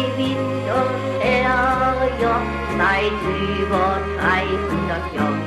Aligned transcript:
Neuwied 0.00 0.36
und 0.78 0.94
Herrjoch 1.20 2.48
seit 2.78 3.20
über 3.60 3.88
300 4.18 5.14
Jahren. 5.14 5.44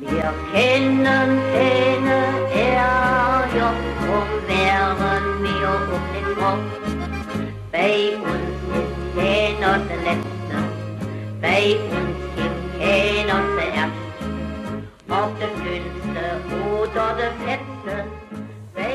Wir 0.00 0.28
kennen 0.52 1.30
keine 1.52 2.18
Erjoch, 2.54 3.80
drum 4.00 4.30
wären 4.48 5.26
wir 5.42 5.70
um 5.94 6.04
den 6.14 6.28
Kopf. 6.36 6.70
Bei 7.70 7.94
uns 8.16 8.58
ist 8.74 8.94
keiner 9.16 9.74
der 9.78 9.98
Letzte, 9.98 10.56
bei 11.40 11.62
uns 11.96 12.18
gibt 12.36 12.64
keiner 12.80 13.38
zuerst. 13.54 14.02
Ob 15.08 15.30
der 15.38 15.52
Dünnste 15.62 16.24
oder 16.80 17.06
der 17.16 17.32
Fetzte, 17.44 17.94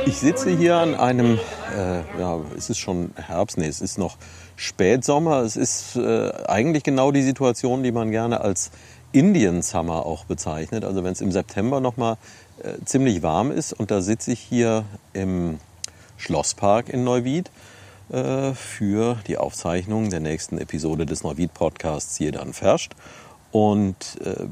Ich 0.05 0.17
sitze 0.19 0.49
hier 0.49 0.75
an 0.75 0.95
einem, 0.95 1.39
äh, 1.75 2.19
ja, 2.19 2.39
es 2.57 2.69
ist 2.69 2.77
schon 2.77 3.11
Herbst, 3.15 3.57
nee, 3.57 3.67
es 3.67 3.81
ist 3.81 3.97
noch 3.97 4.17
Spätsommer. 4.55 5.41
Es 5.41 5.55
ist 5.55 5.95
äh, 5.95 6.31
eigentlich 6.47 6.83
genau 6.83 7.11
die 7.11 7.23
Situation, 7.23 7.83
die 7.83 7.91
man 7.91 8.11
gerne 8.11 8.41
als 8.41 8.71
Indian 9.11 9.61
Summer 9.61 10.05
auch 10.05 10.25
bezeichnet. 10.25 10.85
Also 10.85 11.03
wenn 11.03 11.13
es 11.13 11.21
im 11.21 11.31
September 11.31 11.79
noch 11.79 11.97
mal 11.97 12.17
äh, 12.63 12.83
ziemlich 12.85 13.23
warm 13.23 13.51
ist 13.51 13.73
und 13.73 13.91
da 13.91 14.01
sitze 14.01 14.31
ich 14.31 14.39
hier 14.39 14.85
im 15.13 15.59
Schlosspark 16.17 16.89
in 16.89 17.03
Neuwied 17.03 17.49
äh, 18.11 18.53
für 18.53 19.17
die 19.27 19.37
Aufzeichnung 19.37 20.09
der 20.09 20.19
nächsten 20.19 20.57
Episode 20.57 21.05
des 21.05 21.23
Neuwied 21.23 21.53
Podcasts 21.53 22.17
hier 22.17 22.31
dann 22.31 22.53
verscht. 22.53 22.93
Und 23.51 23.95
äh, 24.23 24.45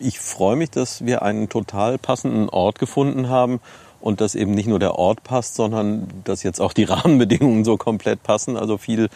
ich 0.00 0.18
freue 0.18 0.56
mich, 0.56 0.70
dass 0.70 1.04
wir 1.04 1.22
einen 1.22 1.48
total 1.48 1.98
passenden 1.98 2.48
Ort 2.48 2.78
gefunden 2.78 3.28
haben 3.28 3.60
und 4.00 4.20
dass 4.20 4.34
eben 4.34 4.52
nicht 4.52 4.68
nur 4.68 4.78
der 4.78 4.94
Ort 4.94 5.22
passt, 5.24 5.54
sondern 5.54 6.08
dass 6.24 6.42
jetzt 6.42 6.60
auch 6.60 6.72
die 6.72 6.84
Rahmenbedingungen 6.90 7.64
so 7.64 7.76
komplett 7.76 8.22
passen. 8.22 8.56
Also 8.56 8.78
viel 8.78 9.08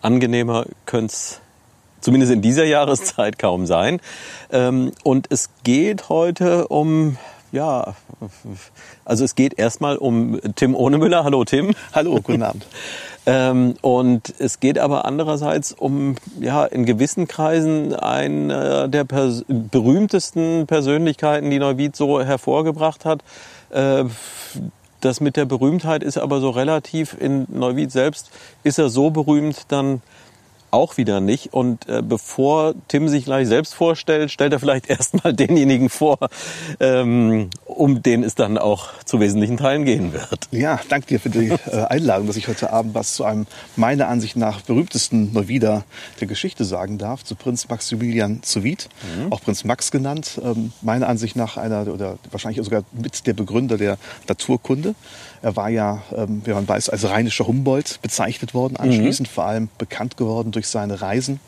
angenehmer 0.00 0.66
könnte 0.86 1.12
es 1.12 1.40
zumindest 2.00 2.32
in 2.32 2.42
dieser 2.42 2.64
Jahreszeit 2.64 3.38
kaum 3.38 3.66
sein. 3.66 4.00
Ähm, 4.50 4.92
Und 5.02 5.26
es 5.30 5.50
geht 5.64 6.08
heute 6.08 6.68
um, 6.68 7.16
ja, 7.52 7.94
also 9.04 9.24
es 9.24 9.34
geht 9.34 9.58
erstmal 9.58 9.96
um 9.96 10.38
Tim 10.54 10.74
Ohnemüller. 10.74 11.24
Hallo 11.24 11.44
Tim. 11.44 11.74
Hallo, 11.92 12.20
guten 12.22 12.42
Abend. 12.42 12.66
Ähm, 13.30 13.74
und 13.82 14.32
es 14.38 14.58
geht 14.58 14.78
aber 14.78 15.04
andererseits 15.04 15.72
um, 15.72 16.14
ja, 16.40 16.64
in 16.64 16.86
gewissen 16.86 17.28
Kreisen 17.28 17.94
einer 17.94 18.88
der 18.88 19.04
pers 19.04 19.44
berühmtesten 19.46 20.66
Persönlichkeiten, 20.66 21.50
die 21.50 21.58
Neuwied 21.58 21.94
so 21.94 22.22
hervorgebracht 22.22 23.04
hat. 23.04 23.22
Äh, 23.70 24.04
das 25.00 25.20
mit 25.20 25.36
der 25.36 25.44
Berühmtheit 25.44 26.02
ist 26.02 26.18
aber 26.18 26.40
so 26.40 26.50
relativ. 26.50 27.16
In 27.18 27.46
Neuwied 27.48 27.92
selbst 27.92 28.30
ist 28.64 28.78
er 28.78 28.88
so 28.88 29.10
berühmt 29.10 29.66
dann 29.68 30.02
auch 30.70 30.96
wieder 30.96 31.20
nicht. 31.20 31.52
Und 31.52 31.88
äh, 31.88 32.02
bevor 32.02 32.74
Tim 32.88 33.08
sich 33.08 33.24
gleich 33.24 33.48
selbst 33.48 33.74
vorstellt, 33.74 34.30
stellt 34.30 34.52
er 34.52 34.60
vielleicht 34.60 34.88
erstmal 34.90 35.32
denjenigen 35.32 35.88
vor, 35.88 36.18
ähm, 36.80 37.50
um 37.64 38.02
den 38.02 38.22
es 38.22 38.34
dann 38.34 38.58
auch 38.58 38.88
zu 39.04 39.20
wesentlichen 39.20 39.56
Teilen 39.56 39.84
gehen 39.84 40.12
wird. 40.12 40.48
Ja, 40.50 40.80
danke 40.88 41.06
dir 41.06 41.20
für 41.20 41.30
die 41.30 41.48
äh, 41.48 41.84
Einladung, 41.88 42.26
dass 42.26 42.36
ich 42.36 42.48
heute 42.48 42.72
Abend 42.72 42.94
was 42.94 43.14
zu 43.14 43.24
einem 43.24 43.46
meiner 43.76 44.08
Ansicht 44.08 44.36
nach 44.36 44.62
berühmtesten 44.62 45.32
Neuwieder 45.32 45.84
der 46.20 46.26
Geschichte 46.26 46.64
sagen 46.64 46.98
darf, 46.98 47.24
zu 47.24 47.34
Prinz 47.34 47.68
Maximilian 47.68 48.42
zu 48.42 48.64
Wied, 48.64 48.88
auch 49.30 49.40
Prinz 49.40 49.64
Max 49.64 49.90
genannt. 49.90 50.40
Ähm, 50.42 50.72
meiner 50.82 51.08
Ansicht 51.08 51.36
nach 51.36 51.56
einer 51.56 51.86
oder 51.88 52.18
wahrscheinlich 52.30 52.62
sogar 52.64 52.84
mit 52.92 53.26
der 53.26 53.32
Begründer 53.32 53.76
der 53.76 53.98
Naturkunde. 54.28 54.94
Er 55.42 55.56
war 55.56 55.68
ja, 55.68 56.02
ähm, 56.14 56.42
wie 56.44 56.52
man 56.52 56.66
weiß, 56.66 56.88
als 56.88 57.08
rheinischer 57.08 57.46
Humboldt 57.46 58.00
bezeichnet 58.02 58.54
worden, 58.54 58.76
anschließend 58.76 59.28
vor 59.28 59.44
allem 59.44 59.68
bekannt 59.78 60.16
geworden 60.16 60.50
durch 60.58 60.66
seine 60.68 61.00
Reisen 61.00 61.38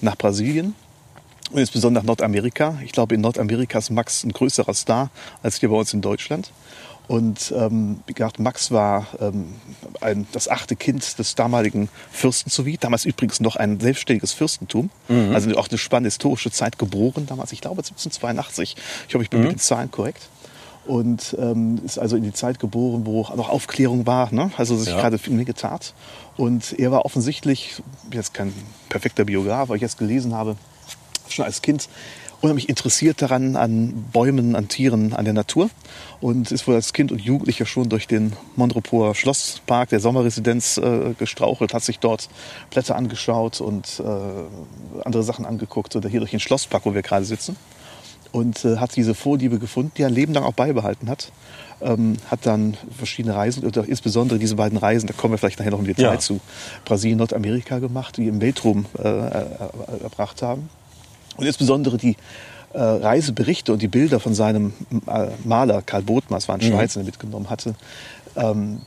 nach 0.00 0.16
Brasilien. 0.16 0.74
Und 1.50 1.58
insbesondere 1.58 2.04
nach 2.04 2.06
Nordamerika. 2.08 2.78
Ich 2.84 2.92
glaube, 2.92 3.14
in 3.14 3.22
Nordamerika 3.22 3.78
ist 3.78 3.88
Max 3.90 4.22
ein 4.22 4.32
größerer 4.32 4.74
Star 4.74 5.10
als 5.42 5.56
hier 5.58 5.70
bei 5.70 5.76
uns 5.76 5.94
in 5.94 6.02
Deutschland. 6.02 6.52
Und 7.06 7.54
ähm, 7.56 8.00
wie 8.06 8.12
gesagt, 8.12 8.38
Max 8.38 8.70
war 8.70 9.06
ähm, 9.18 9.54
ein, 10.02 10.26
das 10.32 10.46
achte 10.48 10.76
Kind 10.76 11.18
des 11.18 11.34
damaligen 11.34 11.88
Fürsten 12.12 12.50
zu 12.50 12.66
Wied. 12.66 12.84
Damals 12.84 13.06
übrigens 13.06 13.40
noch 13.40 13.56
ein 13.56 13.80
selbstständiges 13.80 14.34
Fürstentum. 14.34 14.90
Also 15.32 15.56
auch 15.56 15.68
eine 15.70 15.78
spannende 15.78 16.08
historische 16.08 16.50
Zeit 16.50 16.78
geboren. 16.78 17.24
Damals, 17.26 17.52
ich 17.52 17.62
glaube, 17.62 17.78
1782. 17.78 18.76
Ich 19.08 19.14
hoffe, 19.14 19.24
ich 19.24 19.30
bin 19.30 19.40
mit 19.40 19.52
den 19.52 19.58
Zahlen 19.58 19.90
korrekt. 19.90 20.28
Und 20.86 21.34
ähm, 21.38 21.80
ist 21.84 21.98
also 21.98 22.16
in 22.16 22.24
die 22.24 22.32
Zeit 22.34 22.58
geboren, 22.60 23.06
wo 23.06 23.20
noch 23.36 23.48
Aufklärung 23.48 24.06
war. 24.06 24.32
Ne? 24.34 24.50
Also 24.58 24.76
sich 24.76 24.88
Ja. 24.88 25.00
gerade 25.00 25.16
viel 25.18 25.32
mehr 25.34 25.44
getat. 25.46 25.94
Und 26.38 26.78
er 26.78 26.92
war 26.92 27.04
offensichtlich, 27.04 27.82
jetzt 28.12 28.32
kein 28.32 28.54
perfekter 28.88 29.24
Biograf, 29.24 29.62
aber 29.62 29.74
ich 29.74 29.82
jetzt 29.82 29.98
gelesen 29.98 30.34
habe, 30.34 30.56
schon 31.28 31.44
als 31.44 31.60
Kind 31.60 31.88
unheimlich 32.40 32.68
interessiert 32.68 33.20
daran, 33.20 33.56
an 33.56 34.06
Bäumen, 34.12 34.54
an 34.54 34.68
Tieren, 34.68 35.12
an 35.12 35.24
der 35.24 35.34
Natur. 35.34 35.68
Und 36.20 36.52
ist 36.52 36.68
wohl 36.68 36.76
als 36.76 36.92
Kind 36.92 37.10
und 37.10 37.20
Jugendlicher 37.20 37.66
schon 37.66 37.88
durch 37.88 38.06
den 38.06 38.34
Mondropoer 38.54 39.16
Schlosspark 39.16 39.88
der 39.88 39.98
Sommerresidenz 39.98 40.78
äh, 40.78 41.14
gestrauchelt, 41.18 41.74
hat 41.74 41.82
sich 41.82 41.98
dort 41.98 42.28
Blätter 42.70 42.94
angeschaut 42.94 43.60
und 43.60 44.00
äh, 44.00 45.04
andere 45.04 45.24
Sachen 45.24 45.44
angeguckt. 45.44 45.96
Oder 45.96 46.08
hier 46.08 46.20
durch 46.20 46.30
den 46.30 46.40
Schlosspark, 46.40 46.86
wo 46.86 46.94
wir 46.94 47.02
gerade 47.02 47.24
sitzen. 47.24 47.56
Und 48.30 48.64
äh, 48.64 48.76
hat 48.76 48.94
diese 48.94 49.16
Vorliebe 49.16 49.58
gefunden, 49.58 49.90
die 49.96 50.02
er 50.02 50.08
ein 50.08 50.14
Leben 50.14 50.34
lang 50.34 50.44
auch 50.44 50.52
beibehalten 50.52 51.08
hat. 51.08 51.32
Ähm, 51.80 52.16
hat 52.28 52.40
dann 52.44 52.76
verschiedene 52.96 53.36
Reisen, 53.36 53.62
insbesondere 53.62 54.38
diese 54.40 54.56
beiden 54.56 54.78
Reisen, 54.78 55.06
da 55.06 55.12
kommen 55.12 55.34
wir 55.34 55.38
vielleicht 55.38 55.60
nachher 55.60 55.70
noch 55.70 55.78
im 55.78 55.86
Detail 55.86 56.14
Ja. 56.14 56.18
zu, 56.18 56.40
Brasilien, 56.84 57.18
Nordamerika 57.18 57.78
gemacht, 57.78 58.16
die 58.16 58.26
im 58.26 58.40
Weltruhm 58.40 58.86
äh, 58.98 59.02
äh, 59.08 59.42
erbracht 60.02 60.42
haben. 60.42 60.68
Und 61.36 61.46
insbesondere 61.46 61.96
die 61.96 62.16
äh, 62.72 62.80
Reiseberichte 62.80 63.72
und 63.72 63.80
die 63.80 63.88
Bilder 63.88 64.18
von 64.18 64.34
seinem 64.34 64.72
äh, 65.06 65.28
Maler 65.44 65.82
Karl 65.82 66.02
Bothmas, 66.02 66.48
war 66.48 66.56
ein 66.56 66.60
Schweizer, 66.62 67.00
der 67.00 67.06
mitgenommen 67.06 67.48
hatte, 67.48 67.74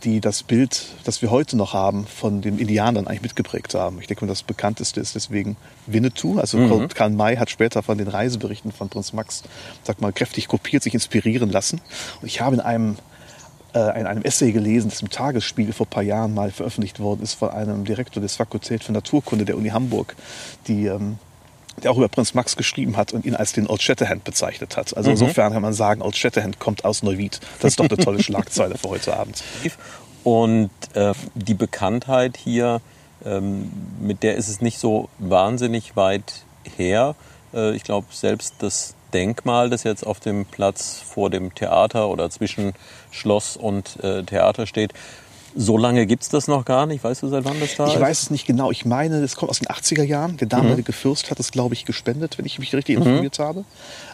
die 0.03 0.21
das 0.21 0.43
Bild, 0.43 0.85
das 1.03 1.21
wir 1.21 1.29
heute 1.29 1.57
noch 1.57 1.73
haben, 1.73 2.05
von 2.05 2.41
den 2.41 2.57
Indianern 2.57 3.07
eigentlich 3.07 3.21
mitgeprägt 3.21 3.73
haben. 3.75 3.99
Ich 3.99 4.07
denke, 4.07 4.25
das 4.25 4.43
bekannteste 4.43 5.01
ist 5.01 5.15
deswegen 5.15 5.57
Winnetou. 5.87 6.39
Also 6.39 6.87
Karl 6.93 7.09
May 7.09 7.35
hat 7.35 7.49
später 7.49 7.83
von 7.83 7.97
den 7.97 8.07
Reiseberichten 8.07 8.71
von 8.71 8.87
Prinz 8.87 9.11
Max, 9.11 9.43
sag 9.83 9.99
mal, 9.99 10.13
kräftig 10.13 10.47
kopiert, 10.47 10.83
sich 10.83 10.93
inspirieren 10.93 11.49
lassen. 11.49 11.81
Und 12.21 12.27
ich 12.27 12.39
habe 12.39 12.55
in 12.55 12.61
einem 12.61 12.95
äh, 13.73 13.99
in 13.99 14.05
einem 14.05 14.21
Essay 14.23 14.51
gelesen, 14.51 14.89
das 14.89 15.01
im 15.01 15.09
Tagesspiegel 15.09 15.73
vor 15.73 15.85
ein 15.85 15.89
paar 15.89 16.03
Jahren 16.03 16.33
mal 16.33 16.51
veröffentlicht 16.51 16.99
worden 16.99 17.21
ist 17.21 17.33
von 17.35 17.49
einem 17.49 17.85
Direktor 17.85 18.21
des 18.21 18.35
Fakultät 18.35 18.83
für 18.83 18.91
Naturkunde 18.91 19.45
der 19.45 19.57
Uni 19.57 19.69
Hamburg, 19.69 20.15
die, 20.67 20.87
ähm, 20.87 21.17
der 21.83 21.91
auch 21.91 21.97
über 21.97 22.09
Prinz 22.09 22.33
Max 22.33 22.55
geschrieben 22.55 22.97
hat 22.97 23.13
und 23.13 23.25
ihn 23.25 23.35
als 23.35 23.53
den 23.53 23.67
Old 23.67 23.81
Shatterhand 23.81 24.23
bezeichnet 24.23 24.77
hat. 24.77 24.95
Also 24.95 25.11
insofern 25.11 25.53
kann 25.53 25.61
man 25.61 25.73
sagen, 25.73 26.01
Old 26.01 26.15
Shatterhand 26.15 26.59
kommt 26.59 26.85
aus 26.85 27.03
Neuwied. 27.03 27.39
Das 27.59 27.71
ist 27.71 27.79
doch 27.79 27.89
eine 27.89 27.97
tolle 27.97 28.21
Schlagzeile 28.23 28.77
für 28.77 28.89
heute 28.89 29.17
Abend. 29.17 29.43
Und 30.23 30.69
äh, 30.93 31.13
die 31.33 31.53
Bekanntheit 31.53 32.37
hier, 32.37 32.81
ähm, 33.25 33.71
mit 33.99 34.23
der 34.23 34.35
ist 34.35 34.47
es 34.47 34.61
nicht 34.61 34.77
so 34.77 35.09
wahnsinnig 35.17 35.95
weit 35.95 36.45
her. 36.77 37.15
Äh, 37.53 37.75
ich 37.75 37.83
glaube, 37.83 38.07
selbst 38.11 38.55
das 38.59 38.95
Denkmal, 39.13 39.69
das 39.69 39.83
jetzt 39.83 40.05
auf 40.05 40.19
dem 40.19 40.45
Platz 40.45 41.01
vor 41.03 41.29
dem 41.29 41.53
Theater 41.53 42.09
oder 42.09 42.29
zwischen 42.29 42.73
Schloss 43.11 43.57
und 43.57 44.01
äh, 44.03 44.23
Theater 44.23 44.67
steht, 44.67 44.93
so 45.55 45.77
lange 45.77 46.05
gibt's 46.05 46.29
das 46.29 46.47
noch 46.47 46.65
gar 46.65 46.85
nicht. 46.85 47.03
Weißt 47.03 47.23
du, 47.23 47.27
seit 47.27 47.43
wann 47.45 47.59
das 47.59 47.75
da 47.75 47.87
Ich 47.87 47.95
ist? 47.95 47.99
weiß 48.01 48.21
es 48.23 48.29
nicht 48.31 48.45
genau. 48.47 48.71
Ich 48.71 48.85
meine, 48.85 49.21
das 49.21 49.35
kommt 49.35 49.49
aus 49.49 49.59
den 49.59 49.67
80er 49.67 50.03
Jahren. 50.03 50.37
Der 50.37 50.47
damalige 50.47 50.93
Fürst 50.93 51.29
hat 51.31 51.39
es, 51.39 51.51
glaube 51.51 51.73
ich, 51.73 51.85
gespendet, 51.85 52.37
wenn 52.37 52.45
ich 52.45 52.57
mich 52.59 52.73
richtig 52.73 52.97
informiert 52.97 53.39
habe. 53.39 53.65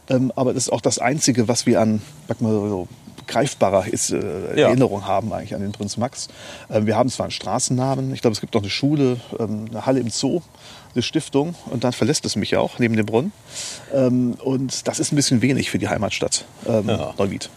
Ähm, 0.10 0.32
aber 0.36 0.54
das 0.54 0.64
ist 0.64 0.70
auch 0.74 0.82
das 0.82 1.00
Einzige, 1.00 1.48
was 1.48 1.66
wir 1.66 1.82
an, 1.82 2.02
sag 2.28 2.42
mal 2.42 2.52
so, 2.52 2.88
greifbarer 3.28 3.88
ist, 3.88 4.12
äh, 4.12 4.58
Ja. 4.60 4.68
Erinnerung 4.70 5.06
haben 5.06 5.34
eigentlich 5.34 5.54
an 5.54 5.62
den 5.62 5.74
Prinz 5.74 5.98
Max. 5.98 6.30
Ähm, 6.70 6.86
wir 6.86 6.96
haben 6.96 7.10
zwar 7.10 7.26
einen 7.26 7.32
Straßennamen, 7.32 8.14
ich 8.14 8.22
glaube, 8.22 8.34
es 8.34 8.40
gibt 8.42 8.54
noch 8.54 8.62
eine 8.62 8.70
Schule, 8.70 9.18
ähm, 9.38 9.66
eine 9.70 9.86
Halle 9.86 10.00
im 10.00 10.10
Zoo, 10.10 10.42
eine 10.94 11.04
Stiftung 11.04 11.54
und 11.70 11.84
dann 11.84 11.92
verlässt 11.92 12.26
es 12.26 12.38
mich 12.38 12.56
auch 12.56 12.80
neben 12.80 12.96
dem 12.96 13.06
Brunnen. 13.06 13.34
Ähm, 13.94 14.36
und 14.42 14.88
das 14.88 15.00
ist 15.00 15.12
ein 15.12 15.18
bisschen 15.18 15.42
wenig 15.42 15.70
für 15.70 15.78
die 15.78 15.90
Heimatstadt 15.90 16.46
ähm, 16.68 16.88
Ja. 16.88 17.14
Neuwied. 17.18 17.50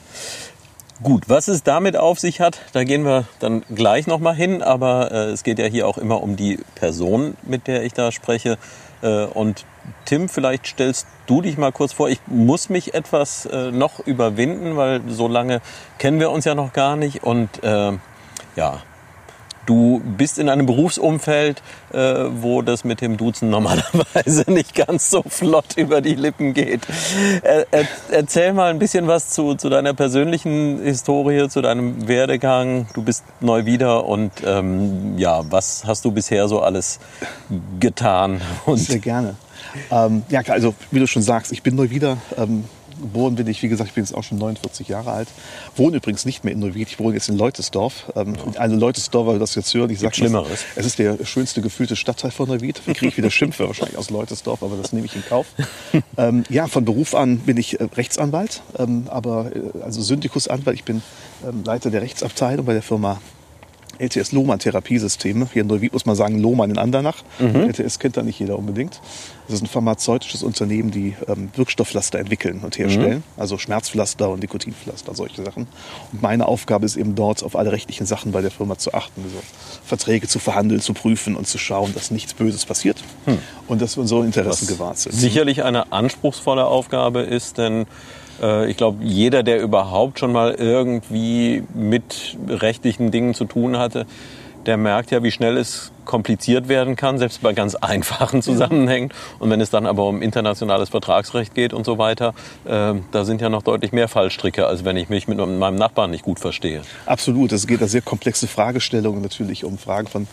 Gut, 1.03 1.31
was 1.31 1.49
es 1.49 1.63
damit 1.63 1.97
auf 1.97 2.19
sich 2.21 2.43
hat, 2.43 2.61
da 2.75 2.85
gehen 2.85 3.05
wir 3.05 3.25
dann 3.39 3.65
gleich 3.75 4.07
nochmal 4.07 4.35
hin. 4.35 4.63
Aber 4.63 5.11
äh, 5.11 5.31
es 5.31 5.43
geht 5.45 5.59
ja 5.59 5.65
hier 5.65 5.89
auch 5.89 5.97
immer 5.97 6.23
um 6.23 6.37
die 6.37 6.59
Person, 6.75 7.39
mit 7.43 7.69
der 7.69 7.85
ich 7.85 7.95
da 7.95 8.13
spreche. 8.13 8.59
Äh, 9.01 9.25
und 9.25 9.65
Tim, 10.05 10.29
vielleicht 10.29 10.67
stellst 10.67 11.07
du 11.27 11.41
dich 11.41 11.57
mal 11.57 11.73
kurz 11.73 11.95
vor. 11.95 12.11
Ich 12.11 12.21
muss 12.27 12.69
mich 12.69 12.93
etwas 12.93 13.47
äh, 13.47 13.71
noch 13.71 14.01
überwinden, 14.01 14.77
weil 14.77 15.01
so 15.09 15.27
lange 15.27 15.63
kennen 15.97 16.21
wir 16.21 16.31
uns 16.31 16.45
ja 16.45 16.55
noch 16.55 16.75
gar 16.75 16.97
nicht. 16.97 17.25
Und 17.25 17.65
äh, 17.65 17.93
ja, 18.57 18.83
du 19.71 20.03
bist 20.17 20.41
in 20.41 20.49
einem 20.49 20.67
Berufsumfeld, 20.67 21.63
äh, 21.93 22.25
wo 22.43 22.61
das 22.61 22.83
mit 22.83 23.01
dem 23.01 23.17
Duzen 23.17 23.51
normalerweise 23.51 24.45
nicht 24.51 24.75
ganz 24.75 25.11
so 25.11 25.23
flott 25.23 25.77
über 25.77 26.01
die 26.01 26.17
Lippen 26.17 26.55
geht. 26.55 26.81
Er, 27.43 27.67
er, 27.71 27.87
erzähl 28.11 28.53
mal 28.53 28.71
ein 28.71 28.81
bisschen 28.81 29.07
was 29.07 29.31
zu, 29.31 29.55
zu 29.55 29.69
deiner 29.69 29.95
persönlichen 29.95 30.83
Historie, 30.83 31.49
zu 31.49 31.63
deinem 31.63 32.09
Werdegang. 32.09 32.89
Du 32.95 33.03
bist 33.03 33.23
neu 33.39 33.65
wieder 33.65 34.07
und 34.07 34.33
ähm, 34.45 35.17
ja, 35.17 35.43
was 35.49 35.85
hast 35.87 36.05
du 36.05 36.11
bisher 36.11 36.49
so 36.49 36.61
alles 36.61 36.99
getan? 37.79 38.41
Und 38.67 38.79
Sehr 38.79 38.99
gerne. 38.99 39.37
Ähm, 39.91 40.25
ja, 40.29 40.41
also 40.49 40.75
wie 40.91 40.99
du 40.99 41.07
schon 41.07 41.23
sagst, 41.23 41.53
ich 41.53 41.63
bin 41.63 41.77
neu 41.77 41.91
wieder. 41.91 42.17
Ähm, 42.37 42.65
geboren 43.01 43.35
bin 43.35 43.47
ich, 43.47 43.63
wie 43.63 43.69
gesagt, 43.69 43.89
ich 43.89 43.95
bin 43.95 44.05
jetzt 44.05 44.15
auch 44.15 44.23
schon 44.23 44.39
49 44.39 44.89
Jahre 44.89 45.13
alt. 45.13 45.29
Wohne 45.77 45.99
übrigens 45.99 46.25
nicht 46.25 46.45
mehr 46.45 46.53
in 46.53 46.61
Neuwied, 46.61 46.89
ich 46.89 46.99
wohne 46.99 47.15
jetzt 47.15 47.29
in 47.29 47.37
Leutesdorf. 47.37 48.13
Ähm, 48.17 48.35
ja. 48.35 48.61
Eine 48.61 48.77
Leutesdorfer, 48.77 49.39
das 49.39 49.55
jetzt 49.55 49.73
hören, 49.75 49.91
ich 49.91 50.01
sage 50.01 50.15
Schlimmeres. 50.15 50.65
Es 50.77 50.87
ist 50.87 50.99
der 50.99 51.25
schönste 51.25 51.61
gefühlte 51.61 51.97
Stadtteil 51.97 52.31
von 52.31 52.49
Neuwied. 52.49 52.81
Da 52.87 52.93
kriege 52.93 53.09
ich 53.09 53.17
wieder 53.17 53.31
Schimpfe 53.31 53.67
wahrscheinlich 53.67 53.99
aus 53.99 54.11
Leutesdorf, 54.11 54.63
aber 54.63 54.77
das 54.77 54.93
nehme 54.93 55.07
ich 55.07 55.17
in 55.17 55.25
Kauf. 55.25 55.47
ähm, 56.17 56.45
ja, 56.49 56.67
von 56.67 56.85
Beruf 56.85 57.15
an 57.15 57.39
bin 57.39 57.57
ich 57.57 57.81
äh, 57.81 57.85
Rechtsanwalt, 57.85 58.63
ähm, 58.79 59.07
aber 59.09 59.51
äh, 59.55 59.83
also 59.83 60.03
Syndikusanwalt. 60.03 60.77
Ich 60.77 60.85
bin 60.85 61.03
ähm, 61.47 61.63
Leiter 61.65 61.91
der 61.91 62.03
Rechtsabteilung 62.03 62.67
bei 62.67 62.73
der 62.73 62.83
Firma 62.83 63.21
LTS 64.01 64.33
Lohmann 64.33 64.59
Therapiesysteme. 64.59 65.49
Hier 65.53 65.63
in 65.63 65.69
Neuwied 65.69 65.93
muss 65.93 66.07
man 66.07 66.17
sagen 66.17 66.39
Lohmann 66.39 66.71
in 66.71 66.79
Andernach. 66.79 67.23
Mhm. 67.39 67.69
LTS 67.69 67.99
kennt 67.99 68.17
da 68.17 68.23
nicht 68.23 68.41
jeder 68.41 68.59
unbedingt. 68.59 69.01
Das 69.47 69.57
ist 69.57 69.63
ein 69.63 69.67
pharmazeutisches 69.67 70.43
Unternehmen, 70.43 70.91
die 70.91 71.17
ähm, 71.29 71.51
Wirkstoffpflaster 71.57 72.19
entwickeln 72.19 72.61
und 72.65 72.79
herstellen. 72.79 73.19
Mhm. 73.19 73.41
Also 73.41 73.59
Schmerzpflaster 73.59 74.31
und 74.31 74.41
Nikotinpflaster, 74.41 75.15
solche 75.15 75.43
Sachen. 75.43 75.67
Und 76.13 76.23
meine 76.23 76.47
Aufgabe 76.47 76.87
ist 76.87 76.97
eben 76.97 77.15
dort 77.15 77.43
auf 77.43 77.57
alle 77.57 77.73
rechtlichen 77.73 78.07
Sachen 78.07 78.33
bei 78.33 78.41
der 78.41 78.51
Firma 78.51 78.79
zu 78.79 78.95
achten. 78.95 79.23
Also 79.25 79.37
Verträge 79.85 80.29
zu 80.29 80.39
verhandeln, 80.39 80.81
zu 80.81 80.95
prüfen 80.95 81.37
und 81.37 81.47
zu 81.47 81.59
schauen, 81.59 81.93
dass 81.95 82.11
nichts 82.11 82.35
Böses 82.35 82.65
passiert. 82.65 83.03
Mhm. 83.27 83.39
Und 83.67 83.83
dass 83.83 83.97
unsere 83.97 84.25
Interessen 84.25 84.67
gewahrt 84.67 84.99
sind. 84.99 85.15
Sicherlich 85.15 85.63
eine 85.63 85.93
anspruchsvolle 85.93 86.65
Aufgabe 86.65 87.21
ist, 87.21 87.59
denn 87.59 87.87
äh, 88.41 88.71
ich 88.71 88.77
glaube, 88.77 88.99
jeder, 89.03 89.43
der 89.43 89.61
überhaupt 89.61 90.19
schon 90.19 90.33
mal 90.33 90.55
irgendwie 90.55 91.65
mit 91.75 92.37
rechtlichen 92.49 93.11
Dingen 93.11 93.35
zu 93.35 93.45
tun 93.45 93.79
hatte, 93.79 94.07
der 94.67 94.77
merkt 94.77 95.11
ja, 95.11 95.23
wie 95.23 95.31
schnell 95.31 95.57
es 95.57 95.93
kompliziert 96.05 96.69
werden 96.69 96.97
kann, 96.97 97.19
selbst 97.19 97.43
bei 97.43 97.53
ganz 97.53 97.75
einfachen 97.81 98.43
Zusammenhängen. 98.43 99.13
Und 99.39 99.51
wenn 99.51 99.61
es 99.61 99.71
dann 99.71 99.87
aber 99.87 100.07
um 100.07 100.23
internationales 100.23 100.89
Vertragsrecht 100.89 101.55
geht 101.55 101.73
und 101.73 101.85
so 101.85 101.99
weiter, 101.99 102.35
äh, 102.65 102.95
da 103.11 103.25
sind 103.25 103.41
ja 103.41 103.49
noch 103.49 103.63
deutlich 103.63 103.93
mehr 103.93 104.09
Fallstricke, 104.09 104.67
als 104.67 104.85
wenn 104.85 104.97
ich 104.97 105.09
mich 105.09 105.29
mit 105.29 105.39
meinem 105.39 105.77
Nachbarn 105.77 106.11
nicht 106.11 106.25
gut 106.25 106.41
verstehe. 106.41 106.83
Absolut. 107.07 107.53
Es 107.53 107.67
geht 107.67 107.81
da 107.81 107.89
sehr 107.89 108.03
komplexe 108.03 108.47
Fragestellungen 108.47 109.23
natürlich 109.23 109.65
um 109.65 109.79
Fragen 109.79 110.09
von 110.09 110.27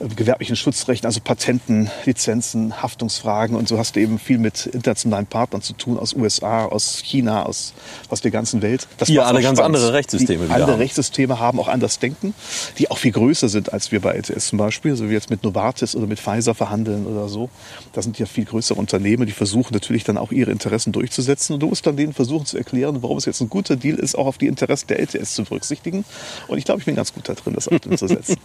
äh, 0.00 0.08
gewerblichen 0.08 0.56
Schutzrechten, 0.56 1.06
also 1.06 1.20
Patenten, 1.20 1.90
Lizenzen, 2.04 2.82
Haftungsfragen. 2.82 3.56
Und 3.56 3.68
so 3.68 3.78
hast 3.78 3.96
du 3.96 4.00
eben 4.00 4.18
viel 4.18 4.38
mit 4.38 4.66
internationalen 4.66 5.26
Partnern 5.26 5.62
zu 5.62 5.72
tun, 5.72 5.98
aus 5.98 6.14
USA, 6.14 6.66
aus 6.66 7.02
China, 7.04 7.44
aus, 7.44 7.74
aus 8.08 8.20
der 8.20 8.30
ganzen 8.30 8.62
Welt. 8.62 8.86
Das 8.98 9.08
die 9.08 9.18
alle 9.20 9.42
ganz 9.42 9.58
andere 9.58 9.92
Rechtssysteme 9.92 10.46
die 10.46 10.52
andere 10.52 10.72
haben. 10.72 10.78
Rechtssysteme 10.78 11.38
haben, 11.38 11.60
auch 11.60 11.68
anders 11.68 11.98
denken, 11.98 12.34
die 12.78 12.90
auch 12.90 12.98
viel 12.98 13.12
größer 13.12 13.48
sind 13.48 13.72
als 13.72 13.92
wir 13.92 14.00
bei 14.00 14.14
ETS 14.14 14.48
zum 14.48 14.58
Beispiel. 14.58 14.92
Also 14.92 15.07
wir 15.08 15.14
jetzt 15.14 15.30
mit 15.30 15.44
Novartis 15.44 15.94
oder 15.94 16.06
mit 16.06 16.18
Pfizer 16.20 16.54
verhandeln 16.54 17.06
oder 17.06 17.28
so. 17.28 17.48
Das 17.92 18.04
sind 18.04 18.18
ja 18.18 18.26
viel 18.26 18.44
größere 18.44 18.78
Unternehmen, 18.78 19.26
die 19.26 19.32
versuchen 19.32 19.72
natürlich 19.72 20.04
dann 20.04 20.18
auch 20.18 20.32
ihre 20.32 20.50
Interessen 20.50 20.92
durchzusetzen. 20.92 21.54
Und 21.54 21.60
du 21.60 21.68
musst 21.68 21.86
dann 21.86 21.96
denen 21.96 22.12
versuchen 22.12 22.46
zu 22.46 22.56
erklären, 22.56 23.02
warum 23.02 23.18
es 23.18 23.24
jetzt 23.24 23.40
ein 23.40 23.48
guter 23.48 23.76
Deal 23.76 23.98
ist, 23.98 24.16
auch 24.16 24.26
auf 24.26 24.38
die 24.38 24.46
Interessen 24.46 24.88
der 24.88 25.00
LTS 25.00 25.34
zu 25.34 25.44
berücksichtigen. 25.44 26.04
Und 26.48 26.58
ich 26.58 26.64
glaube, 26.64 26.80
ich 26.80 26.86
bin 26.86 26.94
ganz 26.94 27.12
gut 27.12 27.28
da 27.28 27.34
drin, 27.34 27.54
das 27.54 27.68
auch 27.68 27.78
umzusetzen. 27.84 28.36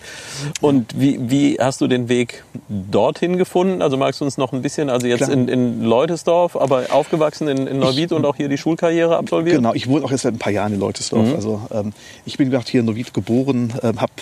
Und 0.60 0.98
wie, 0.98 1.18
wie 1.30 1.56
hast 1.60 1.80
du 1.80 1.86
den 1.86 2.08
Weg 2.08 2.44
dorthin 2.68 3.36
gefunden? 3.36 3.82
Also 3.82 3.96
magst 3.96 4.20
du 4.20 4.24
uns 4.24 4.38
noch 4.38 4.52
ein 4.52 4.62
bisschen, 4.62 4.90
also 4.90 5.06
jetzt 5.06 5.28
in, 5.28 5.48
in 5.48 5.82
Leutesdorf, 5.82 6.56
aber 6.56 6.86
aufgewachsen 6.90 7.48
in, 7.48 7.66
in 7.66 7.78
Neuwied 7.78 8.12
und 8.12 8.24
auch 8.24 8.36
hier 8.36 8.48
die 8.48 8.58
Schulkarriere 8.58 9.16
absolviert? 9.16 9.56
Genau, 9.56 9.74
ich 9.74 9.88
wohne 9.88 10.04
auch 10.04 10.10
jetzt 10.10 10.22
seit 10.22 10.34
ein 10.34 10.38
paar 10.38 10.52
Jahren 10.52 10.72
in 10.74 10.80
Leutesdorf. 10.80 11.28
Mhm. 11.28 11.34
Also 11.34 11.62
ähm, 11.72 11.92
ich 12.24 12.38
bin 12.38 12.50
gerade 12.50 12.66
hier 12.68 12.80
in 12.80 12.86
Neuwied 12.86 13.14
geboren, 13.14 13.72
ähm, 13.82 14.00
habe 14.00 14.12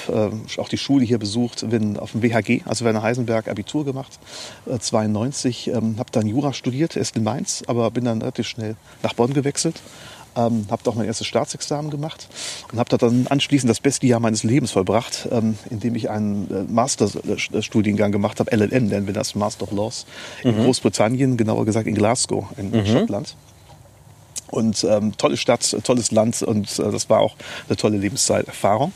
äh, 0.56 0.61
auch 0.61 0.69
die 0.69 0.79
Schule 0.79 1.05
hier 1.05 1.19
besucht, 1.19 1.70
bin 1.81 1.99
auf 1.99 2.12
dem 2.12 2.23
WHG, 2.23 2.62
also 2.67 2.85
Werner 2.85 3.03
Heisenberg, 3.03 3.49
Abitur 3.49 3.85
gemacht, 3.85 4.19
äh, 4.67 4.79
92, 4.79 5.69
ähm, 5.69 5.97
habe 5.99 6.11
dann 6.12 6.27
Jura 6.27 6.53
studiert, 6.53 6.97
erst 6.97 7.17
in 7.17 7.25
Mainz, 7.25 7.65
aber 7.67 7.91
bin 7.91 8.05
dann 8.05 8.21
relativ 8.21 8.47
schnell 8.47 8.77
nach 9.03 9.15
Bonn 9.15 9.32
gewechselt. 9.32 9.81
Ähm, 10.37 10.67
habe 10.71 10.88
auch 10.88 10.94
mein 10.94 11.06
erstes 11.06 11.27
Staatsexamen 11.27 11.91
gemacht 11.91 12.29
und 12.71 12.79
habe 12.79 12.97
dann 12.97 13.27
anschließend 13.27 13.69
das 13.69 13.81
beste 13.81 14.06
Jahr 14.06 14.21
meines 14.21 14.44
Lebens 14.44 14.71
vollbracht, 14.71 15.29
ähm, 15.32 15.59
indem 15.71 15.97
ich 15.97 16.09
einen 16.09 16.49
äh, 16.53 16.73
Masterstudiengang 16.73 18.12
gemacht 18.12 18.38
habe, 18.38 18.56
LLM, 18.56 18.87
nennen 18.87 19.06
wir 19.09 19.15
das, 19.15 19.35
Master 19.35 19.65
of 19.65 19.73
Laws, 19.73 20.06
in 20.44 20.56
mhm. 20.56 20.67
Großbritannien, 20.67 21.37
genauer 21.37 21.65
gesagt 21.65 21.88
in 21.88 21.97
Glasgow, 21.97 22.47
in 22.56 22.71
mhm. 22.71 22.87
Schottland. 22.87 23.35
Und 24.53 24.85
ähm, 24.85 25.17
tolle 25.17 25.37
Stadt, 25.37 25.76
tolles 25.83 26.12
Land 26.12 26.43
und 26.43 26.79
äh, 26.79 26.93
das 26.93 27.11
war 27.11 27.19
auch 27.19 27.35
eine 27.69 27.76
tolle 27.76 27.97
Lebenszeiterfahrung. 27.97 28.93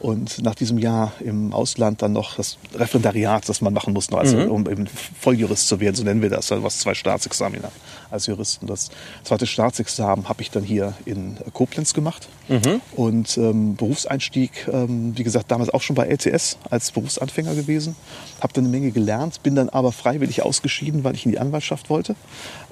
Und 0.00 0.42
nach 0.42 0.54
diesem 0.54 0.78
Jahr 0.78 1.12
im 1.20 1.52
Ausland 1.52 2.00
dann 2.00 2.14
noch 2.14 2.36
das 2.36 2.56
Referendariat, 2.74 3.46
das 3.46 3.60
man 3.60 3.74
machen 3.74 3.92
muss, 3.92 4.10
also, 4.10 4.38
mhm. 4.38 4.50
um 4.50 4.70
eben 4.70 4.86
Volljurist 4.86 5.68
zu 5.68 5.78
werden, 5.78 5.94
so 5.94 6.04
nennen 6.04 6.22
wir 6.22 6.30
das, 6.30 6.50
also 6.50 6.64
was 6.64 6.78
zwei 6.78 6.94
Staatsexamina 6.94 7.70
als 8.10 8.26
Juristen. 8.26 8.66
Das 8.66 8.88
zweite 9.24 9.46
Staatsexamen 9.46 10.26
habe 10.26 10.40
ich 10.40 10.50
dann 10.50 10.64
hier 10.64 10.94
in 11.04 11.36
Koblenz 11.52 11.92
gemacht. 11.92 12.28
Mhm. 12.48 12.80
Und 12.96 13.36
ähm, 13.36 13.76
Berufseinstieg, 13.76 14.68
ähm, 14.72 15.12
wie 15.16 15.22
gesagt, 15.22 15.50
damals 15.50 15.68
auch 15.68 15.82
schon 15.82 15.96
bei 15.96 16.06
LTS 16.06 16.56
als 16.70 16.90
Berufsanfänger 16.92 17.54
gewesen. 17.54 17.94
Habe 18.40 18.54
dann 18.54 18.64
eine 18.64 18.70
Menge 18.70 18.92
gelernt, 18.92 19.42
bin 19.42 19.54
dann 19.54 19.68
aber 19.68 19.92
freiwillig 19.92 20.42
ausgeschieden, 20.42 21.04
weil 21.04 21.14
ich 21.14 21.26
in 21.26 21.32
die 21.32 21.38
Anwaltschaft 21.38 21.90
wollte. 21.90 22.16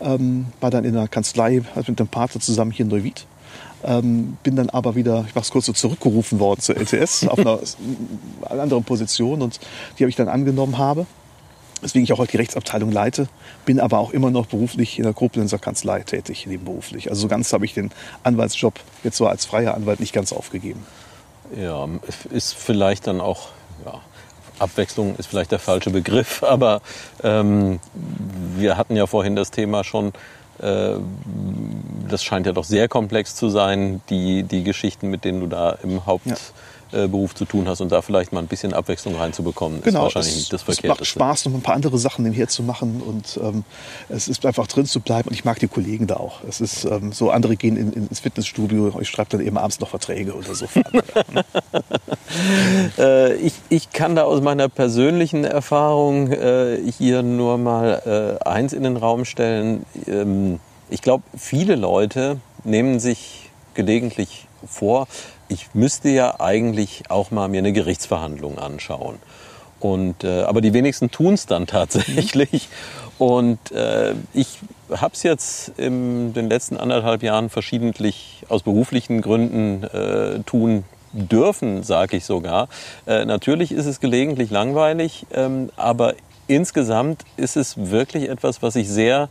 Ähm, 0.00 0.46
war 0.60 0.70
dann 0.70 0.84
in 0.84 0.94
der 0.94 1.08
Kanzlei 1.08 1.62
also 1.74 1.92
mit 1.92 2.00
dem 2.00 2.08
Pater 2.08 2.40
zusammen 2.40 2.70
hier 2.70 2.86
in 2.86 2.90
Neuwied 2.90 3.26
ähm, 3.84 4.36
bin 4.42 4.56
dann 4.56 4.70
aber 4.70 4.94
wieder, 4.94 5.24
ich 5.28 5.34
mach's 5.34 5.50
kurz 5.50 5.66
so, 5.66 5.72
zurückgerufen 5.72 6.40
worden 6.40 6.60
zur 6.60 6.76
LTS 6.76 7.26
auf 7.28 7.38
einer, 7.38 7.58
einer 8.48 8.62
anderen 8.62 8.84
Position 8.84 9.42
und 9.42 9.60
die 9.98 10.04
habe 10.04 10.10
ich 10.10 10.16
dann 10.16 10.28
angenommen 10.28 10.78
habe. 10.78 11.06
Deswegen 11.82 12.02
ich 12.02 12.12
auch 12.12 12.18
heute 12.18 12.32
die 12.32 12.38
Rechtsabteilung 12.38 12.90
leite, 12.90 13.28
bin 13.64 13.78
aber 13.78 13.98
auch 13.98 14.10
immer 14.10 14.30
noch 14.30 14.46
beruflich 14.46 14.98
in 14.98 15.04
der 15.04 15.12
Koblenzer 15.12 15.58
Kanzlei 15.58 16.00
tätig, 16.00 16.46
nebenberuflich. 16.46 17.08
Also 17.08 17.22
so 17.22 17.28
ganz 17.28 17.52
habe 17.52 17.64
ich 17.64 17.74
den 17.74 17.90
Anwaltsjob 18.24 18.74
jetzt 19.04 19.16
so 19.16 19.28
als 19.28 19.46
freier 19.46 19.74
Anwalt 19.74 20.00
nicht 20.00 20.12
ganz 20.12 20.32
aufgegeben. 20.32 20.84
Ja, 21.56 21.88
ist 22.30 22.54
vielleicht 22.54 23.06
dann 23.06 23.20
auch, 23.20 23.50
ja, 23.84 24.00
Abwechslung 24.58 25.14
ist 25.16 25.26
vielleicht 25.26 25.52
der 25.52 25.60
falsche 25.60 25.90
Begriff, 25.90 26.42
aber 26.42 26.82
ähm, 27.22 27.78
wir 28.56 28.76
hatten 28.76 28.96
ja 28.96 29.06
vorhin 29.06 29.36
das 29.36 29.52
Thema 29.52 29.84
schon, 29.84 30.08
äh, 30.08 30.12
das 32.08 32.24
scheint 32.24 32.46
ja 32.46 32.52
doch 32.52 32.64
sehr 32.64 32.88
komplex 32.88 33.36
zu 33.36 33.48
sein, 33.48 34.00
die, 34.10 34.42
die 34.42 34.64
Geschichten, 34.64 35.08
mit 35.08 35.24
denen 35.24 35.40
du 35.40 35.46
da 35.46 35.76
im 35.82 36.04
Hauptberuf 36.06 36.52
ja. 36.54 36.77
Zu 36.90 37.44
tun 37.44 37.68
hast 37.68 37.80
und 37.80 37.92
da 37.92 38.02
vielleicht 38.02 38.32
mal 38.32 38.40
ein 38.40 38.46
bisschen 38.46 38.72
Abwechslung 38.72 39.16
reinzubekommen, 39.16 39.82
genau, 39.82 40.00
ist 40.00 40.14
wahrscheinlich 40.14 40.32
es, 40.32 40.38
nicht 40.38 40.52
das 40.52 40.62
Verkehrteste. 40.62 40.92
Es 40.92 40.98
macht 40.98 41.06
Spaß, 41.06 41.46
noch 41.46 41.54
ein 41.54 41.62
paar 41.62 41.74
andere 41.74 41.98
Sachen 41.98 42.24
nebenher 42.24 42.48
zu 42.48 42.62
machen 42.62 43.02
und 43.04 43.38
ähm, 43.42 43.64
es 44.08 44.28
ist 44.28 44.44
einfach 44.46 44.66
drin 44.66 44.86
zu 44.86 45.00
bleiben 45.00 45.28
und 45.28 45.34
ich 45.34 45.44
mag 45.44 45.58
die 45.58 45.68
Kollegen 45.68 46.06
da 46.06 46.16
auch. 46.16 46.40
Es 46.48 46.60
ist 46.60 46.84
ähm, 46.84 47.12
so, 47.12 47.30
andere 47.30 47.56
gehen 47.56 47.76
in, 47.76 47.92
in, 47.92 48.08
ins 48.08 48.20
Fitnessstudio, 48.20 48.98
ich 49.00 49.08
schreibe 49.08 49.30
dann 49.30 49.40
eben 49.40 49.58
abends 49.58 49.80
noch 49.80 49.88
Verträge 49.90 50.34
oder 50.34 50.54
so. 50.54 50.66
äh, 52.98 53.34
ich, 53.34 53.54
ich 53.68 53.90
kann 53.90 54.16
da 54.16 54.24
aus 54.24 54.40
meiner 54.40 54.68
persönlichen 54.68 55.44
Erfahrung 55.44 56.32
äh, 56.32 56.78
hier 56.98 57.22
nur 57.22 57.58
mal 57.58 58.38
äh, 58.44 58.48
eins 58.48 58.72
in 58.72 58.82
den 58.82 58.96
Raum 58.96 59.24
stellen. 59.24 59.84
Ähm, 60.06 60.60
ich 60.90 61.02
glaube, 61.02 61.24
viele 61.36 61.76
Leute 61.76 62.40
nehmen 62.64 63.00
sich 63.00 63.50
gelegentlich 63.74 64.46
vor, 64.66 65.06
ich 65.48 65.74
müsste 65.74 66.08
ja 66.08 66.40
eigentlich 66.40 67.04
auch 67.08 67.30
mal 67.30 67.48
mir 67.48 67.58
eine 67.58 67.72
Gerichtsverhandlung 67.72 68.58
anschauen. 68.58 69.16
Und, 69.80 70.24
äh, 70.24 70.42
aber 70.42 70.60
die 70.60 70.72
wenigsten 70.72 71.10
tun 71.10 71.34
es 71.34 71.46
dann 71.46 71.66
tatsächlich. 71.66 72.68
Und 73.18 73.72
äh, 73.72 74.14
ich 74.32 74.58
habe 74.90 75.14
es 75.14 75.22
jetzt 75.22 75.72
in 75.76 76.32
den 76.32 76.48
letzten 76.48 76.76
anderthalb 76.76 77.22
Jahren 77.22 77.50
verschiedentlich 77.50 78.44
aus 78.48 78.62
beruflichen 78.62 79.20
Gründen 79.22 79.84
äh, 79.84 80.40
tun 80.44 80.84
dürfen, 81.12 81.82
sage 81.82 82.16
ich 82.16 82.24
sogar. 82.24 82.68
Äh, 83.06 83.24
natürlich 83.24 83.72
ist 83.72 83.86
es 83.86 84.00
gelegentlich 84.00 84.50
langweilig, 84.50 85.26
ähm, 85.32 85.70
aber 85.76 86.14
insgesamt 86.46 87.24
ist 87.36 87.56
es 87.56 87.90
wirklich 87.90 88.28
etwas, 88.28 88.62
was 88.62 88.76
ich 88.76 88.88
sehr 88.88 89.28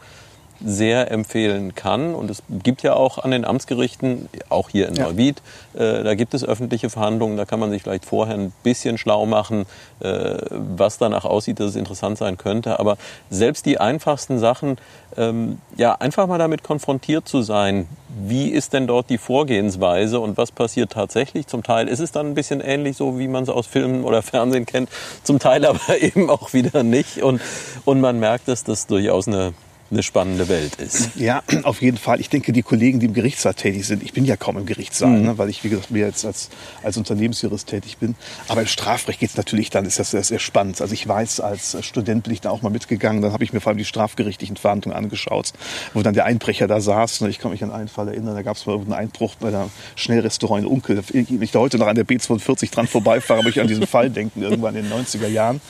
sehr 0.63 1.11
empfehlen 1.11 1.75
kann. 1.75 2.15
Und 2.15 2.29
es 2.31 2.43
gibt 2.49 2.83
ja 2.83 2.93
auch 2.93 3.19
an 3.19 3.31
den 3.31 3.45
Amtsgerichten, 3.45 4.29
auch 4.49 4.69
hier 4.69 4.87
in 4.87 4.95
ja. 4.95 5.05
Neuwied, 5.05 5.41
äh, 5.73 6.03
da 6.03 6.15
gibt 6.15 6.33
es 6.33 6.43
öffentliche 6.43 6.89
Verhandlungen. 6.89 7.37
Da 7.37 7.45
kann 7.45 7.59
man 7.59 7.69
sich 7.69 7.83
vielleicht 7.83 8.05
vorher 8.05 8.35
ein 8.35 8.51
bisschen 8.63 8.97
schlau 8.97 9.25
machen, 9.25 9.65
äh, 9.99 10.37
was 10.49 10.97
danach 10.97 11.25
aussieht, 11.25 11.59
dass 11.59 11.71
es 11.71 11.75
interessant 11.75 12.17
sein 12.17 12.37
könnte. 12.37 12.79
Aber 12.79 12.97
selbst 13.29 13.65
die 13.65 13.79
einfachsten 13.79 14.39
Sachen, 14.39 14.77
ähm, 15.15 15.59
ja, 15.75 15.93
einfach 15.93 16.27
mal 16.27 16.37
damit 16.37 16.63
konfrontiert 16.63 17.27
zu 17.27 17.41
sein, 17.41 17.87
wie 18.19 18.49
ist 18.49 18.73
denn 18.73 18.87
dort 18.87 19.09
die 19.09 19.17
Vorgehensweise 19.17 20.19
und 20.19 20.37
was 20.37 20.51
passiert 20.51 20.91
tatsächlich? 20.91 21.47
Zum 21.47 21.63
Teil 21.63 21.87
ist 21.87 21.99
es 21.99 22.11
dann 22.11 22.27
ein 22.27 22.33
bisschen 22.33 22.61
ähnlich, 22.61 22.97
so 22.97 23.19
wie 23.19 23.27
man 23.27 23.43
es 23.43 23.49
aus 23.49 23.67
Filmen 23.67 24.03
oder 24.03 24.21
Fernsehen 24.21 24.65
kennt, 24.65 24.89
zum 25.23 25.39
Teil 25.39 25.65
aber 25.65 25.79
eben 26.01 26.29
auch 26.29 26.53
wieder 26.53 26.83
nicht. 26.83 27.21
Und, 27.21 27.41
und 27.85 28.01
man 28.01 28.19
merkt, 28.19 28.47
dass 28.47 28.63
das 28.63 28.87
durchaus 28.87 29.27
eine 29.27 29.53
eine 29.89 30.03
spannende 30.03 30.47
Welt 30.49 30.75
ist. 30.75 31.11
Ja, 31.15 31.43
auf 31.63 31.81
jeden 31.81 31.97
Fall. 31.97 32.19
Ich 32.19 32.29
denke, 32.29 32.51
die 32.51 32.63
Kollegen, 32.63 32.99
die 32.99 33.05
im 33.05 33.13
Gerichtssaal 33.13 33.53
tätig 33.53 33.85
sind, 33.85 34.03
ich 34.03 34.13
bin 34.13 34.25
ja 34.25 34.35
kaum 34.35 34.57
im 34.57 34.65
Gerichtssaal, 34.65 35.09
mhm. 35.09 35.25
ne, 35.25 35.37
weil 35.37 35.49
ich, 35.49 35.63
wie 35.63 35.69
gesagt, 35.69 35.91
mehr 35.91 36.07
jetzt 36.07 36.25
als, 36.25 36.49
als 36.83 36.97
Unternehmensjurist 36.97 37.67
tätig 37.67 37.97
bin. 37.97 38.15
Aber 38.47 38.61
im 38.61 38.67
Strafrecht 38.67 39.19
geht 39.19 39.29
es 39.29 39.37
natürlich 39.37 39.69
dann, 39.69 39.85
ist 39.85 39.99
das 39.99 40.11
sehr, 40.11 40.37
spannend. 40.39 40.81
Also 40.81 40.93
ich 40.93 41.07
weiß, 41.07 41.39
als 41.39 41.77
Student 41.83 42.23
bin 42.23 42.33
ich 42.33 42.41
da 42.41 42.51
auch 42.51 42.61
mal 42.61 42.69
mitgegangen, 42.69 43.21
dann 43.21 43.33
habe 43.33 43.43
ich 43.43 43.53
mir 43.53 43.59
vor 43.59 43.71
allem 43.71 43.77
die 43.77 43.85
strafgerichtlichen 43.85 44.55
Verhandlungen 44.55 44.95
angeschaut, 44.95 45.53
wo 45.93 46.01
dann 46.03 46.13
der 46.13 46.25
Einbrecher 46.25 46.67
da 46.67 46.79
saß. 46.79 47.21
Ne, 47.21 47.29
ich 47.29 47.39
kann 47.39 47.51
mich 47.51 47.63
an 47.63 47.71
einen 47.71 47.87
Fall 47.87 48.07
erinnern, 48.07 48.35
da 48.35 48.41
gab 48.41 48.57
es 48.57 48.65
mal 48.65 48.75
einen 48.75 48.93
Einbruch 48.93 49.35
bei 49.35 49.51
der 49.51 49.69
Schnellrestaurant 49.95 50.63
in 50.63 50.69
Unkel. 50.69 51.01
Wenn 51.11 51.41
ich 51.41 51.51
da 51.51 51.59
heute 51.59 51.77
noch 51.77 51.87
an 51.87 51.95
der 51.95 52.05
B42 52.05 52.71
dran 52.71 52.87
vorbeifahre, 52.87 53.43
muss 53.43 53.51
ich 53.51 53.61
an 53.61 53.67
diesen 53.67 53.87
Fall 53.87 54.09
denken, 54.09 54.41
irgendwann 54.41 54.75
in 54.75 54.89
den 54.89 54.93
90er 54.93 55.27
Jahren. 55.27 55.61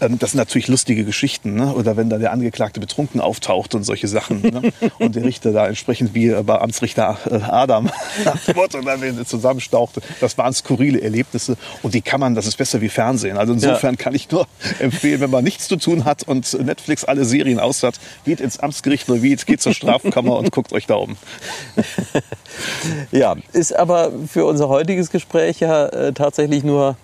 Ähm, 0.00 0.18
das 0.18 0.32
sind 0.32 0.38
natürlich 0.38 0.68
lustige 0.68 1.04
Geschichten. 1.04 1.54
Ne? 1.54 1.72
Oder 1.74 1.96
wenn 1.96 2.10
da 2.10 2.18
der 2.18 2.32
Angeklagte 2.32 2.80
betrunken 2.80 3.20
auftaucht, 3.20 3.61
geraucht 3.62 3.74
und 3.74 3.84
solche 3.84 4.08
Sachen. 4.08 4.42
Ne? 4.42 4.72
Und 4.98 5.14
der 5.14 5.24
Richter 5.24 5.52
da 5.52 5.66
entsprechend 5.66 6.14
wie 6.14 6.30
bei 6.42 6.60
Amtsrichter 6.60 7.18
äh, 7.30 7.36
Adam 7.36 7.90
nach 8.24 8.44
dem 8.44 8.56
Motto 8.56 8.80
dann 8.80 9.26
zusammenstauchte. 9.26 10.00
Das 10.20 10.36
waren 10.38 10.52
skurrile 10.52 11.00
Erlebnisse 11.00 11.56
und 11.82 11.94
die 11.94 12.02
kann 12.02 12.20
man, 12.20 12.34
das 12.34 12.46
ist 12.46 12.56
besser 12.56 12.80
wie 12.80 12.88
Fernsehen. 12.88 13.36
Also 13.36 13.52
insofern 13.52 13.94
ja. 13.94 14.02
kann 14.02 14.14
ich 14.14 14.30
nur 14.30 14.46
empfehlen, 14.78 15.20
wenn 15.20 15.30
man 15.30 15.44
nichts 15.44 15.68
zu 15.68 15.76
tun 15.76 16.04
hat 16.04 16.22
und 16.24 16.52
Netflix 16.64 17.04
alle 17.04 17.24
Serien 17.24 17.58
aus 17.58 17.82
hat, 17.82 17.98
geht 18.24 18.40
ins 18.40 18.58
Amtsgericht 18.58 19.08
Neuwied, 19.08 19.46
geht 19.46 19.60
zur 19.60 19.74
Strafkammer 19.74 20.36
und 20.36 20.50
guckt 20.52 20.72
euch 20.72 20.86
da 20.86 20.94
um. 20.94 21.16
Ja, 23.10 23.36
ist 23.52 23.74
aber 23.74 24.12
für 24.30 24.44
unser 24.44 24.68
heutiges 24.68 25.10
Gespräch 25.10 25.60
ja 25.60 25.86
äh, 25.86 26.12
tatsächlich 26.12 26.64
nur 26.64 26.96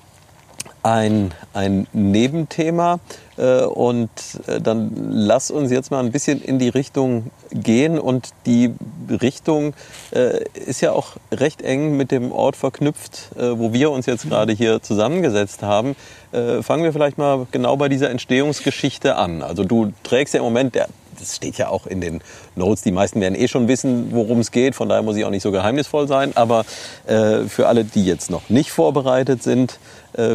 ein, 0.82 1.32
ein 1.52 1.86
Nebenthema. 1.92 3.00
Äh, 3.38 3.62
und 3.62 4.10
äh, 4.46 4.60
dann 4.60 4.90
lass 5.10 5.50
uns 5.50 5.70
jetzt 5.70 5.90
mal 5.90 6.00
ein 6.00 6.10
bisschen 6.10 6.42
in 6.42 6.58
die 6.58 6.68
Richtung 6.68 7.30
gehen. 7.52 7.98
Und 7.98 8.30
die 8.46 8.74
Richtung 9.08 9.74
äh, 10.10 10.44
ist 10.54 10.80
ja 10.80 10.92
auch 10.92 11.16
recht 11.32 11.62
eng 11.62 11.96
mit 11.96 12.10
dem 12.10 12.32
Ort 12.32 12.56
verknüpft, 12.56 13.30
wo 13.36 13.72
wir 13.72 13.90
uns 13.90 14.06
jetzt 14.06 14.28
gerade 14.28 14.52
hier 14.52 14.82
zusammengesetzt 14.82 15.62
haben. 15.62 15.94
Fangen 16.32 16.82
wir 16.82 16.92
vielleicht 16.92 17.18
mal 17.18 17.46
genau 17.50 17.76
bei 17.76 17.88
dieser 17.88 18.10
Entstehungsgeschichte 18.10 19.16
an. 19.16 19.42
Also 19.42 19.64
du 19.64 19.92
trägst 20.02 20.34
ja 20.34 20.40
im 20.40 20.44
Moment, 20.44 20.76
das 20.76 21.36
steht 21.36 21.58
ja 21.58 21.68
auch 21.68 21.86
in 21.86 22.00
den 22.00 22.20
Notes. 22.54 22.82
Die 22.82 22.92
meisten 22.92 23.20
werden 23.20 23.34
eh 23.34 23.48
schon 23.48 23.68
wissen, 23.68 24.08
worum 24.12 24.40
es 24.40 24.50
geht. 24.50 24.74
Von 24.74 24.88
daher 24.88 25.02
muss 25.02 25.16
ich 25.16 25.24
auch 25.24 25.30
nicht 25.30 25.42
so 25.42 25.52
geheimnisvoll 25.52 26.08
sein. 26.08 26.32
Aber 26.34 26.64
für 27.06 27.66
alle, 27.66 27.84
die 27.84 28.04
jetzt 28.04 28.30
noch 28.30 28.48
nicht 28.48 28.70
vorbereitet 28.70 29.42
sind, 29.42 29.78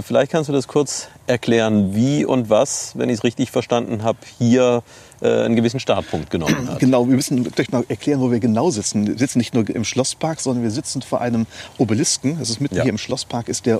vielleicht 0.01 0.31
kannst 0.31 0.49
du 0.49 0.53
das 0.53 0.67
kurz 0.67 1.09
erklären, 1.27 1.95
wie 1.95 2.25
und 2.25 2.49
was, 2.49 2.97
wenn 2.97 3.09
ich 3.09 3.17
es 3.19 3.23
richtig 3.23 3.51
verstanden 3.51 4.03
habe, 4.03 4.17
hier 4.37 4.83
äh, 5.21 5.45
einen 5.45 5.55
gewissen 5.55 5.79
Startpunkt 5.79 6.29
genommen 6.29 6.69
hat. 6.69 6.79
Genau, 6.79 7.07
wir 7.07 7.15
müssen 7.15 7.43
gleich 7.43 7.71
mal 7.71 7.85
erklären, 7.87 8.19
wo 8.19 8.29
wir 8.29 8.39
genau 8.39 8.71
sitzen. 8.71 9.07
Wir 9.07 9.17
sitzen 9.17 9.37
nicht 9.37 9.53
nur 9.53 9.69
im 9.69 9.85
Schlosspark, 9.85 10.41
sondern 10.41 10.63
wir 10.63 10.71
sitzen 10.71 11.01
vor 11.01 11.21
einem 11.21 11.45
Obelisken. 11.77 12.39
Das 12.39 12.49
ist 12.49 12.59
mitten 12.59 12.75
ja. 12.75 12.83
hier 12.83 12.89
im 12.89 12.97
Schlosspark, 12.97 13.47
ist 13.47 13.65
der 13.65 13.79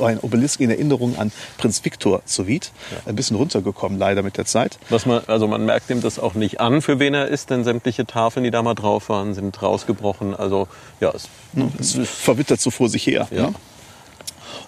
ein 0.00 0.18
Obelisk 0.20 0.60
in 0.60 0.70
Erinnerung 0.70 1.18
an 1.18 1.30
Prinz 1.58 1.84
Viktor 1.84 2.22
zu 2.24 2.46
Wied. 2.46 2.72
Ja. 2.90 3.10
Ein 3.10 3.16
bisschen 3.16 3.36
runtergekommen 3.36 3.98
leider 3.98 4.22
mit 4.22 4.38
der 4.38 4.46
Zeit. 4.46 4.78
Was 4.88 5.04
man, 5.04 5.22
also 5.26 5.46
man 5.46 5.64
merkt 5.66 5.90
ihm 5.90 6.00
das 6.00 6.18
auch 6.18 6.34
nicht 6.34 6.60
an, 6.60 6.80
für 6.80 6.98
wen 6.98 7.12
er 7.12 7.28
ist, 7.28 7.50
denn 7.50 7.64
sämtliche 7.64 8.06
Tafeln, 8.06 8.44
die 8.44 8.50
da 8.50 8.62
mal 8.62 8.74
drauf 8.74 9.10
waren, 9.10 9.34
sind 9.34 9.60
rausgebrochen. 9.60 10.34
Also 10.34 10.68
ja, 11.00 11.12
es, 11.14 11.28
es 11.78 12.08
verwittert 12.08 12.60
so 12.60 12.70
vor 12.70 12.88
sich 12.88 13.06
her. 13.06 13.28
Ja. 13.30 13.48
Ne? 13.48 13.54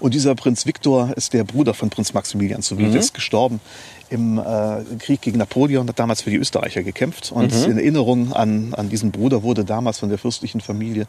Und 0.01 0.15
dieser 0.15 0.35
Prinz 0.35 0.67
Viktor 0.67 1.13
ist 1.17 1.33
der 1.33 1.45
Bruder 1.45 1.75
von 1.75 1.91
Prinz 1.91 2.15
Maximilian 2.15 2.63
zu 2.63 2.79
Wien. 2.79 2.91
Mhm. 2.91 2.97
ist 2.97 3.15
gestorben 3.15 3.61
im 4.09 4.39
äh, 4.39 4.83
Krieg 4.99 5.21
gegen 5.21 5.39
Napoleon, 5.39 5.89
hat 5.89 5.99
damals 5.99 6.23
für 6.23 6.31
die 6.31 6.37
Österreicher 6.37 6.83
gekämpft. 6.83 7.31
Und 7.31 7.55
mhm. 7.55 7.71
in 7.71 7.79
Erinnerung 7.79 8.33
an, 8.33 8.75
an 8.75 8.89
diesen 8.89 9.13
Bruder 9.13 9.43
wurde 9.43 9.65
damals 9.65 10.01
von 10.01 10.09
der 10.09 10.19
fürstlichen 10.19 10.61
Familie 10.61 11.07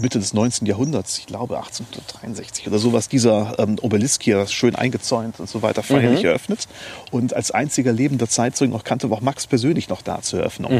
Mitte 0.00 0.18
des 0.18 0.34
19. 0.34 0.66
Jahrhunderts, 0.66 1.18
ich 1.18 1.26
glaube 1.26 1.56
1863 1.56 2.66
oder 2.66 2.78
sowas, 2.78 3.08
dieser 3.08 3.58
ähm, 3.58 3.76
Obelisk 3.80 4.22
hier 4.22 4.46
schön 4.48 4.74
eingezäunt 4.74 5.38
und 5.38 5.48
so 5.48 5.62
weiter 5.62 5.82
feierlich 5.82 6.20
mhm. 6.20 6.28
eröffnet. 6.28 6.66
Und 7.12 7.34
als 7.34 7.52
einziger 7.52 7.92
lebender 7.92 8.28
Zeitzeugen 8.28 8.74
auch 8.74 8.84
kannte 8.84 9.08
auch 9.10 9.20
Max 9.20 9.46
persönlich 9.46 9.88
noch 9.88 10.02
da 10.02 10.20
zur 10.20 10.40
Eröffnung. 10.40 10.72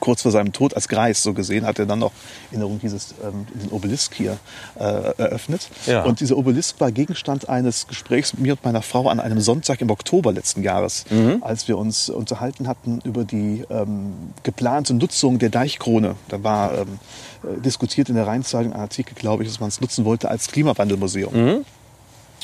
Kurz 0.00 0.22
vor 0.22 0.30
seinem 0.30 0.52
Tod 0.52 0.74
als 0.74 0.88
Greis 0.88 1.22
so 1.22 1.32
gesehen, 1.34 1.66
hat 1.66 1.78
er 1.78 1.86
dann 1.86 1.98
noch 1.98 2.12
Erinnerung 2.50 2.78
dieses 2.80 3.14
ähm, 3.24 3.46
diesen 3.54 3.70
Obelisk 3.70 4.14
hier 4.14 4.38
äh, 4.78 4.82
eröffnet. 4.82 5.68
Ja. 5.86 6.04
Und 6.04 6.20
dieser 6.20 6.36
Obelisk 6.36 6.80
war 6.80 6.92
Gegenstand 6.92 7.48
eines 7.48 7.86
Gesprächs 7.86 8.32
mit 8.34 8.42
mir 8.42 8.52
und 8.52 8.64
meiner 8.64 8.82
Frau 8.82 9.08
an 9.08 9.20
einem 9.20 9.40
Sonntag 9.40 9.80
im 9.80 9.90
Oktober 9.90 10.32
letzten 10.32 10.62
Jahres, 10.62 11.04
mhm. 11.10 11.42
als 11.42 11.68
wir 11.68 11.78
uns 11.78 12.08
unterhalten 12.08 12.68
hatten 12.68 13.00
über 13.04 13.24
die 13.24 13.64
ähm, 13.70 14.12
geplante 14.42 14.94
Nutzung 14.94 15.38
der 15.38 15.50
Deichkrone. 15.50 16.14
Da 16.28 16.42
war 16.42 16.78
ähm, 16.78 16.98
äh, 17.42 17.60
diskutiert 17.60 18.08
in 18.08 18.14
der 18.14 18.26
Rheinzeitung 18.26 18.72
ein 18.72 18.80
Artikel, 18.80 19.14
glaube 19.14 19.42
ich, 19.42 19.48
dass 19.48 19.60
man 19.60 19.68
es 19.68 19.80
nutzen 19.80 20.04
wollte 20.04 20.28
als 20.30 20.48
Klimawandelmuseum. 20.48 21.34
Mhm. 21.34 21.64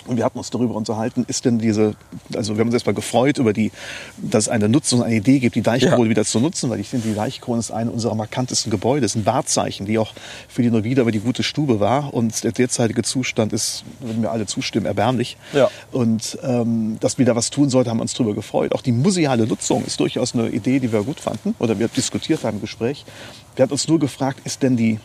Und 0.06 0.16
wir 0.16 0.24
hatten 0.24 0.38
uns 0.38 0.50
darüber 0.50 0.74
unterhalten, 0.74 1.24
ist 1.28 1.44
denn 1.44 1.58
diese, 1.58 1.94
also 2.34 2.54
wir 2.54 2.60
haben 2.60 2.68
uns 2.68 2.74
erstmal 2.74 2.94
gefreut 2.94 3.38
über 3.38 3.52
die, 3.52 3.72
dass 4.18 4.44
es 4.44 4.48
eine 4.48 4.68
Nutzung, 4.68 5.02
eine 5.02 5.16
Idee 5.16 5.38
gibt, 5.38 5.56
die 5.56 5.62
Deichkrone 5.62 6.04
ja. 6.04 6.10
wieder 6.10 6.24
zu 6.24 6.40
nutzen, 6.40 6.70
weil 6.70 6.80
ich 6.80 6.88
finde, 6.88 7.08
die 7.08 7.14
Deichkrone 7.14 7.58
ist 7.58 7.70
eine 7.70 7.90
unserer 7.90 8.14
markantesten 8.14 8.70
Gebäude, 8.70 9.06
ist 9.06 9.16
ein 9.16 9.26
Wahrzeichen, 9.26 9.86
die 9.86 9.98
auch 9.98 10.12
für 10.48 10.62
die 10.62 10.70
Neuwieder 10.70 11.02
aber 11.02 11.12
die 11.12 11.20
gute 11.20 11.42
Stube 11.42 11.80
war. 11.80 12.12
Und 12.12 12.44
der 12.44 12.52
derzeitige 12.52 13.02
Zustand 13.02 13.52
ist, 13.52 13.84
würden 14.00 14.22
wir 14.22 14.30
alle 14.30 14.46
zustimmen, 14.46 14.86
erbärmlich. 14.86 15.36
Ja. 15.52 15.70
Und 15.92 16.38
ähm, 16.42 16.98
dass 17.00 17.18
wir 17.18 17.24
da 17.24 17.36
was 17.36 17.50
tun 17.50 17.70
sollten, 17.70 17.90
haben 17.90 17.98
wir 17.98 18.02
uns 18.02 18.14
darüber 18.14 18.34
gefreut. 18.34 18.74
Auch 18.74 18.82
die 18.82 18.92
museale 18.92 19.46
Nutzung 19.46 19.84
ist 19.84 20.00
durchaus 20.00 20.34
eine 20.34 20.48
Idee, 20.48 20.80
die 20.80 20.92
wir 20.92 21.02
gut 21.02 21.20
fanden 21.20 21.54
oder 21.58 21.78
wir 21.78 21.88
diskutiert 21.88 22.44
haben 22.44 22.56
im 22.56 22.60
Gespräch. 22.60 23.04
Wir 23.56 23.64
haben 23.64 23.72
uns 23.72 23.88
nur 23.88 23.98
gefragt, 23.98 24.40
ist 24.44 24.62
denn 24.62 24.76
die 24.76 24.98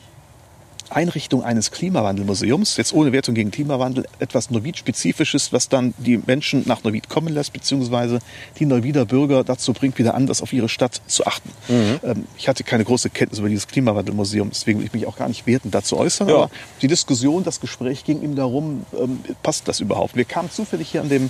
Einrichtung 0.89 1.43
eines 1.43 1.72
Klimawandelmuseums, 1.72 2.77
jetzt 2.77 2.93
ohne 2.93 3.12
Wertung 3.12 3.36
gegen 3.36 3.51
Klimawandel, 3.51 4.05
etwas 4.19 4.50
Neuwied-spezifisches, 4.50 5.53
was 5.53 5.69
dann 5.69 5.93
die 5.98 6.17
Menschen 6.25 6.63
nach 6.65 6.84
Neuwied 6.84 7.10
kommen 7.10 7.34
lässt, 7.34 7.53
beziehungsweise 7.53 8.19
die 8.60 8.65
Neuwieder 8.65 9.05
Bürger 9.05 9.43
dazu 9.43 9.74
bringt, 9.74 9.98
wieder 9.98 10.15
anders 10.15 10.41
auf 10.41 10.53
ihre 10.53 10.69
Stadt 10.69 11.01
zu 11.08 11.25
achten. 11.25 11.50
Mhm. 11.67 12.00
Ähm, 12.03 12.27
ich 12.38 12.48
hatte 12.48 12.63
keine 12.63 12.84
große 12.84 13.10
Kenntnis 13.10 13.39
über 13.39 13.50
dieses 13.50 13.67
Klimawandelmuseum, 13.67 14.50
deswegen 14.50 14.79
will 14.79 14.88
ich 14.88 14.93
mich 14.93 15.05
auch 15.05 15.17
gar 15.17 15.27
nicht 15.27 15.46
wertend 15.46 15.75
dazu 15.75 15.98
äußern, 15.98 16.29
ja. 16.29 16.36
aber 16.36 16.51
die 16.81 16.88
Diskussion, 16.88 17.43
das 17.43 17.60
Gespräch 17.60 18.03
ging 18.03 18.22
ihm 18.22 18.36
darum, 18.36 18.86
ähm, 19.00 19.19
passt 19.43 19.67
das 19.67 19.79
überhaupt? 19.79 20.15
Wir 20.15 20.25
kamen 20.25 20.50
zufällig 20.50 20.89
hier 20.89 21.01
an 21.01 21.10
dem 21.10 21.29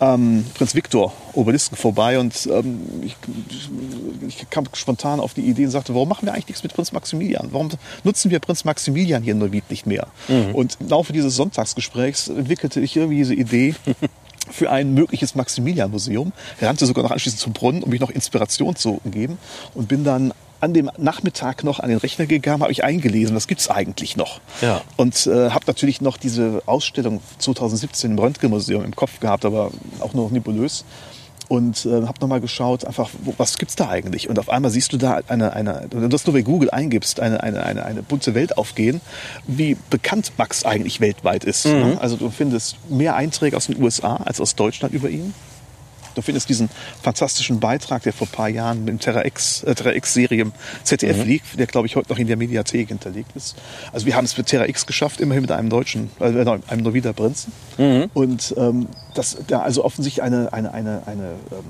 ähm, 0.00 0.44
Prinz 0.54 0.74
Viktor 0.74 1.12
Obelisken 1.32 1.76
vorbei 1.76 2.18
und 2.18 2.48
ähm, 2.52 2.80
ich, 3.02 3.16
ich, 4.26 4.50
kam 4.50 4.66
spontan 4.72 5.20
auf 5.20 5.34
die 5.34 5.42
Idee 5.42 5.64
und 5.64 5.70
sagte, 5.70 5.94
warum 5.94 6.08
machen 6.08 6.26
wir 6.26 6.32
eigentlich 6.32 6.48
nichts 6.48 6.62
mit 6.62 6.74
Prinz 6.74 6.92
Maximilian? 6.92 7.48
Warum 7.50 7.70
nutzen 8.02 8.30
wir 8.30 8.38
Prinz 8.38 8.64
Maximilian 8.64 9.22
hier 9.22 9.32
in 9.32 9.38
Neuwied 9.38 9.68
nicht 9.70 9.86
mehr? 9.86 10.08
Mhm. 10.28 10.54
Und 10.54 10.78
im 10.80 10.88
Laufe 10.88 11.12
dieses 11.12 11.36
Sonntagsgesprächs 11.36 12.28
entwickelte 12.28 12.80
ich 12.80 12.96
irgendwie 12.96 13.18
diese 13.18 13.34
Idee, 13.34 13.74
für 14.50 14.70
ein 14.70 14.94
mögliches 14.94 15.34
Maximilian-Museum. 15.34 16.32
rannte 16.60 16.86
sogar 16.86 17.04
noch 17.04 17.10
anschließend 17.10 17.40
zum 17.40 17.52
Brunnen, 17.52 17.82
um 17.82 17.90
mich 17.90 18.00
noch 18.00 18.10
Inspiration 18.10 18.76
zu 18.76 19.00
geben 19.04 19.38
und 19.74 19.88
bin 19.88 20.04
dann 20.04 20.32
an 20.64 20.72
dem 20.72 20.90
Nachmittag 20.96 21.62
noch 21.62 21.78
an 21.78 21.90
den 21.90 21.98
Rechner 21.98 22.24
gegangen, 22.24 22.62
habe 22.62 22.72
ich 22.72 22.82
eingelesen, 22.82 23.36
was 23.36 23.46
gibt 23.46 23.60
es 23.60 23.68
eigentlich 23.68 24.16
noch? 24.16 24.40
Ja. 24.62 24.80
Und 24.96 25.26
äh, 25.26 25.50
habe 25.50 25.64
natürlich 25.66 26.00
noch 26.00 26.16
diese 26.16 26.62
Ausstellung 26.64 27.20
2017 27.38 28.12
im 28.12 28.18
Röntgenmuseum 28.18 28.82
im 28.82 28.96
Kopf 28.96 29.20
gehabt, 29.20 29.44
aber 29.44 29.70
auch 30.00 30.14
nur 30.14 30.24
noch 30.24 30.30
nebulös. 30.30 30.86
Und 31.48 31.84
äh, 31.84 32.06
habe 32.06 32.18
nochmal 32.22 32.40
geschaut, 32.40 32.86
einfach, 32.86 33.10
wo, 33.22 33.34
was 33.36 33.58
gibt's 33.58 33.76
da 33.76 33.90
eigentlich? 33.90 34.30
Und 34.30 34.38
auf 34.38 34.48
einmal 34.48 34.70
siehst 34.70 34.94
du 34.94 34.96
da 34.96 35.20
eine, 35.28 35.52
eine 35.52 35.86
wenn 35.90 36.00
du 36.00 36.08
das 36.08 36.24
nur 36.26 36.32
bei 36.32 36.40
Google 36.40 36.70
eingibst, 36.70 37.20
eine, 37.20 37.42
eine, 37.42 37.62
eine, 37.62 37.84
eine 37.84 38.02
bunte 38.02 38.34
Welt 38.34 38.56
aufgehen, 38.56 39.02
wie 39.46 39.76
bekannt 39.90 40.32
Max 40.38 40.64
eigentlich 40.64 41.00
weltweit 41.00 41.44
ist. 41.44 41.66
Mhm. 41.66 41.72
Ne? 41.72 41.98
Also 42.00 42.16
du 42.16 42.30
findest 42.30 42.76
mehr 42.88 43.16
Einträge 43.16 43.58
aus 43.58 43.66
den 43.66 43.82
USA 43.82 44.16
als 44.16 44.40
aus 44.40 44.54
Deutschland 44.54 44.94
über 44.94 45.10
ihn. 45.10 45.34
Du 46.14 46.22
findest 46.22 46.48
diesen 46.48 46.68
fantastischen 47.02 47.60
Beitrag, 47.60 48.02
der 48.02 48.12
vor 48.12 48.26
ein 48.26 48.30
paar 48.30 48.48
Jahren 48.48 48.80
mit 48.80 48.88
dem 48.88 49.00
Terra 49.00 49.24
X, 49.24 49.62
äh, 49.62 49.74
Terra 49.74 49.94
X-Serie 49.94 50.42
im 50.42 50.52
ZDF 50.82 51.18
mhm. 51.18 51.24
liegt, 51.24 51.58
der, 51.58 51.66
glaube 51.66 51.86
ich, 51.86 51.96
heute 51.96 52.10
noch 52.10 52.18
in 52.18 52.26
der 52.26 52.36
Mediathek 52.36 52.88
hinterlegt 52.88 53.34
ist. 53.36 53.56
Also 53.92 54.06
wir 54.06 54.16
haben 54.16 54.24
es 54.24 54.36
mit 54.36 54.46
Terra 54.46 54.66
X 54.66 54.86
geschafft, 54.86 55.20
immerhin 55.20 55.42
mit 55.42 55.50
einem 55.50 55.70
deutschen, 55.70 56.10
äh, 56.20 56.24
einem 56.24 56.82
Norwider 56.82 57.12
Prinzen. 57.12 57.52
Mhm. 57.78 58.10
Und 58.14 58.54
ähm, 58.56 58.88
das 59.14 59.36
da 59.46 59.60
also 59.60 59.84
offensichtlich 59.84 60.22
eine, 60.22 60.52
eine, 60.52 60.72
eine, 60.72 61.02
eine 61.06 61.32
ähm, 61.52 61.64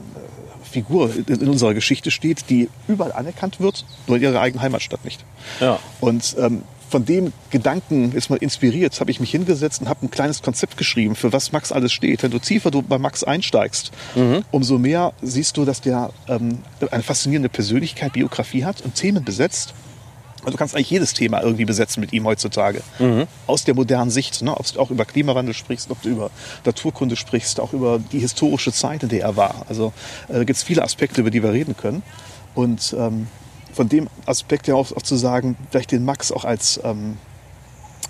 Figur 0.71 1.11
in, 1.15 1.41
in 1.41 1.49
unserer 1.49 1.75
Geschichte 1.75 2.11
steht, 2.11 2.51
die 2.51 2.69
überall 2.89 3.13
anerkannt 3.13 3.61
wird, 3.61 3.85
nur 4.07 4.17
in 4.17 4.23
ihrer 4.23 4.41
eigenen 4.41 4.63
Heimatstadt 4.63 5.05
nicht. 5.05 5.25
Ja. 5.61 5.79
Und 6.01 6.37
ähm, 6.39 6.63
von 6.95 7.05
dem 7.05 7.33
Gedanken 7.51 8.13
ist 8.13 8.31
mal 8.31 8.37
inspiriert, 8.37 9.01
habe 9.01 9.11
ich 9.11 9.19
mich 9.19 9.33
hingesetzt 9.33 9.81
und 9.81 9.89
habe 9.89 10.07
ein 10.07 10.13
kleines 10.13 10.43
Konzept 10.43 10.77
geschrieben, 10.77 11.17
für 11.17 11.33
was 11.33 11.51
Max 11.51 11.73
alles 11.73 11.93
steht. 11.93 12.23
Wenn 12.23 12.31
du 12.31 12.39
tiefer 12.39 12.71
du 12.71 12.83
bei 12.83 12.99
Max 12.99 13.25
einsteigst, 13.25 13.91
umso 14.53 14.79
mehr 14.79 15.13
siehst 15.21 15.57
du, 15.57 15.65
dass 15.65 15.81
der 15.81 16.11
ähm, 16.29 16.59
eine 16.93 17.03
faszinierende 17.03 17.49
Persönlichkeit, 17.49 18.13
Biografie 18.13 18.65
hat 18.65 18.83
und 18.83 18.95
Themen 18.95 19.25
besetzt. 19.25 19.75
Also 20.43 20.53
du 20.53 20.57
kannst 20.57 20.77
eigentlich 20.77 20.91
jedes 20.91 21.15
Thema 21.15 21.43
irgendwie 21.43 21.65
besetzen 21.65 21.99
mit 22.01 22.13
ihm 22.13 22.27
heutzutage. 22.27 22.81
Aus 23.49 23.65
der 23.65 23.75
modernen 23.75 24.13
Sicht. 24.13 24.41
Ne? 24.43 24.57
Ob 24.57 24.73
du 24.73 24.79
auch 24.79 24.93
über 24.93 25.05
Klimawandel 25.05 25.53
sprichst, 25.53 25.91
ob 25.91 26.01
du 26.01 26.11
über 26.11 26.31
Naturkunde 26.65 27.17
sprichst, 27.17 27.59
auch 27.59 27.73
über 27.73 27.99
die 27.99 28.21
historische 28.21 28.73
Zeit, 28.73 29.03
in 29.03 29.09
der 29.09 29.23
er 29.23 29.37
war. 29.37 29.67
Also 29.69 29.93
äh, 30.29 30.45
gibt 30.45 30.59
es 30.59 30.63
viele 30.63 30.85
Aspekte, 30.85 31.23
über 31.23 31.33
die 31.33 31.43
wir 31.43 31.53
reden 31.53 31.77
können. 31.77 32.05
Und 32.55 32.95
ähm, 32.97 33.27
von 33.75 33.89
dem 33.89 34.09
Aspekt 34.27 34.69
ja 34.69 34.75
auch, 34.75 34.93
auch 34.93 35.03
zu 35.03 35.17
sagen, 35.17 35.57
vielleicht 35.71 35.93
den 35.93 36.05
Max 36.05 36.33
auch 36.33 36.45
als, 36.45 36.81
ähm, 36.85 37.17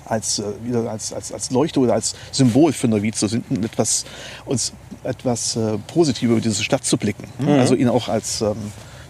als, 0.04 0.38
äh, 0.38 0.44
wieder 0.62 0.90
als, 0.90 1.12
als, 1.12 1.32
als 1.32 1.50
Leuchte 1.50 1.80
oder 1.80 1.94
als 1.94 2.14
Symbol 2.30 2.72
für 2.72 2.88
zu 3.12 3.28
finden, 3.28 3.64
etwas, 3.64 4.04
uns 4.44 4.72
etwas 5.02 5.56
äh, 5.56 5.78
positiv 5.86 6.30
über 6.30 6.40
diese 6.40 6.62
Stadt 6.62 6.84
zu 6.84 6.96
blicken. 6.96 7.24
Ne? 7.38 7.58
Also 7.58 7.74
ihn 7.74 7.88
auch 7.88 8.08
als, 8.08 8.40
ähm, 8.42 8.56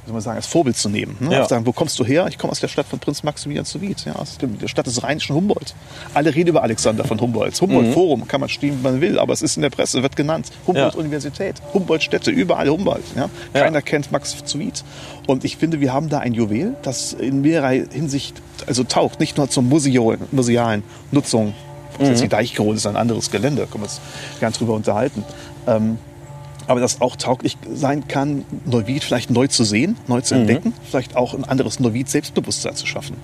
wie 0.04 0.08
soll 0.08 0.12
man 0.12 0.22
sagen, 0.22 0.36
als 0.36 0.46
Vorbild 0.46 0.76
zu 0.76 0.90
nehmen. 0.90 1.16
Ne? 1.20 1.32
Ja. 1.32 1.48
Sagen, 1.48 1.64
wo 1.64 1.72
kommst 1.72 1.98
du 1.98 2.04
her? 2.04 2.26
Ich 2.28 2.36
komme 2.36 2.50
aus 2.50 2.60
der 2.60 2.68
Stadt 2.68 2.86
von 2.86 2.98
Prinz 2.98 3.22
Maximilian 3.22 3.64
zu 3.64 3.80
Wied. 3.80 4.04
Ja, 4.04 4.16
aus 4.16 4.36
der 4.38 4.68
Stadt 4.68 4.86
des 4.86 5.02
rheinischen 5.02 5.34
Humboldt. 5.34 5.74
Alle 6.12 6.34
reden 6.34 6.50
über 6.50 6.62
Alexander 6.62 7.04
von 7.04 7.18
Humboldt. 7.18 7.58
Humboldt-Forum 7.58 8.28
kann 8.28 8.40
man 8.40 8.50
stehen, 8.50 8.78
wie 8.78 8.82
man 8.82 9.00
will, 9.00 9.18
aber 9.18 9.32
es 9.32 9.40
ist 9.40 9.56
in 9.56 9.62
der 9.62 9.70
Presse, 9.70 10.02
wird 10.02 10.14
genannt. 10.14 10.50
Humboldt-Universität, 10.66 11.56
Humboldt-Städte, 11.72 12.30
überall 12.30 12.68
Humboldt. 12.68 13.04
Ja? 13.16 13.30
Keiner 13.54 13.80
kennt 13.80 14.12
Max 14.12 14.44
zu 14.44 14.58
Wied. 14.58 14.84
Und 15.26 15.44
ich 15.44 15.56
finde, 15.56 15.80
wir 15.80 15.92
haben 15.92 16.10
da 16.10 16.18
ein 16.18 16.34
Juwel, 16.34 16.76
das 16.82 17.14
in 17.14 17.40
mehrerlei 17.40 17.86
Hinsicht 17.90 18.42
also 18.66 18.84
taugt. 18.84 19.20
Nicht 19.20 19.38
nur 19.38 19.48
zur 19.48 19.62
Museo, 19.62 20.16
musealen 20.32 20.82
Nutzung. 21.12 21.54
Mhm. 21.98 22.06
Jetzt 22.06 22.22
die 22.22 22.28
Deichkrone 22.28 22.76
ist 22.76 22.86
ein 22.86 22.96
anderes 22.96 23.30
Gelände, 23.30 23.62
können 23.66 23.84
wir 23.84 23.88
uns 23.88 24.00
gern 24.40 24.52
drüber 24.52 24.74
unterhalten. 24.74 25.24
Ähm, 25.66 25.98
aber 26.66 26.80
das 26.80 27.00
auch 27.00 27.16
tauglich 27.16 27.56
sein 27.72 28.08
kann, 28.08 28.44
Neuwied 28.64 29.04
vielleicht 29.04 29.30
neu 29.30 29.46
zu 29.46 29.64
sehen, 29.64 29.96
neu 30.06 30.20
zu 30.20 30.34
entdecken, 30.34 30.72
vielleicht 30.88 31.16
auch 31.16 31.34
ein 31.34 31.44
anderes 31.44 31.80
Neuwied-Selbstbewusstsein 31.80 32.74
zu 32.74 32.86
schaffen. 32.86 33.16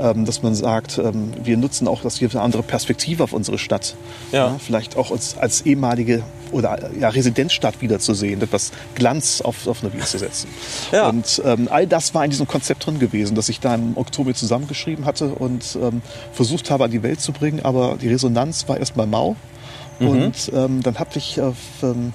Ähm, 0.00 0.24
dass 0.24 0.42
man 0.42 0.54
sagt, 0.54 0.98
ähm, 0.98 1.32
wir 1.42 1.56
nutzen 1.56 1.86
auch, 1.86 2.02
dass 2.02 2.20
wir 2.20 2.30
eine 2.30 2.40
andere 2.40 2.62
Perspektive 2.62 3.22
auf 3.22 3.32
unsere 3.32 3.58
Stadt. 3.58 3.94
Ja. 4.32 4.56
vielleicht 4.58 4.96
auch 4.96 5.10
uns 5.10 5.36
als 5.38 5.62
ehemalige 5.62 6.22
oder 6.52 6.90
ja, 6.98 7.08
Residenzstadt 7.08 7.80
wiederzusehen, 7.80 8.40
etwas 8.42 8.72
Glanz 8.94 9.40
auf, 9.40 9.66
auf 9.66 9.82
Neuwied 9.82 10.06
zu 10.06 10.18
setzen. 10.18 10.48
Ja. 10.92 11.08
Und 11.08 11.40
ähm, 11.44 11.68
all 11.70 11.86
das 11.86 12.14
war 12.14 12.24
in 12.24 12.30
diesem 12.30 12.48
Konzept 12.48 12.84
drin 12.86 12.98
gewesen, 12.98 13.36
das 13.36 13.48
ich 13.48 13.60
da 13.60 13.74
im 13.74 13.96
Oktober 13.96 14.34
zusammengeschrieben 14.34 15.04
hatte 15.04 15.28
und 15.28 15.78
ähm, 15.80 16.02
versucht 16.32 16.70
habe, 16.70 16.84
an 16.84 16.90
die 16.90 17.02
Welt 17.02 17.20
zu 17.20 17.32
bringen. 17.32 17.60
Aber 17.64 17.96
die 18.00 18.08
Resonanz 18.08 18.68
war 18.68 18.78
erstmal 18.78 19.06
mau. 19.06 19.36
Und 20.00 20.50
ähm, 20.54 20.82
dann 20.82 20.98
habe 20.98 21.10
ich 21.16 21.40
auf 21.40 21.56
ähm, 21.82 22.12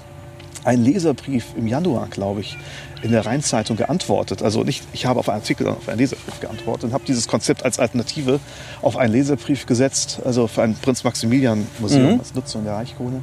einen 0.65 0.83
Leserbrief 0.83 1.45
im 1.55 1.67
Januar, 1.67 2.07
glaube 2.09 2.41
ich, 2.41 2.57
in 3.01 3.11
der 3.11 3.25
Rheinzeitung 3.25 3.77
geantwortet. 3.77 4.41
Also 4.41 4.63
nicht, 4.63 4.83
ich 4.93 5.05
habe 5.05 5.19
auf 5.19 5.29
einen 5.29 5.39
Artikel, 5.39 5.67
auf 5.67 5.87
einen 5.87 5.99
Leserbrief 5.99 6.39
geantwortet 6.39 6.85
und 6.85 6.93
habe 6.93 7.05
dieses 7.05 7.27
Konzept 7.27 7.63
als 7.63 7.79
Alternative 7.79 8.39
auf 8.81 8.97
einen 8.97 9.13
Leserbrief 9.13 9.65
gesetzt, 9.67 10.19
also 10.25 10.47
für 10.47 10.63
ein 10.63 10.75
Prinz 10.75 11.03
Maximilian 11.03 11.67
Museum 11.79 12.19
als 12.19 12.33
Nutzung 12.33 12.63
der 12.63 12.73
Reichkrone, 12.73 13.21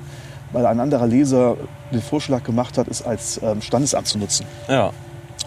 weil 0.53 0.67
ein 0.67 0.79
anderer 0.79 1.07
Leser 1.07 1.57
den 1.93 2.01
Vorschlag 2.01 2.45
gemacht 2.45 2.79
hat, 2.79 2.87
es 2.89 3.03
als 3.03 3.41
ähm, 3.43 3.61
Standesamt 3.61 4.07
zu 4.07 4.19
nutzen. 4.19 4.47
Ja. 4.69 4.93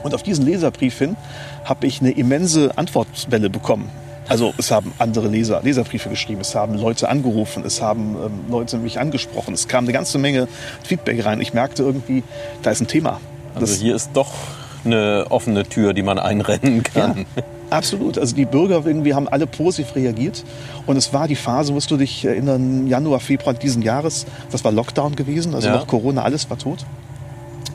Und 0.03 0.13
auf 0.13 0.21
diesen 0.21 0.45
Leserbrief 0.45 0.97
hin 0.97 1.15
habe 1.63 1.87
ich 1.87 2.01
eine 2.01 2.11
immense 2.11 2.77
Antwortwelle 2.77 3.49
bekommen. 3.49 3.89
Also 4.27 4.53
es 4.57 4.71
haben 4.71 4.91
andere 4.97 5.27
Leser 5.27 5.61
Leserbriefe 5.63 6.09
geschrieben, 6.09 6.41
es 6.41 6.55
haben 6.55 6.75
Leute 6.75 7.09
angerufen, 7.09 7.63
es 7.65 7.81
haben 7.81 8.15
ähm, 8.25 8.31
Leute 8.49 8.77
mich 8.77 8.99
angesprochen, 8.99 9.53
es 9.53 9.67
kam 9.67 9.85
eine 9.85 9.93
ganze 9.93 10.17
Menge 10.17 10.47
Feedback 10.83 11.23
rein. 11.25 11.41
Ich 11.41 11.53
merkte 11.53 11.83
irgendwie, 11.83 12.23
da 12.63 12.71
ist 12.71 12.81
ein 12.81 12.87
Thema. 12.87 13.19
Also 13.53 13.67
Das- 13.67 13.75
hier 13.81 13.95
ist 13.95 14.09
doch 14.13 14.31
eine 14.83 15.25
offene 15.29 15.63
Tür, 15.63 15.93
die 15.93 16.03
man 16.03 16.19
einrennen 16.19 16.83
kann. 16.83 17.25
Ja, 17.35 17.43
absolut. 17.71 18.17
Also 18.19 18.35
die 18.35 18.45
Bürger 18.45 18.83
irgendwie 18.85 19.13
haben 19.15 19.27
alle 19.27 19.47
positiv 19.47 19.95
reagiert. 19.95 20.43
Und 20.85 20.97
es 20.97 21.11
war 21.13 21.27
die 21.27 21.35
Phase, 21.35 21.73
musst 21.73 21.89
du 21.91 21.97
dich 21.97 22.23
erinnern, 22.25 22.85
Januar, 22.87 23.19
Februar 23.19 23.53
diesen 23.55 23.81
Jahres, 23.81 24.25
das 24.51 24.63
war 24.63 24.71
Lockdown 24.71 25.15
gewesen, 25.15 25.55
also 25.55 25.67
Ja. 25.69 25.75
noch 25.77 25.87
Corona, 25.87 26.21
alles 26.23 26.49
war 26.49 26.57
tot. 26.59 26.85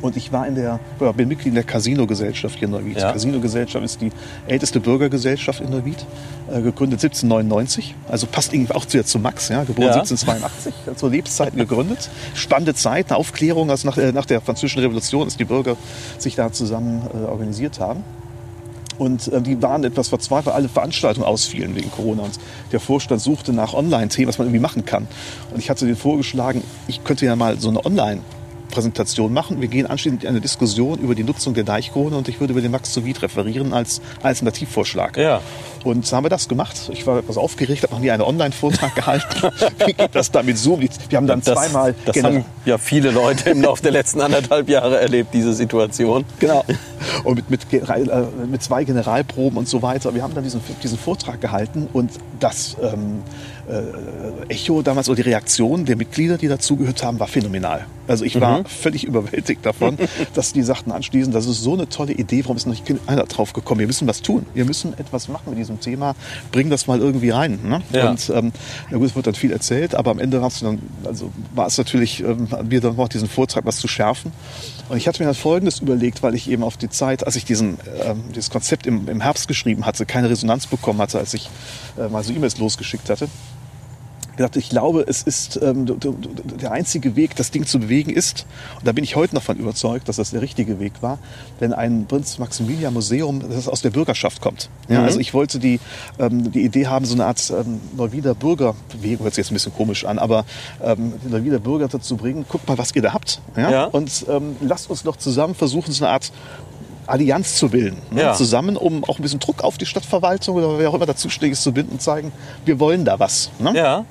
Und 0.02 0.16
ich 0.16 0.32
war 0.32 0.46
in 0.46 0.54
der, 0.54 0.80
ja, 0.98 1.12
bin 1.12 1.28
Mitglied 1.28 1.48
in 1.48 1.54
der 1.54 1.64
Casino-Gesellschaft 1.64 2.58
hier 2.58 2.68
in 2.68 2.72
Neuwied. 2.72 2.98
Ja. 2.98 3.12
Casino-Gesellschaft 3.12 3.84
ist 3.84 4.00
die 4.00 4.10
älteste 4.46 4.80
Bürgergesellschaft 4.80 5.60
in 5.60 5.70
Neuwied, 5.70 6.06
äh, 6.50 6.62
gegründet 6.62 7.00
1799. 7.02 7.94
Also 8.08 8.26
passt 8.26 8.54
irgendwie 8.54 8.74
auch 8.74 8.86
zu, 8.86 9.04
zu 9.04 9.18
Max, 9.18 9.48
ja, 9.50 9.64
geboren 9.64 9.88
Ja. 9.88 10.00
1782, 10.00 10.74
zu 10.96 11.08
Lebzeiten 11.10 11.58
gegründet. 11.58 12.08
Spannende 12.34 12.74
Zeit, 12.74 13.10
eine 13.10 13.18
Aufklärung, 13.18 13.70
also 13.70 13.88
nach, 13.88 13.98
äh, 13.98 14.12
nach 14.12 14.26
der 14.26 14.40
Französischen 14.40 14.80
Revolution, 14.80 15.26
dass 15.26 15.36
die 15.36 15.44
Bürger 15.44 15.76
sich 16.18 16.34
da 16.34 16.50
zusammen 16.50 17.02
äh, 17.12 17.26
organisiert 17.26 17.78
haben. 17.78 18.02
Und 18.96 19.28
äh, 19.28 19.40
die 19.42 19.60
waren 19.62 19.84
etwas 19.84 20.08
verzweifelt, 20.08 20.46
weil 20.46 20.54
alle 20.54 20.68
Veranstaltungen 20.68 21.26
ausfielen 21.26 21.74
wegen 21.74 21.90
Corona. 21.90 22.22
Und 22.22 22.38
der 22.72 22.80
Vorstand 22.80 23.20
suchte 23.20 23.52
nach 23.52 23.74
Online-Themen, 23.74 24.28
was 24.28 24.38
man 24.38 24.46
irgendwie 24.46 24.60
machen 24.60 24.84
kann. 24.84 25.08
Und 25.52 25.58
ich 25.58 25.68
hatte 25.68 25.86
den 25.86 25.96
vorgeschlagen, 25.96 26.62
ich 26.86 27.04
könnte 27.04 27.26
ja 27.26 27.36
mal 27.36 27.58
so 27.60 27.68
eine 27.68 27.84
Online- 27.84 28.20
Präsentation 28.70 29.32
machen. 29.32 29.60
Wir 29.60 29.68
gehen 29.68 29.86
anschließend 29.86 30.22
in 30.24 30.30
eine 30.30 30.40
Diskussion 30.40 30.98
über 30.98 31.14
die 31.14 31.24
Nutzung 31.24 31.54
der 31.54 31.64
Deichkrone 31.64 32.16
und 32.16 32.28
ich 32.28 32.40
würde 32.40 32.52
über 32.52 32.60
den 32.60 32.70
Max 32.70 32.92
zu 32.92 33.04
Wied 33.04 33.22
referieren 33.22 33.72
als 33.72 34.00
Alternativvorschlag. 34.22 35.16
Ja. 35.16 35.40
Und 35.84 36.06
so 36.06 36.16
haben 36.16 36.24
wir 36.24 36.30
das 36.30 36.48
gemacht. 36.48 36.90
Ich 36.92 37.06
war 37.06 37.18
etwas 37.18 37.36
aufgeregt, 37.36 37.82
habe 37.82 37.94
noch 37.94 38.00
nie 38.00 38.10
einen 38.10 38.22
Online-Vortrag 38.22 38.94
gehalten. 38.94 39.50
Wie 39.86 39.92
geht 39.92 40.14
das 40.14 40.30
da 40.30 40.42
mit 40.42 40.58
Zoom? 40.58 40.80
Wir 40.80 41.16
haben 41.16 41.26
dann 41.26 41.40
Das, 41.40 41.54
zweimal 41.54 41.94
das 42.04 42.22
haben 42.22 42.44
ja 42.64 42.78
viele 42.78 43.10
Leute 43.10 43.50
im 43.50 43.62
Laufe 43.62 43.82
der 43.82 43.92
letzten 43.92 44.20
anderthalb 44.20 44.68
Jahre 44.68 45.00
erlebt, 45.00 45.34
diese 45.34 45.52
Situation. 45.52 46.24
Genau. 46.38 46.64
Und 47.24 47.36
mit, 47.36 47.50
mit, 47.50 47.72
äh, 47.72 48.06
mit 48.46 48.62
zwei 48.62 48.84
Generalproben 48.84 49.58
und 49.58 49.68
so 49.68 49.82
weiter. 49.82 50.14
Wir 50.14 50.22
haben 50.22 50.34
dann 50.34 50.44
diesen, 50.44 50.60
diesen 50.82 50.98
Vortrag 50.98 51.40
gehalten 51.40 51.88
und 51.92 52.10
das 52.38 52.76
ähm, 52.82 53.22
äh, 53.70 54.52
Echo 54.52 54.82
damals 54.82 55.08
oder 55.08 55.22
die 55.22 55.28
Reaktion 55.28 55.84
der 55.84 55.96
Mitglieder, 55.96 56.36
die 56.36 56.48
dazugehört 56.48 57.02
haben, 57.04 57.20
war 57.20 57.28
phänomenal. 57.28 57.86
Also 58.08 58.24
ich 58.24 58.40
war 58.40 58.64
völlig 58.64 59.04
überwältigt 59.04 59.64
davon, 59.64 59.96
dass 60.34 60.52
die 60.52 60.62
sagten 60.62 60.90
anschließend, 60.90 61.32
das 61.32 61.46
ist 61.46 61.62
so 61.62 61.74
eine 61.74 61.88
tolle 61.88 62.12
Idee, 62.12 62.42
warum 62.42 62.56
ist 62.56 62.66
noch 62.66 62.72
nicht 62.72 62.84
einer 63.06 63.24
drauf 63.24 63.52
gekommen? 63.52 63.78
Wir 63.78 63.86
müssen 63.86 64.08
was 64.08 64.22
tun. 64.22 64.46
Wir 64.54 64.64
müssen 64.64 64.98
etwas 64.98 65.28
machen 65.28 65.50
mit 65.50 65.58
diesem 65.58 65.78
Thema. 65.78 66.16
Bring 66.50 66.68
das 66.70 66.88
mal 66.88 66.98
irgendwie 66.98 67.30
rein. 67.30 67.60
Ne? 67.62 67.82
Ja. 67.92 68.10
Und 68.10 68.30
ähm, 68.34 68.52
na 68.90 68.98
gut, 68.98 69.06
es 69.06 69.14
wird 69.14 69.28
dann 69.28 69.34
viel 69.34 69.52
erzählt, 69.52 69.94
aber 69.94 70.10
am 70.10 70.18
Ende 70.18 70.42
hast 70.42 70.62
du 70.62 70.66
dann, 70.66 70.80
also 71.04 71.30
war 71.54 71.68
es 71.68 71.78
natürlich 71.78 72.20
ähm, 72.20 72.48
an 72.50 72.66
mir 72.66 72.80
dann 72.80 72.96
noch 72.96 73.08
diesen 73.08 73.28
Vortrag 73.28 73.64
was 73.66 73.76
zu 73.76 73.86
schärfen. 73.86 74.32
Und 74.88 74.96
ich 74.96 75.06
hatte 75.06 75.22
mir 75.22 75.26
dann 75.26 75.36
Folgendes 75.36 75.78
überlegt, 75.78 76.24
weil 76.24 76.34
ich 76.34 76.50
eben 76.50 76.64
auf 76.64 76.76
die 76.76 76.88
Zeit, 76.88 77.24
als 77.24 77.36
ich 77.36 77.44
diesen, 77.44 77.78
ähm, 78.04 78.24
dieses 78.34 78.50
Konzept 78.50 78.88
im, 78.88 79.08
im 79.08 79.20
Herbst 79.20 79.46
geschrieben 79.46 79.86
hatte, 79.86 80.04
keine 80.06 80.28
Resonanz 80.28 80.66
bekommen 80.66 81.00
hatte, 81.00 81.18
als 81.18 81.34
ich 81.34 81.48
äh, 81.96 82.08
mal 82.08 82.24
so 82.24 82.32
E-Mails 82.32 82.58
losgeschickt 82.58 83.08
hatte 83.08 83.28
gedacht, 84.40 84.56
ich 84.56 84.70
glaube, 84.70 85.04
es 85.06 85.22
ist 85.22 85.60
ähm, 85.62 85.86
der 86.60 86.72
einzige 86.72 87.14
Weg, 87.16 87.36
das 87.36 87.50
Ding 87.50 87.66
zu 87.66 87.78
bewegen 87.78 88.10
ist, 88.10 88.46
und 88.78 88.86
da 88.86 88.92
bin 88.92 89.04
ich 89.04 89.16
heute 89.16 89.34
noch 89.34 89.42
von 89.42 89.56
überzeugt, 89.58 90.08
dass 90.08 90.16
das 90.16 90.30
der 90.30 90.40
richtige 90.40 90.80
Weg 90.80 90.94
war, 91.02 91.18
wenn 91.58 91.72
ein 91.72 92.06
Prinz 92.06 92.38
Maximilian 92.38 92.94
Museum, 92.94 93.42
das 93.50 93.68
aus 93.68 93.82
der 93.82 93.90
Bürgerschaft 93.90 94.40
kommt. 94.40 94.70
Ja, 94.88 95.02
Also 95.02 95.20
ich 95.20 95.34
wollte 95.34 95.58
die, 95.58 95.78
ähm, 96.18 96.50
die 96.52 96.64
Idee 96.64 96.86
haben, 96.86 97.04
so 97.04 97.14
eine 97.14 97.26
Art 97.26 97.50
ähm, 97.50 97.80
Neuwieder 97.96 98.34
Bürgerbewegung, 98.34 99.24
hört 99.24 99.34
sich 99.34 99.44
jetzt 99.44 99.50
ein 99.50 99.54
bisschen 99.54 99.74
komisch 99.74 100.04
an, 100.04 100.18
aber 100.18 100.44
ähm, 100.82 101.12
die 101.24 101.30
Neuwieder 101.30 101.58
Bürger 101.58 101.88
dazu 101.88 102.16
bringen, 102.16 102.46
guckt 102.48 102.66
mal, 102.66 102.78
was 102.78 102.94
ihr 102.94 103.02
da 103.02 103.12
habt. 103.12 103.40
Ja? 103.56 103.70
Ja. 103.70 103.84
Und 103.84 104.24
ähm, 104.28 104.56
lasst 104.62 104.88
uns 104.88 105.02
doch 105.02 105.16
zusammen 105.16 105.54
versuchen, 105.54 105.92
so 105.92 106.04
eine 106.04 106.14
Art 106.14 106.32
Allianz 107.06 107.56
zu 107.56 107.68
bilden. 107.68 107.98
Ne? 108.10 108.22
Ja. 108.22 108.34
Zusammen, 108.34 108.76
um 108.76 109.04
auch 109.04 109.18
ein 109.18 109.22
bisschen 109.22 109.40
Druck 109.40 109.64
auf 109.64 109.76
die 109.78 109.86
Stadtverwaltung 109.86 110.56
oder 110.56 110.78
wer 110.78 110.88
auch 110.88 110.94
immer 110.94 111.06
dazu 111.06 111.28
steht, 111.28 111.56
zu 111.56 111.72
binden 111.72 111.92
und 111.92 112.02
zeigen, 112.02 112.32
wir 112.64 112.78
wollen 112.78 113.04
da 113.04 113.18
was. 113.18 113.50
Ne? 113.58 113.72
Ja. 113.74 114.04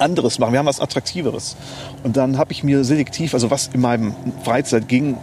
Anderes 0.00 0.38
machen. 0.38 0.52
Wir 0.52 0.58
haben 0.58 0.66
was 0.66 0.80
Attraktiveres. 0.80 1.56
Und 2.02 2.16
dann 2.16 2.38
habe 2.38 2.52
ich 2.52 2.62
mir 2.64 2.84
selektiv, 2.84 3.34
also 3.34 3.50
was 3.50 3.70
in 3.72 3.80
meinem 3.80 4.14
Freizeit 4.44 4.88
ging, 4.88 5.16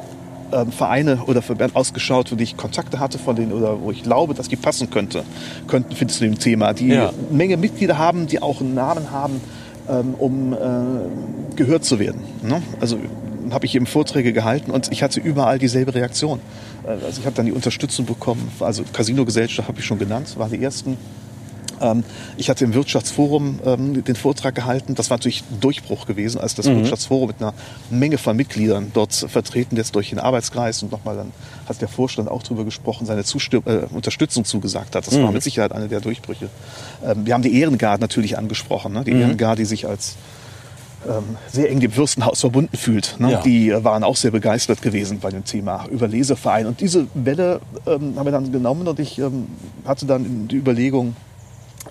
ähm, 0.52 0.72
Vereine 0.72 1.20
oder 1.26 1.42
Verbände 1.42 1.76
ausgeschaut, 1.76 2.32
wo 2.32 2.36
ich 2.42 2.56
Kontakte 2.56 3.00
hatte 3.00 3.18
von 3.18 3.36
denen 3.36 3.52
oder 3.52 3.82
wo 3.82 3.92
ich 3.92 4.04
glaube, 4.04 4.34
dass 4.36 4.48
die 4.48 4.56
passen 4.56 4.90
könnte, 4.90 5.24
könnten 5.68 5.96
für 5.96 6.06
zu 6.08 6.20
dem 6.24 6.38
Thema, 6.40 6.74
die 6.74 6.88
Ja. 6.90 7.10
eine 7.10 7.14
Menge 7.32 7.58
Mitglieder 7.58 7.98
haben, 7.98 8.28
die 8.28 8.42
auch 8.42 8.62
einen 8.62 8.76
Namen 8.76 9.10
haben, 9.12 9.42
ähm, 9.90 10.14
um 10.18 10.54
äh, 10.54 10.58
gehört 11.56 11.84
zu 11.86 12.00
werden. 12.00 12.22
Ne? 12.44 12.62
Also 12.80 12.98
habe 13.52 13.66
ich 13.66 13.76
eben 13.76 13.86
Vorträge 13.86 14.34
gehalten 14.34 14.72
und 14.72 14.92
ich 14.92 15.04
hatte 15.04 15.20
überall 15.20 15.60
dieselbe 15.60 15.94
Reaktion. 15.96 16.40
Äh, 16.86 16.92
Also 17.06 17.20
ich 17.20 17.26
habe 17.26 17.36
dann 17.36 17.46
die 17.48 17.52
Unterstützung 17.52 18.06
bekommen, 18.06 18.52
also 18.60 18.84
Casino-Gesellschaft 18.94 19.68
habe 19.68 19.80
ich 19.80 19.86
schon 19.86 20.00
genannt, 20.00 20.36
war 20.38 20.50
die 20.50 20.62
ersten 20.64 20.98
ich 22.38 22.50
hatte 22.50 22.66
im 22.66 22.74
Wirtschaftsforum 22.74 23.60
ähm, 23.66 24.04
den 24.04 24.16
Vortrag 24.16 24.56
gehalten. 24.56 24.96
Das 24.96 25.10
war 25.10 25.18
natürlich 25.18 25.44
ein 25.52 25.60
Durchbruch 25.60 26.06
gewesen, 26.06 26.40
als 26.40 26.56
das 26.56 26.68
mhm. 26.68 26.78
Wirtschaftsforum 26.78 27.28
mit 27.28 27.42
einer 27.42 27.54
Menge 27.90 28.18
von 28.18 28.36
Mitgliedern 28.36 28.92
dort 28.94 29.14
vertreten 29.14 29.78
ist 29.78 29.96
durch 29.96 30.10
den 30.10 30.20
Arbeitskreis 30.20 30.84
und 30.84 30.92
nochmal 30.92 31.16
dann 31.16 31.32
hat 31.68 31.82
der 31.82 31.88
Vorstand 31.88 32.30
auch 32.30 32.44
darüber 32.44 32.64
gesprochen, 32.64 33.06
seine 33.06 33.24
Zustimm 33.24 33.64
äh, 33.66 33.94
Unterstützung 33.94 34.46
zugesagt 34.46 34.96
hat. 34.96 35.08
Das 35.08 35.14
mhm. 35.14 35.24
war 35.24 35.32
mit 35.32 35.44
Sicherheit 35.44 35.72
eine 35.72 35.88
der 35.88 36.02
Durchbrüche. 36.02 36.50
Ähm, 37.04 37.26
wir 37.26 37.34
haben 37.34 37.42
die 37.42 37.60
Ehrengard 37.60 38.02
natürlich 38.02 38.38
angesprochen, 38.38 38.94
ne? 38.94 39.04
die 39.04 39.14
mhm. 39.14 39.22
Ehrengard, 39.22 39.60
die 39.60 39.66
sich 39.66 39.88
als 39.88 40.16
ähm, 41.08 41.38
sehr 41.52 41.70
eng 41.70 41.80
dem 41.80 41.92
Fürstenhaus 41.92 42.42
verbunden 42.42 42.78
fühlt. 42.78 43.16
Ne? 43.20 43.32
Ja. 43.32 43.42
Die 43.42 43.72
waren 43.84 44.04
auch 44.04 44.16
sehr 44.16 44.32
begeistert 44.32 44.82
gewesen 44.82 45.20
bei 45.20 45.30
dem 45.30 45.46
Thema 45.46 45.86
Überleseverein. 45.90 46.66
Und 46.66 46.82
diese 46.82 47.08
Welle 47.14 47.62
ähm, 47.86 48.14
haben 48.18 48.26
wir 48.26 48.32
dann 48.32 48.52
genommen 48.52 48.88
und 48.88 49.00
ich 49.00 49.20
ähm, 49.20 49.48
hatte 49.86 50.06
dann 50.06 50.48
die 50.48 50.56
Überlegung, 50.56 51.16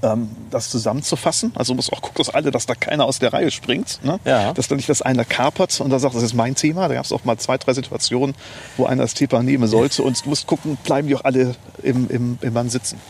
ähm, 0.05 0.29
das 0.51 0.71
zusammenzufassen. 0.71 1.53
Also 1.55 1.75
muss 1.75 1.91
auch 1.93 2.03
gucken, 2.03 2.19
dass 2.19 2.31
alle, 2.31 2.51
dass 2.51 2.67
da 2.67 2.75
keiner 2.75 3.07
aus 3.07 3.19
der 3.19 3.33
Reihe 3.33 3.51
springt. 3.51 4.01
Ne? 4.05 4.21
Ja. 4.25 4.53
Dass 4.53 4.69
da 4.69 4.77
nicht 4.77 4.89
das 4.89 5.03
einer 5.03 5.25
kapert 5.25 5.81
und 5.81 5.91
da 5.91 5.99
sagt, 5.99 6.15
das 6.15 6.23
ist 6.23 6.35
mein 6.35 6.55
Thema. 6.55 6.89
Da 6.89 6.95
gab 6.95 7.05
es 7.05 7.13
auch 7.13 7.25
mal 7.25 7.39
zwei, 7.39 7.59
drei 7.59 7.73
Situationen, 7.73 8.35
wo 8.77 8.87
einer 8.87 9.03
das 9.03 9.15
Thema 9.15 9.43
nehmen 9.43 9.67
sollte. 9.67 10.03
Und 10.03 10.25
du 10.25 10.29
musst 10.29 10.47
gucken, 10.47 10.77
bleiben 10.85 11.09
die 11.09 11.17
auch 11.17 11.25
alle 11.25 11.55
im, 11.83 12.09
im, 12.11 12.39
im 12.41 12.53
Mann 12.53 12.69
sitzen. 12.69 13.01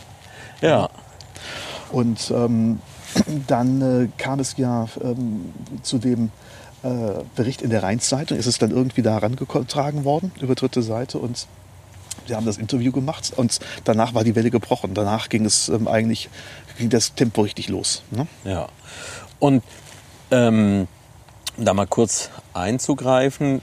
Ja. 0.61 0.89
Und 1.91 2.31
ähm, 2.31 2.79
dann 3.47 3.81
äh, 3.81 4.07
kam 4.17 4.39
es 4.39 4.55
ja 4.57 4.87
ähm, 5.03 5.53
zu 5.83 5.97
dem 5.97 6.31
äh, 6.83 6.87
Bericht 7.35 7.61
in 7.61 7.69
der 7.69 7.83
Rheinzeitung. 7.83 8.37
Es 8.37 8.47
ist 8.47 8.61
dann 8.61 8.71
irgendwie 8.71 9.01
da 9.01 9.11
herangetragen 9.11 10.05
worden 10.05 10.31
über 10.39 10.55
dritte 10.55 10.81
Seite 10.81 11.17
und 11.17 11.47
wir 12.27 12.35
haben 12.35 12.45
das 12.45 12.57
Interview 12.57 12.91
gemacht 12.91 13.33
und 13.35 13.59
danach 13.83 14.13
war 14.13 14.23
die 14.23 14.35
Welle 14.35 14.51
gebrochen. 14.51 14.93
Danach 14.93 15.29
ging 15.29 15.45
es 15.45 15.69
ähm, 15.69 15.87
eigentlich, 15.87 16.29
ging 16.77 16.89
das 16.89 17.15
Tempo 17.15 17.41
richtig 17.41 17.69
los. 17.69 18.03
Ne? 18.11 18.27
Ja. 18.43 18.67
Und 19.39 19.63
ähm, 20.31 20.87
da 21.57 21.73
mal 21.73 21.87
kurz 21.87 22.29
einzugreifen, 22.53 23.61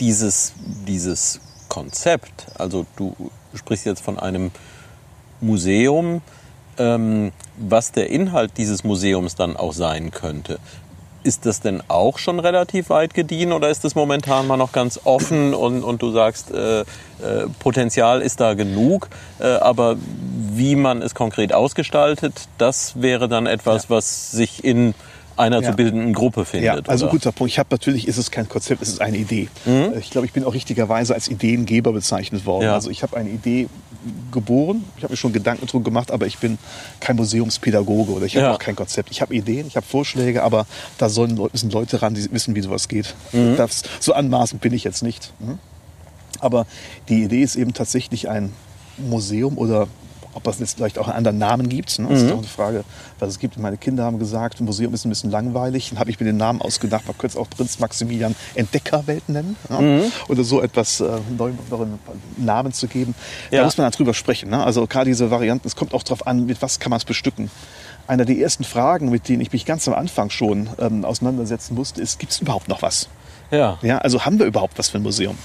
dieses, 0.00 0.54
dieses 0.86 1.40
Konzept, 1.68 2.46
also 2.58 2.86
du 2.96 3.14
sprichst 3.54 3.86
jetzt 3.86 4.02
von 4.02 4.18
einem 4.18 4.50
Museum, 5.40 6.22
ähm, 6.78 7.32
was 7.56 7.92
der 7.92 8.10
Inhalt 8.10 8.52
dieses 8.56 8.84
Museums 8.84 9.34
dann 9.34 9.56
auch 9.56 9.72
sein 9.72 10.10
könnte. 10.10 10.58
Ist 11.26 11.44
das 11.44 11.60
denn 11.60 11.82
auch 11.88 12.18
schon 12.18 12.38
relativ 12.38 12.88
weit 12.88 13.12
gediehen 13.12 13.52
oder 13.52 13.68
ist 13.68 13.82
das 13.82 13.96
momentan 13.96 14.46
mal 14.46 14.56
noch 14.56 14.70
ganz 14.70 15.00
offen 15.02 15.54
und, 15.54 15.82
und 15.82 16.00
du 16.00 16.12
sagst, 16.12 16.52
äh, 16.52 16.80
äh, 16.80 16.84
Potenzial 17.58 18.22
ist 18.22 18.38
da 18.40 18.54
genug, 18.54 19.08
äh, 19.40 19.46
aber 19.46 19.96
wie 20.52 20.76
man 20.76 21.02
es 21.02 21.16
konkret 21.16 21.52
ausgestaltet, 21.52 22.48
das 22.58 23.02
wäre 23.02 23.28
dann 23.28 23.46
etwas, 23.46 23.84
ja. 23.84 23.90
was 23.90 24.30
sich 24.30 24.62
in 24.62 24.94
einer 25.36 25.60
ja. 25.62 25.70
zu 25.70 25.76
bildenden 25.76 26.12
Gruppe 26.12 26.44
findet. 26.44 26.66
Ja, 26.66 26.90
also 26.90 27.06
oder? 27.06 27.12
guter 27.12 27.32
Punkt. 27.32 27.52
Ich 27.52 27.58
habe 27.58 27.68
natürlich 27.70 28.08
ist 28.08 28.16
es 28.16 28.30
kein 28.30 28.48
Konzept, 28.48 28.82
es 28.82 28.88
ist 28.88 29.00
eine 29.00 29.16
Idee. 29.16 29.48
Mhm. 29.64 29.92
Ich 29.98 30.10
glaube, 30.10 30.26
ich 30.26 30.32
bin 30.32 30.44
auch 30.44 30.54
richtigerweise 30.54 31.14
als 31.14 31.28
Ideengeber 31.28 31.92
bezeichnet 31.92 32.46
worden. 32.46 32.64
Ja. 32.64 32.74
Also 32.74 32.90
ich 32.90 33.02
habe 33.02 33.16
eine 33.16 33.30
Idee 33.30 33.68
geboren, 34.30 34.84
ich 34.96 35.02
habe 35.02 35.12
mir 35.12 35.16
schon 35.16 35.32
Gedanken 35.32 35.66
drum 35.66 35.82
gemacht, 35.82 36.10
aber 36.10 36.26
ich 36.26 36.38
bin 36.38 36.58
kein 37.00 37.16
Museumspädagoge 37.16 38.12
oder 38.12 38.26
ich 38.26 38.36
habe 38.36 38.46
ja. 38.46 38.54
auch 38.54 38.58
kein 38.58 38.76
Konzept. 38.76 39.10
Ich 39.10 39.20
habe 39.20 39.34
Ideen, 39.34 39.66
ich 39.66 39.76
habe 39.76 39.86
Vorschläge, 39.86 40.42
aber 40.42 40.66
da 40.98 41.08
sollen 41.08 41.38
müssen 41.52 41.70
Leute 41.70 42.02
ran, 42.02 42.14
die 42.14 42.30
wissen, 42.32 42.54
wie 42.54 42.60
sowas 42.60 42.88
geht. 42.88 43.14
Mhm. 43.32 43.56
Das, 43.56 43.82
so 44.00 44.12
anmaßend 44.12 44.60
bin 44.60 44.72
ich 44.72 44.84
jetzt 44.84 45.02
nicht. 45.02 45.32
Mhm. 45.40 45.58
Aber 46.40 46.66
die 47.08 47.22
Idee 47.22 47.42
ist 47.42 47.56
eben 47.56 47.72
tatsächlich 47.72 48.28
ein 48.28 48.52
Museum 48.98 49.58
oder 49.58 49.88
ob 50.36 50.46
es 50.46 50.58
jetzt 50.60 50.76
vielleicht 50.76 50.98
auch 50.98 51.08
einen 51.08 51.16
anderen 51.16 51.38
Namen 51.38 51.68
gibt. 51.68 51.98
Ne? 51.98 52.08
Das 52.08 52.20
mhm. 52.20 52.26
ist 52.26 52.32
auch 52.32 52.38
eine 52.38 52.46
Frage, 52.46 52.84
was 53.18 53.30
es 53.30 53.38
gibt. 53.38 53.58
Meine 53.58 53.78
Kinder 53.78 54.04
haben 54.04 54.18
gesagt, 54.18 54.60
Museum 54.60 54.92
ist 54.94 55.04
ein 55.04 55.08
bisschen 55.08 55.30
langweilig. 55.30 55.90
Dann 55.90 55.98
habe 55.98 56.10
ich 56.10 56.20
mir 56.20 56.26
den 56.26 56.36
Namen 56.36 56.60
ausgedacht. 56.60 57.06
Man 57.06 57.16
könnte 57.16 57.36
es 57.38 57.42
auch 57.42 57.48
Prinz 57.48 57.78
Maximilian 57.78 58.36
Entdeckerwelt 58.54 59.28
nennen. 59.28 59.56
Ja? 59.70 59.80
Mhm. 59.80 60.12
Oder 60.28 60.44
so 60.44 60.60
etwas 60.60 61.00
äh, 61.00 61.08
neuen 61.36 61.58
Namen 62.36 62.72
zu 62.72 62.86
geben. 62.86 63.14
Ja. 63.50 63.60
Da 63.60 63.64
muss 63.64 63.78
man 63.78 63.90
darüber 63.90 64.14
sprechen. 64.14 64.50
Ne? 64.50 64.62
Also 64.62 64.86
gerade 64.86 65.06
diese 65.06 65.30
Varianten, 65.30 65.66
es 65.66 65.74
kommt 65.74 65.94
auch 65.94 66.02
darauf 66.02 66.26
an, 66.26 66.46
mit 66.46 66.60
was 66.62 66.78
kann 66.78 66.90
man 66.90 66.98
es 66.98 67.04
bestücken 67.04 67.50
einer 68.08 68.24
der 68.24 68.36
ersten 68.36 68.62
Fragen, 68.62 69.10
mit 69.10 69.28
denen 69.28 69.40
ich 69.40 69.52
mich 69.52 69.64
ganz 69.64 69.88
am 69.88 69.94
Anfang 69.94 70.30
schon 70.30 70.68
ähm, 70.78 71.04
auseinandersetzen 71.04 71.74
musste, 71.74 72.00
ist, 72.00 72.20
gibt 72.20 72.30
es 72.30 72.40
überhaupt 72.40 72.68
noch 72.68 72.82
was? 72.82 73.08
Ja. 73.50 73.78
ja. 73.82 73.98
Also 73.98 74.24
haben 74.24 74.38
wir 74.38 74.46
überhaupt 74.46 74.78
was 74.78 74.88
für 74.88 74.98
ein 74.98 75.02
Museum? 75.02 75.36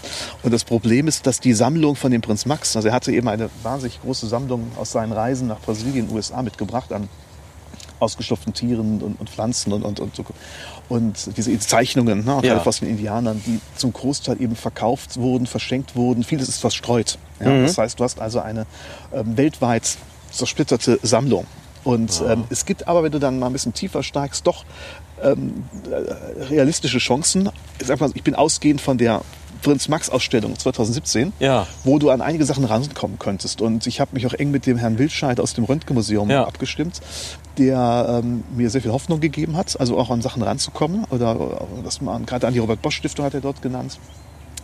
Und 0.43 0.53
das 0.53 0.63
Problem 0.63 1.07
ist, 1.07 1.27
dass 1.27 1.39
die 1.39 1.53
Sammlung 1.53 1.95
von 1.95 2.11
dem 2.11 2.21
Prinz 2.21 2.45
Max, 2.45 2.75
also 2.75 2.87
er 2.87 2.93
hatte 2.93 3.11
eben 3.11 3.27
eine 3.27 3.49
wahnsinnig 3.63 4.01
große 4.01 4.27
Sammlung 4.27 4.71
aus 4.77 4.91
seinen 4.91 5.11
Reisen 5.11 5.47
nach 5.47 5.59
Brasilien, 5.59 6.09
USA 6.11 6.41
mitgebracht 6.41 6.91
an 6.91 7.09
ausgestopften 8.01 8.53
Tieren 8.53 9.01
und, 9.01 9.19
und 9.19 9.29
Pflanzen 9.29 9.71
und, 9.73 9.83
und, 9.83 9.99
und 9.99 10.15
so. 10.15 10.25
Und 10.89 11.37
diese 11.37 11.57
Zeichnungen 11.59 12.25
ne, 12.25 12.39
ja. 12.43 12.59
von 12.59 12.73
den 12.81 12.89
Indianern, 12.89 13.41
die 13.45 13.59
zum 13.75 13.93
Großteil 13.93 14.41
eben 14.41 14.55
verkauft 14.55 15.17
wurden, 15.17 15.45
verschenkt 15.45 15.95
wurden. 15.95 16.23
Vieles 16.23 16.49
ist 16.49 16.59
verstreut. 16.59 17.17
Ja? 17.39 17.49
Mhm. 17.49 17.63
Das 17.67 17.77
heißt, 17.77 17.99
du 17.99 18.03
hast 18.03 18.19
also 18.19 18.39
eine 18.39 18.65
ähm, 19.13 19.37
weltweit 19.37 19.97
zersplitterte 20.31 20.99
Sammlung. 21.03 21.45
Und 21.83 22.21
ähm, 22.27 22.43
es 22.49 22.65
gibt 22.65 22.87
aber, 22.87 23.03
wenn 23.03 23.11
du 23.11 23.19
dann 23.19 23.39
mal 23.39 23.47
ein 23.47 23.53
bisschen 23.53 23.73
tiefer 23.73 24.03
steigst, 24.03 24.45
doch 24.45 24.65
ähm, 25.23 25.63
realistische 26.49 26.99
Chancen. 26.99 27.49
Ich, 27.79 27.87
sag 27.87 27.99
mal, 27.99 28.11
ich 28.13 28.23
bin 28.23 28.35
ausgehend 28.35 28.81
von 28.81 28.97
der 28.97 29.21
Prinz 29.61 29.87
Max 29.87 30.09
Ausstellung 30.09 30.57
2017, 30.57 31.33
ja. 31.39 31.67
wo 31.83 31.99
du 31.99 32.09
an 32.09 32.21
einige 32.21 32.45
Sachen 32.45 32.65
rankommen 32.65 33.19
könntest. 33.19 33.61
Und 33.61 33.87
ich 33.87 33.99
habe 33.99 34.11
mich 34.13 34.25
auch 34.25 34.33
eng 34.33 34.51
mit 34.51 34.65
dem 34.65 34.77
Herrn 34.77 34.97
Wildscheid 34.97 35.39
aus 35.39 35.53
dem 35.53 35.65
Röntgenmuseum 35.65 36.29
ja. 36.29 36.45
abgestimmt, 36.45 37.01
der 37.57 38.21
ähm, 38.23 38.43
mir 38.55 38.69
sehr 38.69 38.81
viel 38.81 38.91
Hoffnung 38.91 39.19
gegeben 39.19 39.55
hat, 39.55 39.79
also 39.79 39.97
auch 39.97 40.09
an 40.09 40.21
Sachen 40.21 40.41
ranzukommen. 40.41 41.05
Oder, 41.09 41.39
oder 41.39 41.83
das 41.83 42.01
man 42.01 42.25
gerade 42.25 42.47
an 42.47 42.53
die 42.53 42.59
Robert 42.59 42.81
Bosch 42.81 42.97
Stiftung 42.97 43.25
hat 43.25 43.33
er 43.33 43.41
dort 43.41 43.61
genannt. 43.61 43.99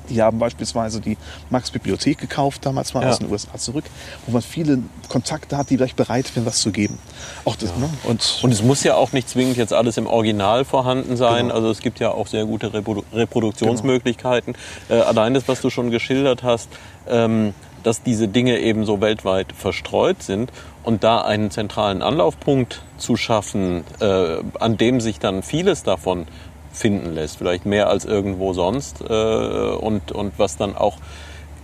Die 0.10 0.22
haben 0.22 0.40
beispielsweise 0.40 1.02
die 1.02 1.18
Max-Bibliothek 1.50 2.18
gekauft, 2.18 2.66
damals 2.66 2.94
mal 2.94 3.04
ja. 3.04 3.10
aus 3.10 3.20
den 3.20 3.30
USA 3.30 3.58
zurück, 3.58 3.86
wo 4.26 4.32
man 4.32 4.42
viele 4.42 4.80
Kontakte 5.10 5.58
hat, 5.58 5.70
die 5.70 5.78
gleich 5.78 5.96
bereit 5.96 6.36
wären, 6.36 6.46
was 6.46 6.60
zu 6.60 6.72
geben. 6.72 6.98
Auch 7.46 7.56
das, 7.56 7.70
ja. 7.70 7.78
ne? 7.78 7.90
und, 8.04 8.40
und 8.42 8.52
es 8.52 8.64
muss 8.64 8.84
ja 8.84 8.96
auch 8.96 9.12
nicht 9.12 9.30
zwingend 9.30 9.58
jetzt 9.58 9.74
alles 9.74 9.98
im 9.98 10.08
Original 10.08 10.66
vorhanden 10.66 11.18
sein. 11.18 11.46
Genau. 11.46 11.56
Also 11.56 11.70
es 11.70 11.80
gibt 11.80 12.00
ja 12.00 12.12
auch 12.12 12.28
sehr 12.28 12.46
gute 12.46 12.74
Reprodu 12.74 13.04
Reproduktionsmöglichkeiten. 13.14 14.56
Genau. 14.88 15.02
Äh, 15.02 15.04
allein 15.04 15.34
das, 15.34 15.48
was 15.48 15.62
du 15.62 15.70
schon 15.70 15.92
geschildert 15.92 16.44
hast, 16.44 16.70
ähm, 17.08 17.54
dass 17.84 18.04
diese 18.04 18.28
Dinge 18.28 18.60
eben 18.60 18.86
so 18.86 19.02
weltweit 19.02 19.54
verstreut 19.54 20.22
sind 20.22 20.52
und 20.84 21.04
da 21.04 21.22
einen 21.22 21.52
zentralen 21.52 22.02
Anlaufpunkt 22.02 22.82
zu 22.98 23.16
schaffen, 23.16 23.84
äh, 24.00 24.38
an 24.60 24.78
dem 24.78 25.00
sich 25.00 25.20
dann 25.20 25.44
vieles 25.44 25.84
davon 25.84 26.28
finden 26.72 27.14
lässt, 27.14 27.38
vielleicht 27.38 27.66
mehr 27.66 27.90
als 27.90 28.06
irgendwo 28.06 28.54
sonst 28.54 29.02
äh, 29.02 29.14
und, 29.14 30.12
und 30.12 30.34
was 30.38 30.58
dann 30.58 30.76
auch 30.76 30.98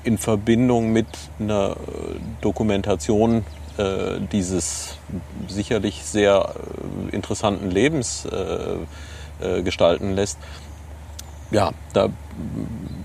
in 0.03 0.17
Verbindung 0.17 0.91
mit 0.91 1.07
einer 1.39 1.71
äh, 1.71 2.19
Dokumentation 2.41 3.45
äh, 3.77 4.19
dieses 4.31 4.97
sicherlich 5.47 6.03
sehr 6.03 6.55
interessanten 7.11 7.71
Lebens 7.71 8.27
gestalten 9.63 10.13
lässt. 10.13 10.37
Ja, 11.51 11.71
da 11.91 12.09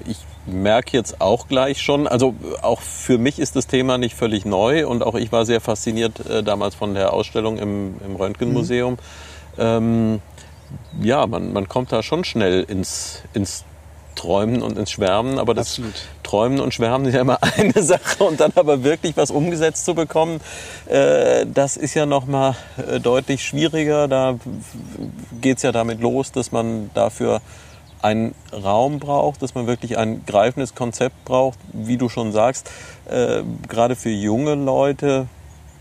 ich 0.06 0.18
merke 0.46 0.96
jetzt 0.96 1.20
auch 1.20 1.48
gleich 1.48 1.82
schon, 1.82 2.06
also 2.06 2.34
auch 2.62 2.80
für 2.80 3.18
mich 3.18 3.38
ist 3.38 3.56
das 3.56 3.66
Thema 3.66 3.98
nicht 3.98 4.14
völlig 4.14 4.44
neu 4.44 4.86
und 4.86 5.02
auch 5.02 5.14
ich 5.14 5.30
war 5.32 5.44
sehr 5.46 5.60
fasziniert 5.60 6.24
äh, 6.26 6.42
damals 6.42 6.74
von 6.74 6.94
der 6.94 7.12
Ausstellung 7.12 7.58
im, 7.58 7.96
im 8.04 8.16
Röntgenmuseum. 8.16 8.94
Mhm. 8.94 8.98
Ähm, 9.58 10.20
ja, 11.00 11.26
man, 11.26 11.52
man 11.52 11.68
kommt 11.68 11.92
da 11.92 12.02
schon 12.02 12.24
schnell 12.24 12.62
ins, 12.62 13.22
ins 13.34 13.64
Träumen 14.18 14.62
und 14.62 14.76
ins 14.76 14.90
Schwärmen, 14.90 15.38
aber 15.38 15.54
das 15.54 15.68
Absolut. 15.68 15.94
Träumen 16.24 16.60
und 16.60 16.74
Schwärmen 16.74 17.06
ist 17.06 17.14
ja 17.14 17.20
immer 17.20 17.38
eine 17.56 17.82
Sache 17.82 18.24
und 18.24 18.40
dann 18.40 18.52
aber 18.56 18.82
wirklich 18.82 19.16
was 19.16 19.30
umgesetzt 19.30 19.84
zu 19.84 19.94
bekommen, 19.94 20.40
äh, 20.86 21.46
das 21.46 21.76
ist 21.76 21.94
ja 21.94 22.04
nochmal 22.04 22.56
äh, 22.76 22.98
deutlich 22.98 23.44
schwieriger. 23.44 24.08
Da 24.08 24.36
geht's 25.40 25.62
ja 25.62 25.70
damit 25.70 26.00
los, 26.00 26.32
dass 26.32 26.50
man 26.50 26.90
dafür 26.94 27.40
einen 28.02 28.34
Raum 28.52 28.98
braucht, 28.98 29.42
dass 29.42 29.54
man 29.54 29.66
wirklich 29.66 29.98
ein 29.98 30.24
greifendes 30.26 30.74
Konzept 30.74 31.24
braucht, 31.24 31.58
wie 31.72 31.96
du 31.96 32.08
schon 32.08 32.32
sagst, 32.32 32.70
äh, 33.08 33.42
gerade 33.68 33.96
für 33.96 34.10
junge 34.10 34.54
Leute 34.54 35.26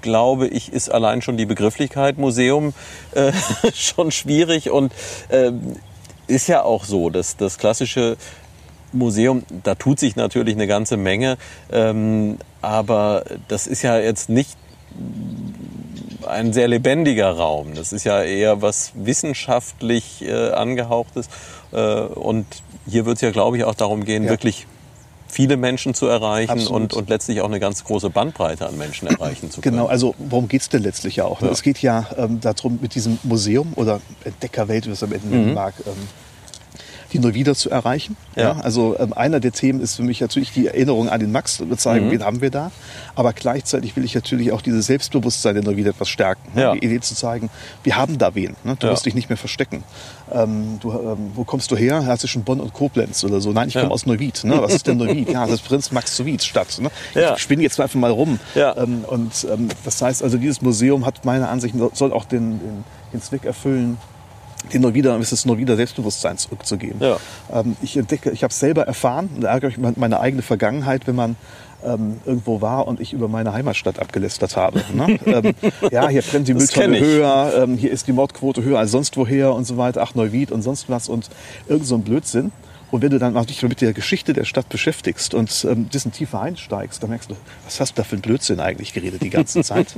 glaube 0.02 0.48
ich, 0.48 0.72
ist 0.72 0.90
allein 0.90 1.22
schon 1.22 1.38
die 1.38 1.46
Begrifflichkeit 1.46 2.18
Museum 2.18 2.74
äh, 3.14 3.32
schon 3.74 4.12
schwierig 4.12 4.70
und 4.70 4.94
äh, 5.30 5.52
ist 6.28 6.48
ja 6.48 6.64
auch 6.64 6.84
so, 6.84 7.10
dass 7.10 7.38
das 7.38 7.58
klassische 7.58 8.18
Museum, 8.94 9.44
da 9.64 9.76
tut 9.76 10.00
sich 10.00 10.16
natürlich 10.16 10.56
eine 10.56 10.68
ganze 10.68 10.98
Menge, 10.98 11.38
ähm, 11.72 12.38
aber 12.62 13.24
das 13.48 13.68
ist 13.68 13.82
ja 13.82 14.00
jetzt 14.00 14.30
nicht 14.30 14.58
ein 16.26 16.54
sehr 16.54 16.68
lebendiger 16.68 17.32
Raum. 17.32 17.76
Das 17.76 17.94
ist 17.94 18.04
ja 18.04 18.24
eher 18.24 18.62
was 18.62 18.92
wissenschaftlich 18.96 20.24
äh, 20.24 20.52
angehauchtes. 20.52 21.30
Äh, 21.72 21.78
und 21.78 22.46
hier 22.88 23.06
wird 23.06 23.18
es 23.18 23.22
ja, 23.22 23.32
glaube 23.32 23.58
ich, 23.58 23.64
auch 23.64 23.76
darum 23.76 24.04
gehen, 24.04 24.24
ja. 24.24 24.30
wirklich 24.30 24.68
viele 25.28 25.58
Menschen 25.58 25.94
zu 25.94 26.08
erreichen 26.08 26.52
Absolut. 26.52 26.94
und, 26.94 26.94
und 26.94 27.10
letztlich 27.10 27.42
auch 27.42 27.48
eine 27.48 27.60
ganz 27.60 27.84
große 27.84 28.10
Bandbreite 28.10 28.68
an 28.68 28.78
Menschen 28.78 29.08
erreichen 29.08 29.52
zu 29.52 29.62
können. 29.62 29.78
Genau, 29.78 29.88
also 29.88 30.16
worum 30.18 30.48
geht's 30.48 30.70
denn 30.70 30.84
letztlich 30.84 31.18
ja 31.18 31.26
auch? 31.26 31.42
ne? 31.42 31.48
Ja. 31.48 31.54
Es 31.54 31.62
geht 31.62 31.82
ja 31.82 32.08
ähm, 32.18 32.40
darum, 32.42 32.80
mit 32.82 32.96
diesem 32.96 33.20
Museum 33.24 33.74
oder 33.76 34.02
Entdeckerwelt, 34.24 34.88
wie 34.88 34.92
es 34.92 35.04
am 35.04 35.12
Ende 35.12 35.28
nennen 35.28 35.54
mag, 35.54 35.74
ähm, 35.86 35.94
die 37.14 37.20
nur 37.20 37.34
wieder 37.34 37.56
zu 37.56 37.70
erreichen. 37.70 38.18
Mhm. 38.36 38.42
Ja. 38.42 38.52
Also 38.62 38.96
ähm, 39.00 39.14
einer 39.14 39.40
der 39.40 39.52
Themen 39.52 39.82
ist 39.82 39.96
für 39.96 40.04
mich 40.04 40.22
natürlich 40.22 40.52
die 40.52 40.68
Erinnerung 40.68 41.10
an 41.10 41.20
den 41.20 41.32
Max, 41.32 41.58
zu 41.58 41.66
zeigen, 41.76 42.08
Mhm. 42.08 42.12
wen 42.12 42.24
haben 42.26 42.42
wir 42.42 42.50
da. 42.52 42.72
Aber 43.16 43.34
gleichzeitig 43.34 43.96
will 43.96 44.04
ich 44.06 44.14
natürlich 44.16 44.52
auch 44.52 44.62
dieses 44.62 44.86
Selbstbewusstsein 44.88 45.56
der 45.56 45.64
Neuwieder 45.64 45.90
etwas 45.92 46.10
stärken. 46.10 46.42
Ne? 46.56 46.62
Ja. 46.62 46.74
Die 46.74 46.80
Idee 46.86 47.00
zu 47.00 47.16
zeigen, 47.16 47.50
wir 47.84 47.96
haben 47.96 48.18
da 48.18 48.36
wen. 48.36 48.56
Ne? 48.64 48.76
Du 48.80 48.88
Ja. 48.88 48.92
musst 48.92 49.06
dich 49.06 49.16
nicht 49.16 49.30
mehr 49.30 49.38
verstecken. 49.38 49.84
Ähm, 50.32 50.78
du, 50.82 50.92
ähm, 50.92 51.32
wo 51.36 51.44
kommst 51.44 51.72
du 51.72 51.76
her? 51.78 52.04
Ja, 52.06 52.18
zwischen 52.18 52.44
Bonn 52.44 52.60
und 52.60 52.74
Koblenz 52.74 53.24
oder 53.24 53.40
so. 53.42 53.52
Nein, 53.52 53.70
ich 53.70 53.74
Ja. 53.76 53.82
komme 53.82 53.94
aus 53.94 54.06
Neuwied. 54.06 54.44
Ne? 54.44 54.62
Was 54.62 54.74
ist 54.74 54.88
denn 54.88 54.98
Neuwied? 54.98 55.30
Ja, 55.30 55.46
das 55.46 55.56
ist 55.56 55.66
Prinz 55.66 55.92
Max 55.92 56.16
zu 56.16 56.26
Wied 56.26 56.44
Stadt. 56.44 56.80
Ne? 56.80 56.90
Ja. 57.16 57.34
Ich 57.36 57.40
spinne 57.42 57.64
jetzt 57.64 57.80
einfach 57.80 58.00
mal 58.00 58.12
rum. 58.12 58.40
Ja. 58.56 58.76
Ähm, 58.78 59.04
und 59.08 59.48
ähm, 59.52 59.70
das 59.86 60.02
heißt 60.02 60.22
also, 60.24 60.38
dieses 60.38 60.62
Museum 60.62 61.06
hat 61.06 61.24
meiner 61.26 61.50
Ansicht 61.50 61.76
nach, 61.76 61.90
soll 61.94 62.12
auch 62.12 62.26
den, 62.26 62.60
den, 62.60 62.84
den 63.14 63.22
Zweck 63.22 63.46
erfüllen, 63.46 63.98
den 64.74 64.82
nur 64.82 64.94
wieder, 64.94 65.18
es 65.20 65.32
ist 65.32 65.46
nur 65.46 65.58
wieder 65.58 65.76
Selbstbewusstsein 65.76 66.38
zurückzugeben. 66.38 67.02
Ja. 67.02 67.18
Ähm, 67.52 67.78
ich 67.82 67.98
entdecke, 67.98 68.32
ich 68.32 68.44
habe 68.44 68.52
es 68.52 68.60
selber 68.60 68.84
erfahren, 68.84 69.30
da 69.40 69.50
ärgere 69.50 69.70
ich 69.70 69.78
meine 69.78 70.20
eigene 70.20 70.42
Vergangenheit, 70.42 71.08
wenn 71.08 71.16
man 71.16 71.36
ähm, 71.86 72.20
irgendwo 72.26 72.62
war 72.62 72.88
und 72.88 73.00
ich 73.00 73.14
über 73.14 73.28
meine 73.28 73.54
Heimatstadt 73.54 74.00
abgelästert 74.00 74.58
habe. 74.58 74.84
Ne? 74.94 75.20
ähm, 75.26 75.54
ja, 75.92 76.08
hier 76.10 76.22
brennt 76.22 76.48
die 76.48 76.54
Mülltonne 76.54 77.00
höher, 77.00 77.54
ähm, 77.64 77.78
hier 77.78 77.92
ist 77.92 78.08
die 78.08 78.14
Mordquote 78.14 78.64
höher 78.64 78.80
als 78.80 78.92
sonst 78.92 79.16
woher 79.18 79.54
und 79.54 79.66
so 79.66 79.78
weiter, 79.78 80.02
ach 80.02 80.16
Neuwied 80.16 80.52
und 80.52 80.62
sonst 80.62 80.90
was 80.90 81.08
und 81.08 81.30
irgend 81.68 81.88
so 81.88 81.96
ein 81.96 82.04
Blödsinn. 82.04 82.52
Und 82.90 83.02
wenn 83.02 83.10
du 83.12 83.20
dann 83.20 83.36
auch 83.36 83.46
dich 83.46 83.62
mit 83.64 83.82
der 83.82 83.94
Geschichte 83.94 84.34
der 84.34 84.46
Stadt 84.46 84.70
beschäftigst 84.70 85.34
und 85.34 85.66
ähm, 85.70 85.90
diesen 85.90 86.12
tiefer 86.12 86.40
einsteigst, 86.42 87.04
dann 87.04 87.10
merkst 87.10 87.30
du, 87.30 87.36
was 87.66 87.80
hast 87.80 87.94
du 87.98 88.02
da 88.02 88.04
für 88.04 88.16
ein 88.16 88.22
Blödsinn 88.22 88.60
eigentlich 88.60 88.94
geredet 88.94 89.22
die 89.22 89.30
ganze 89.30 89.62
Zeit? 89.64 89.94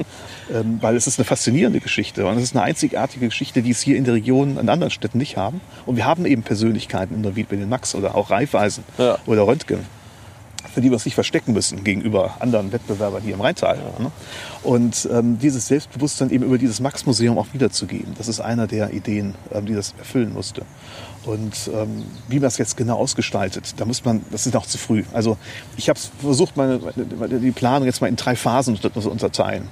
ähm, 0.53 0.79
weil 0.81 0.95
es 0.95 1.05
ist 1.05 1.19
eine 1.19 1.25
faszinierende 1.25 1.79
Geschichte 1.81 2.25
und 2.25 2.37
es 2.37 2.43
ist 2.43 2.55
eine 2.55 2.63
einzigartige 2.63 3.27
Geschichte, 3.27 3.61
die 3.61 3.71
es 3.71 3.81
hier 3.81 3.95
in 3.95 4.05
der 4.05 4.15
Region 4.15 4.57
an 4.57 4.69
anderen 4.69 4.91
Städten 4.91 5.19
nicht 5.19 5.37
haben. 5.37 5.61
Und 5.85 5.97
wir 5.97 6.05
haben 6.05 6.25
eben 6.25 6.41
Persönlichkeiten 6.43 7.13
in 7.15 7.21
Neuwied, 7.21 7.51
wie 7.51 7.57
den 7.57 7.69
Max 7.69 7.93
oder 7.93 8.15
auch 8.15 8.31
Raiffeisen 8.31 8.83
Ja. 8.97 9.17
oder 9.25 9.45
Röntgen 9.45 9.79
für 10.73 10.81
die 10.81 10.89
wir 10.89 10.93
uns 10.93 11.05
nicht 11.05 11.15
verstecken 11.15 11.53
müssen 11.53 11.83
gegenüber 11.83 12.35
anderen 12.39 12.71
Wettbewerbern 12.71 13.23
hier 13.23 13.33
im 13.33 13.41
Rheintal. 13.41 13.77
Ne? 13.97 14.11
Und 14.61 15.09
ähm, 15.11 15.39
dieses 15.39 15.67
Selbstbewusstsein 15.67 16.29
eben 16.29 16.43
über 16.43 16.57
dieses 16.59 16.79
Max-Museum 16.79 17.37
auch 17.39 17.47
wiederzugeben, 17.53 18.13
das 18.17 18.27
ist 18.27 18.39
einer 18.39 18.67
der 18.67 18.93
Ideen, 18.93 19.33
ähm, 19.51 19.65
die 19.65 19.73
das 19.73 19.95
erfüllen 19.97 20.31
musste. 20.33 20.61
Und 21.25 21.69
ähm, 21.73 22.05
wie 22.27 22.35
man 22.35 22.43
das 22.43 22.57
jetzt 22.57 22.77
genau 22.77 22.97
ausgestaltet, 22.97 23.73
da 23.77 23.85
muss 23.85 24.05
man, 24.05 24.23
das 24.31 24.45
ist 24.45 24.53
noch 24.53 24.65
zu 24.65 24.77
früh. 24.77 25.03
Also 25.13 25.37
ich 25.77 25.89
habe 25.89 25.99
versucht, 26.21 26.55
meine, 26.55 26.79
meine, 27.19 27.39
die 27.39 27.51
Planung 27.51 27.85
jetzt 27.85 28.01
mal 28.01 28.07
in 28.07 28.15
drei 28.15 28.35
Phasen 28.35 28.79
zu 28.79 29.11
unterteilen. 29.11 29.67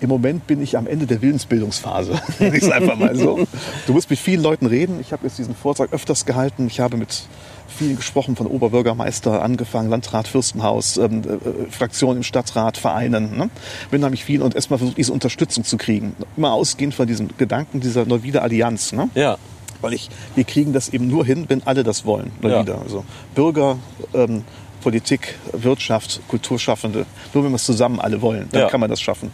Im 0.00 0.08
Moment 0.08 0.46
bin 0.46 0.62
ich 0.62 0.76
am 0.76 0.86
Ende 0.86 1.06
der 1.06 1.22
Willensbildungsphase. 1.22 2.20
ich 2.38 2.62
sage 2.62 2.74
einfach 2.74 2.98
mal 2.98 3.16
so. 3.16 3.46
Du 3.86 3.94
musst 3.94 4.10
mit 4.10 4.18
vielen 4.18 4.42
Leuten 4.42 4.66
reden. 4.66 5.00
Ich 5.00 5.12
habe 5.12 5.26
jetzt 5.26 5.38
diesen 5.38 5.54
Vortrag 5.54 5.92
öfters 5.92 6.26
gehalten. 6.26 6.66
Ich 6.66 6.80
habe 6.80 6.98
mit 6.98 7.24
vielen 7.68 7.96
gesprochen, 7.96 8.36
von 8.36 8.46
Oberbürgermeister 8.46 9.42
angefangen, 9.42 9.90
Landrat, 9.90 10.28
Fürstenhaus, 10.28 10.96
ähm, 10.96 11.22
äh, 11.22 11.70
Fraktionen 11.70 12.18
im 12.18 12.22
Stadtrat, 12.22 12.76
Vereinen. 12.76 13.36
Ne? 13.36 13.50
Bin 13.90 14.00
nämlich 14.00 14.24
viel 14.24 14.42
und 14.42 14.54
erstmal 14.54 14.78
versucht, 14.78 14.98
diese 14.98 15.12
Unterstützung 15.12 15.64
zu 15.64 15.76
kriegen. 15.76 16.14
Immer 16.36 16.52
ausgehend 16.52 16.94
von 16.94 17.06
diesem 17.06 17.28
Gedanken 17.36 17.80
dieser 17.80 18.04
Neuwieder 18.04 18.42
Allianz. 18.42 18.92
Ne? 18.92 19.08
Ja. 19.14 19.36
Weil 19.80 19.92
ich, 19.94 20.08
wir 20.34 20.44
kriegen 20.44 20.72
das 20.72 20.88
eben 20.88 21.06
nur 21.08 21.24
hin, 21.24 21.44
wenn 21.48 21.66
alle 21.66 21.84
das 21.84 22.04
wollen. 22.04 22.32
Ja. 22.42 22.48
Neuwieder. 22.48 22.80
Also 22.82 23.04
Bürger, 23.34 23.78
ähm, 24.14 24.44
Politik, 24.82 25.36
Wirtschaft, 25.52 26.20
Kulturschaffende. 26.28 27.06
Nur 27.34 27.44
wenn 27.44 27.50
wir 27.50 27.56
es 27.56 27.64
zusammen 27.64 28.00
alle 28.00 28.22
wollen, 28.22 28.48
dann 28.52 28.62
Ja. 28.62 28.68
kann 28.68 28.80
man 28.80 28.90
das 28.90 29.00
schaffen. 29.00 29.30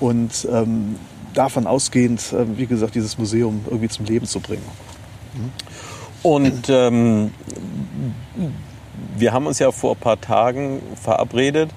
Und 0.00 0.48
ähm, 0.50 0.96
davon 1.34 1.66
ausgehend, 1.66 2.22
ähm, 2.36 2.56
wie 2.56 2.66
gesagt, 2.66 2.94
dieses 2.94 3.18
Museum 3.18 3.60
irgendwie 3.66 3.88
zum 3.88 4.06
Leben 4.06 4.26
zu 4.26 4.40
bringen. 4.40 4.64
Und 6.22 6.68
ähm, 6.68 7.32
wir 9.16 9.32
haben 9.32 9.46
uns 9.46 9.58
ja 9.58 9.70
vor 9.72 9.92
ein 9.92 10.00
paar 10.00 10.20
Tagen 10.20 10.82
verabredet 11.00 11.70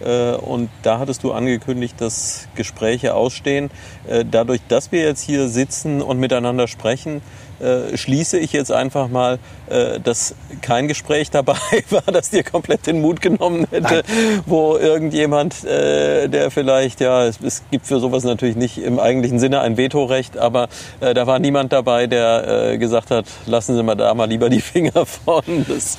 äh, 0.00 0.32
und 0.32 0.70
da 0.82 0.98
hattest 0.98 1.22
du 1.24 1.32
angekündigt, 1.32 1.96
dass 1.98 2.48
Gespräche 2.54 3.14
ausstehen. 3.14 3.70
Äh, 4.08 4.24
dadurch, 4.30 4.60
dass 4.68 4.92
wir 4.92 5.02
jetzt 5.02 5.22
hier 5.22 5.48
sitzen 5.48 6.00
und 6.02 6.18
miteinander 6.18 6.68
sprechen, 6.68 7.20
äh, 7.60 7.96
schließe 7.96 8.38
ich 8.38 8.52
jetzt 8.52 8.72
einfach 8.72 9.08
mal, 9.08 9.38
äh, 9.68 10.00
dass 10.00 10.34
kein 10.62 10.88
Gespräch 10.88 11.30
dabei 11.30 11.58
war, 11.90 12.02
das 12.12 12.30
dir 12.30 12.42
komplett 12.42 12.86
den 12.86 13.00
Mut 13.00 13.20
genommen 13.20 13.66
hätte, 13.70 14.02
wo 14.46 14.76
irgendjemand, 14.76 15.64
äh, 15.64 16.28
der 16.28 16.50
vielleicht, 16.50 17.00
ja, 17.00 17.26
es, 17.26 17.38
es 17.42 17.62
gibt 17.70 17.86
für 17.86 18.00
sowas 18.00 18.24
natürlich 18.24 18.56
nicht 18.56 18.78
im 18.78 18.98
eigentlichen 18.98 19.38
Sinne 19.38 19.60
ein 19.60 19.76
Vetorecht, 19.76 20.38
aber 20.38 20.68
äh, 21.00 21.14
da 21.14 21.26
war 21.26 21.38
niemand 21.38 21.72
dabei, 21.72 22.06
der 22.06 22.72
äh, 22.72 22.78
gesagt 22.78 23.10
hat, 23.10 23.26
lassen 23.46 23.76
Sie 23.76 23.82
mal 23.82 23.94
da 23.94 24.14
mal 24.14 24.28
lieber 24.28 24.50
die 24.50 24.60
Finger 24.60 25.06
von. 25.06 25.42
Das, 25.68 25.98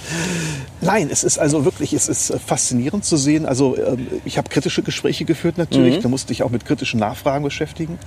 Nein, 0.81 1.09
es 1.11 1.23
ist 1.23 1.37
also 1.37 1.63
wirklich, 1.63 1.93
es 1.93 2.07
ist 2.07 2.33
faszinierend 2.45 3.05
zu 3.05 3.15
sehen. 3.15 3.45
Also 3.45 3.77
ähm, 3.77 4.07
ich 4.25 4.37
habe 4.37 4.49
kritische 4.49 4.81
Gespräche 4.81 5.25
geführt 5.25 5.59
natürlich, 5.59 5.99
da 5.99 6.09
musste 6.09 6.33
ich 6.33 6.41
auch 6.41 6.49
mit 6.49 6.65
kritischen 6.65 6.99
Nachfragen 6.99 7.43
beschäftigen. 7.43 7.99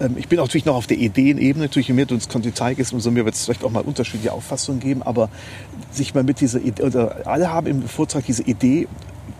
Ähm, 0.00 0.16
ich 0.18 0.28
bin 0.28 0.38
auch 0.38 0.44
natürlich 0.44 0.64
noch 0.64 0.76
auf 0.76 0.86
der 0.86 0.96
Ideenebene, 0.96 1.66
natürlich 1.66 1.88
je 1.88 1.94
mehr 1.94 2.06
du 2.06 2.14
ins 2.14 2.28
Mehr 3.10 3.24
wird 3.24 3.34
es 3.34 3.44
vielleicht 3.44 3.64
auch 3.64 3.70
mal 3.70 3.80
unterschiedliche 3.82 4.32
Auffassungen 4.32 4.80
geben, 4.80 5.02
aber 5.02 5.28
sich 5.90 6.14
mal 6.14 6.22
mit 6.24 6.40
dieser 6.40 6.60
Idee, 6.60 6.82
oder 6.82 7.26
alle 7.26 7.50
haben 7.52 7.66
im 7.66 7.88
Vortrag 7.88 8.24
diese 8.26 8.42
Idee 8.42 8.88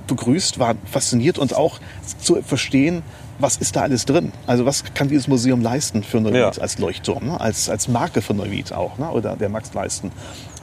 begrüßt, 0.06 0.58
waren 0.58 0.78
fasziniert 0.90 1.38
und 1.38 1.54
auch 1.54 1.78
zu 2.20 2.42
verstehen, 2.42 3.02
was 3.38 3.56
ist 3.56 3.74
da 3.76 3.82
alles 3.82 4.04
drin? 4.04 4.30
Also 4.46 4.66
was 4.66 4.84
kann 4.94 5.08
dieses 5.08 5.26
Museum 5.26 5.62
leisten 5.62 6.02
für 6.02 6.20
Neuwied 6.20 6.36
Ja. 6.36 6.48
als 6.50 6.78
Leuchtturm, 6.78 7.26
ne? 7.26 7.40
als, 7.40 7.68
als 7.68 7.88
Marke 7.88 8.22
von 8.22 8.36
Neuwied 8.36 8.72
auch, 8.72 8.98
ne? 8.98 9.10
oder 9.10 9.36
der 9.36 9.48
Max 9.48 9.72
leisten. 9.74 10.12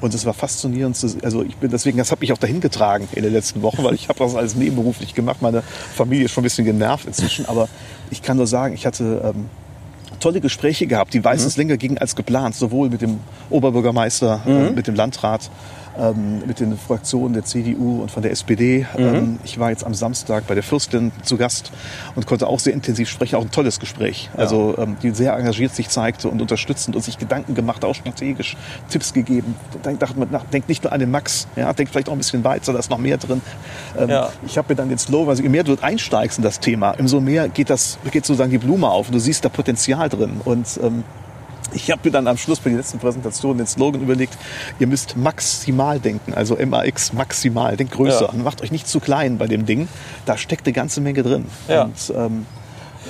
Und 0.01 0.13
es 0.13 0.25
war 0.25 0.33
faszinierend, 0.33 0.95
zu, 0.95 1.07
also 1.23 1.43
ich 1.43 1.57
bin 1.57 1.71
deswegen, 1.71 1.97
das 1.97 2.11
hat 2.11 2.21
mich 2.21 2.31
auch 2.31 2.37
dahin 2.37 2.61
getragen 2.61 3.09
in 3.13 3.23
den 3.23 3.33
letzten 3.33 3.61
Wochen, 3.63 3.83
weil 3.83 3.95
ich 3.95 4.07
habe 4.07 4.19
das 4.19 4.35
alles 4.35 4.55
nebenberuflich 4.55 5.13
gemacht. 5.13 5.41
Meine 5.41 5.61
Familie 5.95 6.25
ist 6.25 6.31
schon 6.31 6.41
ein 6.41 6.45
bisschen 6.45 6.63
genervt 6.65 7.05
inzwischen, 7.05 7.45
aber 7.47 7.67
ich 8.11 8.21
kann 8.21 8.37
nur 8.37 8.47
sagen, 8.47 8.73
ich 8.75 8.85
hatte 8.85 9.33
ähm, 9.35 9.49
tolle 10.19 10.41
Gespräche 10.41 10.87
gehabt, 10.87 11.13
die 11.13 11.19
meistens 11.19 11.57
länger 11.57 11.77
gingen 11.77 11.97
als 11.97 12.15
geplant, 12.15 12.55
sowohl 12.55 12.89
mit 12.89 13.01
dem 13.01 13.19
Oberbürgermeister, 13.49 14.41
äh, 14.45 14.69
mit 14.71 14.87
dem 14.87 14.95
Landrat, 14.95 15.49
ähm, 15.99 16.41
mit 16.45 16.59
den 16.59 16.77
Fraktionen 16.77 17.33
der 17.33 17.43
CDU 17.43 18.01
und 18.01 18.11
von 18.11 18.23
der 18.23 18.31
SPD. 18.31 18.87
Ähm, 18.97 19.39
ich 19.43 19.59
war 19.59 19.69
jetzt 19.69 19.85
am 19.85 19.93
Samstag 19.93 20.47
bei 20.47 20.53
der 20.53 20.63
Fürstin 20.63 21.11
zu 21.23 21.37
Gast 21.37 21.71
und 22.15 22.25
konnte 22.25 22.47
auch 22.47 22.59
sehr 22.59 22.73
intensiv 22.73 23.09
sprechen, 23.09 23.35
auch 23.35 23.41
ein 23.41 23.51
tolles 23.51 23.79
Gespräch. 23.79 24.29
Also 24.35 24.75
ähm, 24.77 24.97
die 25.01 25.11
sehr 25.11 25.35
engagiert 25.35 25.75
sich 25.75 25.89
zeigte 25.89 26.29
und 26.29 26.41
unterstützend 26.41 26.95
und 26.95 27.01
sich 27.01 27.17
Gedanken 27.17 27.53
gemacht, 27.55 27.83
auch 27.83 27.95
strategisch 27.95 28.55
Tipps 28.89 29.13
gegeben. 29.13 29.55
Denk, 29.83 29.99
denkt 30.51 30.69
nicht 30.69 30.83
nur 30.83 30.93
an 30.93 30.99
den 30.99 31.11
Max, 31.11 31.47
ja, 31.55 31.71
denkt 31.73 31.91
vielleicht 31.91 32.09
auch 32.09 32.13
ein 32.13 32.19
bisschen 32.19 32.43
weiter, 32.43 32.73
da 32.73 32.79
ist 32.79 32.89
noch 32.89 32.97
mehr 32.97 33.17
drin. 33.17 33.41
Ähm, 33.97 34.09
Ja. 34.09 34.29
Ich 34.45 34.57
habe 34.57 34.69
mir 34.69 34.75
dann 34.75 34.89
den 34.89 34.97
Slogan, 34.97 35.29
also 35.29 35.43
je 35.43 35.49
mehr 35.49 35.63
du 35.63 35.75
einsteigst 35.81 36.37
in 36.37 36.43
das 36.43 36.59
Thema, 36.59 36.91
umso 36.97 37.19
mehr 37.19 37.49
geht 37.49 37.69
das, 37.69 37.99
geht 38.11 38.25
sozusagen 38.25 38.51
die 38.51 38.57
Blume 38.57 38.89
auf 38.89 39.07
und 39.07 39.13
du 39.13 39.19
siehst 39.19 39.45
da 39.45 39.49
Potenzial 39.49 40.09
drin. 40.09 40.41
Und 40.45 40.79
ähm, 40.81 41.03
ich 41.73 41.91
habe 41.91 42.01
mir 42.03 42.11
dann 42.11 42.27
am 42.27 42.37
Schluss 42.37 42.59
bei 42.59 42.69
der 42.69 42.79
letzten 42.79 42.99
Präsentation 42.99 43.57
den 43.57 43.67
Slogan 43.67 44.01
überlegt, 44.01 44.37
ihr 44.79 44.87
müsst 44.87 45.17
maximal 45.17 45.99
denken, 45.99 46.33
also 46.33 46.57
MAX 46.63 47.13
maximal, 47.13 47.77
denkt 47.77 47.93
größer. 47.93 48.29
Ja. 48.33 48.43
Macht 48.43 48.61
euch 48.61 48.71
nicht 48.71 48.87
zu 48.87 48.99
klein 48.99 49.37
bei 49.37 49.47
dem 49.47 49.65
Ding. 49.65 49.87
Da 50.25 50.37
steckt 50.37 50.65
eine 50.65 50.73
ganze 50.73 51.01
Menge 51.01 51.23
drin. 51.23 51.45
Ja. 51.67 51.83
Und 51.83 52.13
ähm, 52.15 52.45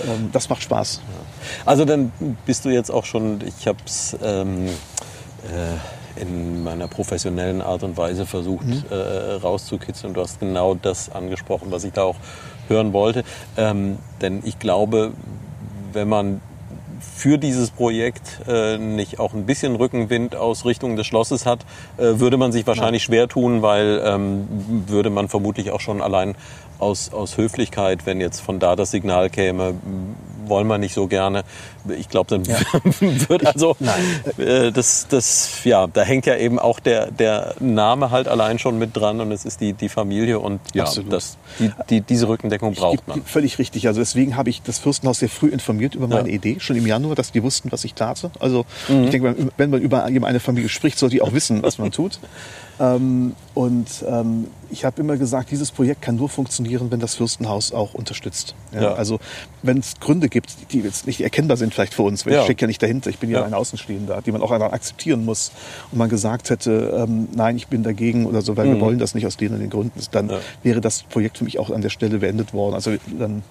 ähm, 0.08 0.30
das 0.32 0.50
macht 0.50 0.64
Spaß. 0.64 1.02
Also 1.66 1.86
dann 1.86 2.12
bist 2.46 2.66
du 2.66 2.70
jetzt 2.70 2.92
auch 2.92 3.06
schon, 3.06 3.40
ich 3.46 3.68
habe 3.68 3.80
es 3.86 4.16
ähm, 4.24 4.68
äh, 4.68 6.22
in 6.22 6.64
meiner 6.64 6.88
professionellen 6.88 7.62
Art 7.62 7.84
und 7.84 7.98
Weise 7.98 8.26
versucht 8.26 8.66
äh, 8.90 8.96
rauszukitzeln. 8.96 10.14
Du 10.14 10.22
hast 10.22 10.40
genau 10.40 10.76
das 10.76 11.10
angesprochen, 11.10 11.72
was 11.72 11.84
ich 11.84 11.94
da 11.94 12.04
auch 12.04 12.18
hören 12.68 12.94
wollte. 12.94 13.24
Ähm, 13.58 13.98
denn 14.22 14.42
ich 14.44 14.60
glaube, 14.60 15.12
wenn 15.94 16.10
man 16.10 16.42
für 17.00 17.38
dieses 17.38 17.72
Projekt 17.72 18.42
äh, 18.48 18.78
nicht 18.78 19.20
auch 19.20 19.34
ein 19.34 19.46
bisschen 19.46 19.76
Rückenwind 19.76 20.36
aus 20.36 20.66
Richtung 20.66 20.96
des 20.96 21.08
Schlosses 21.08 21.46
hat, 21.46 21.62
äh, 21.98 22.20
würde 22.20 22.38
man 22.38 22.52
sich 22.52 22.66
wahrscheinlich 22.68 23.04
schwer 23.04 23.28
tun, 23.28 23.62
weil 23.62 24.02
ähm, 24.06 24.48
würde 24.88 25.10
man 25.10 25.28
vermutlich 25.28 25.72
auch 25.72 25.82
schon 25.82 26.02
allein 26.02 26.36
aus, 26.80 27.12
aus 27.14 27.38
Höflichkeit, 27.38 28.06
wenn 28.06 28.22
jetzt 28.22 28.40
von 28.40 28.60
da 28.60 28.76
das 28.76 28.92
Signal 28.92 29.30
käme, 29.30 29.76
wollen 30.50 30.68
wir 30.68 30.78
nicht 30.78 30.94
so 30.94 31.08
gerne. 31.08 31.44
Ich 31.98 32.10
glaube, 32.10 32.30
dann 32.30 32.48
wird 33.00 33.46
also 33.46 33.76
äh, 34.38 34.72
das, 34.72 35.08
das, 35.10 35.64
ja, 35.64 35.88
da 35.88 36.02
hängt 36.04 36.26
ja 36.26 36.36
eben 36.36 36.60
auch 36.60 36.80
der, 36.80 37.12
der 37.12 37.56
Name 37.60 38.12
halt 38.12 38.28
allein 38.28 38.60
schon 38.60 38.78
mit 38.78 38.96
dran 38.96 39.22
und 39.22 39.32
es 39.32 39.46
ist 39.46 39.62
die, 39.62 39.74
die 39.74 39.90
Familie 39.90 40.40
und 40.40 40.60
ja, 40.74 40.84
Absolut. 40.84 41.14
das, 41.14 41.38
die, 41.60 41.72
die, 41.90 42.02
diese 42.02 42.28
Rückendeckung 42.28 42.74
braucht 42.74 43.08
man. 43.08 43.24
Völlig 43.24 43.60
richtig. 43.60 43.88
Also 43.88 44.02
deswegen 44.02 44.36
habe 44.36 44.50
ich 44.50 44.62
das 44.62 44.80
Fürstenhaus 44.80 45.20
sehr 45.20 45.30
früh 45.30 45.48
informiert 45.48 45.96
über 45.96 46.08
meine 46.08 46.30
Ja. 46.30 46.36
Idee, 46.36 46.58
schon 46.60 46.76
im 46.76 46.86
Januar, 46.88 47.16
dass 47.16 47.32
die 47.32 47.44
wussten, 47.44 47.72
was 47.72 47.84
ich 47.86 47.94
tate. 47.94 48.32
Also 48.40 48.66
Mhm. 48.88 49.04
ich 49.06 49.10
denke, 49.12 49.36
wenn 49.58 49.70
man 49.70 49.82
über 49.82 50.04
eine 50.04 50.40
Familie 50.40 50.70
spricht, 50.70 50.98
sollte 51.00 51.16
die 51.16 51.22
auch 51.22 51.34
wissen, 51.34 51.64
was 51.64 51.78
man 51.78 51.92
tut. 51.92 52.20
Ähm, 52.80 53.36
und 53.56 53.88
ähm, 54.08 54.48
ich 54.70 54.86
habe 54.86 55.02
immer 55.02 55.18
gesagt, 55.18 55.52
dieses 55.52 55.72
Projekt 55.72 56.02
kann 56.02 56.16
nur 56.16 56.30
funktionieren, 56.30 56.92
wenn 56.92 57.00
das 57.02 57.16
Fürstenhaus 57.16 57.74
auch 57.74 57.94
unterstützt. 57.94 58.56
Ja, 58.74 58.82
Ja. 58.82 58.94
Also 58.94 59.20
wenn 59.64 59.80
es 59.80 60.00
Gründe 60.00 60.30
gibt, 60.30 60.72
die 60.72 60.80
jetzt 60.80 61.06
nicht 61.08 61.20
erkennbar 61.22 61.58
sind 61.58 61.74
vielleicht 61.74 61.94
für 61.94 62.04
uns, 62.04 62.26
weil 62.26 62.34
Ja. 62.34 62.40
ich 62.40 62.46
stecke 62.46 62.62
ja 62.62 62.68
nicht 62.68 62.82
dahinter, 62.82 63.10
ich 63.10 63.18
bin 63.20 63.30
ja, 63.30 63.44
ein 63.44 63.54
Außenstehender, 63.54 64.22
die 64.26 64.32
man 64.32 64.42
auch 64.42 64.52
einfach 64.52 64.72
akzeptieren 64.72 65.26
muss. 65.26 65.52
Und 65.92 65.98
man 65.98 66.10
gesagt 66.10 66.50
hätte, 66.50 66.94
ähm, 67.06 67.28
nein, 67.36 67.58
ich 67.58 67.68
bin 67.68 67.84
dagegen 67.84 68.26
oder 68.26 68.42
so, 68.42 68.56
weil 68.56 68.68
wir 68.68 68.80
wollen 68.80 69.00
das 69.00 69.14
nicht 69.16 69.26
aus 69.28 69.36
den 69.38 69.54
und 69.54 69.60
den 69.60 69.70
Gründen, 69.70 70.00
dann 70.12 70.28
Mhm. 70.28 70.32
Wäre 70.64 70.80
das 70.82 71.04
Projekt 71.04 71.38
für 71.40 71.44
mich 71.44 71.60
auch 71.60 71.70
an 71.70 71.82
der 71.82 71.90
Stelle 71.90 72.20
beendet 72.20 72.54
worden. 72.54 72.76
Also 72.76 72.92
dann 73.18 73.44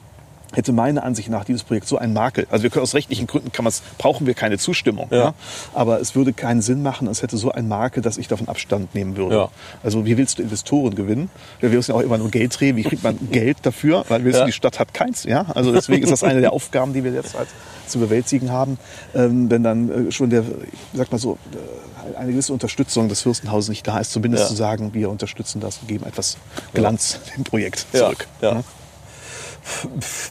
hätte 0.54 0.72
meiner 0.72 1.02
Ansicht 1.04 1.28
nach 1.28 1.44
dieses 1.44 1.62
Projekt 1.62 1.86
so 1.86 1.98
einen 1.98 2.12
Makel. 2.14 2.46
Also 2.50 2.62
wir 2.62 2.70
können 2.70 2.82
aus 2.82 2.94
rechtlichen 2.94 3.26
Gründen 3.26 3.52
kann 3.52 3.64
man's, 3.64 3.82
brauchen 3.98 4.26
wir 4.26 4.34
keine 4.34 4.56
Zustimmung. 4.58 5.08
Ja. 5.10 5.16
Ja. 5.18 5.34
Aber 5.74 6.00
es 6.00 6.14
würde 6.14 6.32
keinen 6.32 6.62
Sinn 6.62 6.82
machen, 6.82 7.06
es 7.08 7.22
hätte 7.22 7.36
so 7.36 7.52
einen 7.52 7.68
Makel, 7.68 8.02
dass 8.02 8.16
ich 8.16 8.28
davon 8.28 8.48
Abstand 8.48 8.94
nehmen 8.94 9.16
würde. 9.16 9.34
Ja. 9.36 9.48
Also 9.82 10.06
wie 10.06 10.16
willst 10.16 10.38
du 10.38 10.42
Investoren 10.42 10.94
gewinnen? 10.94 11.30
Wir 11.60 11.68
müssen 11.68 11.90
ja 11.90 11.96
auch 11.96 12.00
immer 12.00 12.18
nur 12.18 12.30
Geld 12.30 12.58
drehen. 12.58 12.76
Wie 12.76 12.82
kriegt 12.82 13.02
man 13.02 13.18
Geld 13.30 13.58
dafür? 13.62 14.04
Weil 14.08 14.20
wir 14.24 14.30
wissen, 14.30 14.40
Ja. 14.40 14.46
die 14.46 14.52
Stadt 14.52 14.78
hat 14.78 14.94
keins. 14.94 15.24
Ja? 15.24 15.46
Also 15.54 15.72
deswegen 15.72 16.02
ist 16.02 16.10
das 16.12 16.22
eine 16.24 16.40
der 16.40 16.52
Aufgaben, 16.52 16.92
die 16.94 17.04
wir 17.04 17.12
jetzt 17.12 17.36
halt 17.36 17.48
zu 17.86 17.98
bewältigen 17.98 18.50
haben. 18.50 18.78
Ähm, 19.14 19.50
wenn 19.50 19.62
dann 19.62 20.08
äh, 20.08 20.12
schon 20.12 20.30
der, 20.30 20.42
ich 20.42 20.78
sag 20.94 21.10
mal 21.12 21.18
so, 21.18 21.38
äh, 21.52 22.16
eine 22.18 22.32
gewisse 22.32 22.52
Unterstützung 22.54 23.08
des 23.08 23.20
Fürstenhauses 23.22 23.68
nicht 23.68 23.86
da 23.86 23.98
ist, 23.98 24.12
zumindest 24.12 24.44
Ja. 24.44 24.48
zu 24.48 24.54
sagen, 24.56 24.94
wir 24.94 25.10
unterstützen 25.10 25.60
das 25.60 25.78
und 25.78 25.88
geben 25.88 26.06
etwas 26.06 26.38
Glanz 26.74 27.20
dem 27.36 27.44
Projekt 27.44 27.86
Ja, 27.92 28.00
zurück. 28.00 28.26
ja. 28.40 28.62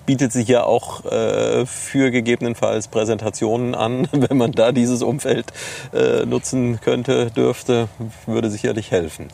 Bietet 0.05 0.31
sich 0.31 0.47
ja 0.47 0.63
auch 0.63 1.05
äh, 1.05 1.65
für 1.65 2.11
gegebenenfalls 2.11 2.87
Präsentationen 2.87 3.75
an, 3.75 4.07
wenn 4.11 4.37
man 4.37 4.51
da 4.51 4.71
dieses 4.71 5.01
Umfeld 5.01 5.45
äh, 5.93 6.25
nutzen 6.25 6.79
könnte, 6.81 7.31
dürfte, 7.31 7.87
würde 8.25 8.49
sicherlich 8.49 8.91
helfen. 8.91 9.27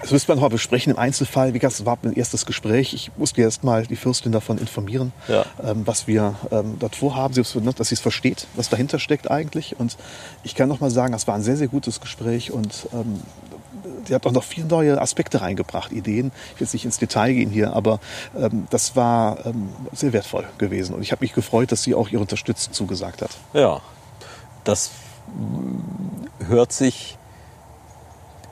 Das 0.00 0.10
müsste 0.10 0.28
man 0.30 0.38
noch 0.38 0.42
mal 0.42 0.48
besprechen 0.48 0.92
im 0.92 0.98
Einzelfall. 0.98 1.54
Wie 1.54 1.58
gesagt, 1.58 1.80
es 1.80 1.86
war 1.86 1.98
mein 2.02 2.12
erstes 2.14 2.46
Gespräch. 2.46 2.94
Ich 2.94 3.10
musste 3.16 3.40
erst 3.42 3.64
mal 3.64 3.86
die 3.86 3.96
Fürstin 3.96 4.32
davon 4.32 4.58
informieren, 4.58 5.12
Ja. 5.28 5.44
ähm, 5.64 5.82
was 5.86 6.06
wir 6.06 6.34
ähm, 6.50 6.76
dort 6.78 6.96
vorhaben, 6.96 7.34
Sie- 7.34 7.42
dass 7.76 7.88
sie 7.88 7.94
es 7.94 8.00
versteht, 8.00 8.46
was 8.54 8.68
dahinter 8.68 8.98
steckt 8.98 9.30
eigentlich. 9.30 9.78
Und 9.78 9.96
ich 10.42 10.54
kann 10.54 10.68
noch 10.68 10.80
mal 10.80 10.90
sagen, 10.90 11.14
es 11.14 11.26
war 11.26 11.34
ein 11.34 11.42
sehr, 11.42 11.56
sehr 11.56 11.68
gutes 11.68 12.00
Gespräch 12.00 12.50
und 12.52 12.86
ähm, 12.92 13.20
sie 14.04 14.14
hat 14.14 14.26
auch 14.26 14.32
noch 14.32 14.44
viele 14.44 14.66
neue 14.66 15.00
Aspekte 15.00 15.40
reingebracht, 15.40 15.92
Ideen. 15.92 16.32
Ich 16.54 16.60
will 16.60 16.66
jetzt 16.66 16.72
nicht 16.72 16.84
ins 16.84 16.98
Detail 16.98 17.32
gehen 17.32 17.50
hier, 17.50 17.74
aber 17.74 18.00
ähm, 18.36 18.66
das 18.70 18.96
war 18.96 19.44
ähm, 19.46 19.68
sehr 19.92 20.12
wertvoll 20.12 20.44
gewesen. 20.58 20.94
Und 20.94 21.02
ich 21.02 21.12
habe 21.12 21.24
mich 21.24 21.32
gefreut, 21.32 21.72
dass 21.72 21.82
sie 21.82 21.94
auch 21.94 22.08
ihre 22.08 22.20
Unterstützung 22.20 22.72
zugesagt 22.72 23.22
hat. 23.22 23.30
Ja, 23.52 23.80
das 24.64 24.90
hört 26.46 26.72
sich 26.72 27.18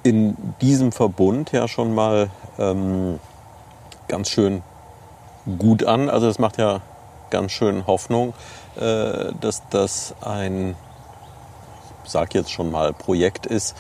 in 0.03 0.37
diesem 0.61 0.93
Verbund 0.93 1.53
ja 1.53 1.67
schon 1.67 1.95
mal 1.95 2.31
ähm, 2.59 3.19
ganz 4.09 4.29
schön 4.29 4.63
gut 5.59 5.85
an. 5.85 6.11
Also 6.11 6.27
das 6.27 6.39
macht 6.39 6.59
ja 6.59 6.81
ganz 7.31 7.53
schön 7.53 7.87
Hoffnung, 7.87 8.35
äh, 8.77 9.33
dass 9.41 9.63
das 9.71 10.15
ein, 10.21 10.77
ich 12.05 12.11
sag 12.11 12.35
jetzt 12.35 12.53
schon 12.53 12.71
mal, 12.71 12.93
Projekt 12.93 13.47
ist, 13.47 13.75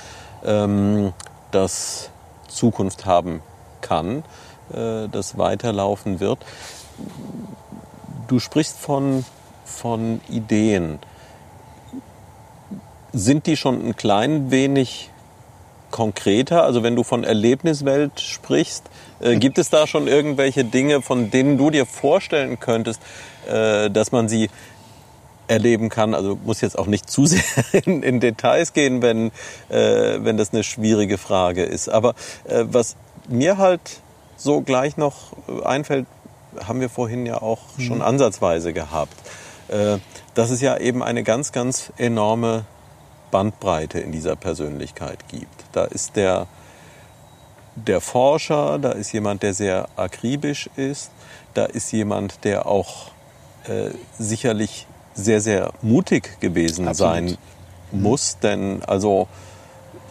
ähm, 0.44 1.12
das 1.55 2.11
Zukunft 2.49 3.07
haben 3.07 3.43
kann, 3.81 4.25
äh, 4.73 5.09
das 5.11 5.38
weiterlaufen 5.38 6.21
wird. 6.21 6.38
Du 8.29 8.38
sprichst 8.38 8.79
von, 8.79 9.25
von 9.64 10.21
Ideen. 10.29 10.99
Sind 13.12 13.47
die 13.47 13.57
schon 13.57 13.87
ein 13.87 13.97
klein 13.97 14.51
wenig 14.51 15.11
konkreter? 15.90 16.64
Also 16.64 16.83
wenn 16.83 16.97
du 16.97 17.05
von 17.05 17.23
Erlebniswelt 17.23 18.21
sprichst, 18.21 18.85
äh, 19.21 19.37
gibt 19.37 19.59
es 19.59 19.71
da 19.71 19.87
schon 19.87 20.09
irgendwelche 20.09 20.64
Dinge, 20.64 21.03
von 21.03 21.31
denen 21.31 21.57
du 21.57 21.71
dir 21.71 21.87
vorstellen 21.87 22.59
könntest, 22.59 23.01
äh, 23.49 23.90
dass 23.90 24.11
man 24.11 24.29
sie 24.29 24.51
erleben 25.49 25.89
kann? 25.89 26.15
Also 26.15 26.39
muss 26.45 26.61
jetzt 26.61 26.79
auch 26.79 26.87
nicht 26.87 27.11
zu 27.11 27.27
sehr 27.27 27.43
in, 27.73 28.03
in 28.03 28.21
Details 28.21 28.73
gehen, 28.73 29.03
wenn, 29.03 29.29
äh, 29.69 30.19
wenn 30.21 30.37
das 30.37 30.53
eine 30.53 30.65
schwierige 30.65 31.19
Frage 31.19 31.65
ist. 31.65 31.89
Aber 31.89 32.15
äh, 32.45 32.65
was 32.67 32.97
mir 33.29 33.59
halt 33.59 33.81
so 34.37 34.61
gleich 34.61 34.97
noch 34.97 35.33
äh, 35.49 35.65
einfällt, 35.65 36.07
haben 36.67 36.81
wir 36.81 36.89
vorhin 36.89 37.27
ja 37.27 37.43
auch 37.43 37.61
schon 37.79 38.01
ansatzweise 38.01 38.73
gehabt, 38.73 39.15
äh, 39.69 39.99
dass 40.35 40.51
es 40.51 40.61
ja 40.61 40.77
eben 40.77 41.03
eine 41.03 41.23
ganz, 41.23 41.53
ganz 41.53 41.93
enorme 41.97 42.65
Bandbreite 43.31 43.99
in 43.99 44.13
dieser 44.13 44.37
Persönlichkeit 44.37 45.29
gibt. 45.29 45.65
Da 45.73 45.85
ist 45.85 46.17
der, 46.17 46.47
der 47.75 48.01
Forscher, 48.01 48.79
da 48.79 48.93
ist 48.93 49.13
jemand, 49.13 49.43
der 49.43 49.55
sehr 49.55 49.89
akribisch 49.97 50.71
ist, 50.77 51.11
da 51.55 51.65
ist 51.65 51.91
jemand, 51.93 52.45
der 52.45 52.67
auch 52.67 53.11
äh, 53.67 53.91
sicherlich 54.19 54.87
sehr, 55.14 55.40
sehr 55.40 55.72
mutig 55.83 56.40
gewesen 56.40 56.88
Absolut. 56.88 57.14
sein 57.14 57.38
muss, 57.92 58.38
denn 58.38 58.83
also 58.85 59.29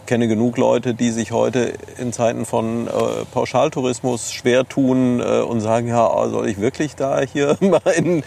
kenne 0.06 0.28
genug 0.28 0.56
Leute, 0.56 0.94
die 0.94 1.10
sich 1.10 1.32
heute 1.32 1.72
in 1.98 2.12
Zeiten 2.12 2.44
von 2.46 2.86
äh, 2.86 2.90
Pauschaltourismus 3.32 4.32
schwer 4.32 4.68
tun 4.68 5.20
äh, 5.20 5.40
und 5.40 5.60
sagen, 5.60 5.88
ja, 5.88 6.28
soll 6.28 6.48
ich 6.48 6.60
wirklich 6.60 6.96
da 6.96 7.20
hier 7.20 7.56
mal 7.60 7.80
in, 7.96 8.22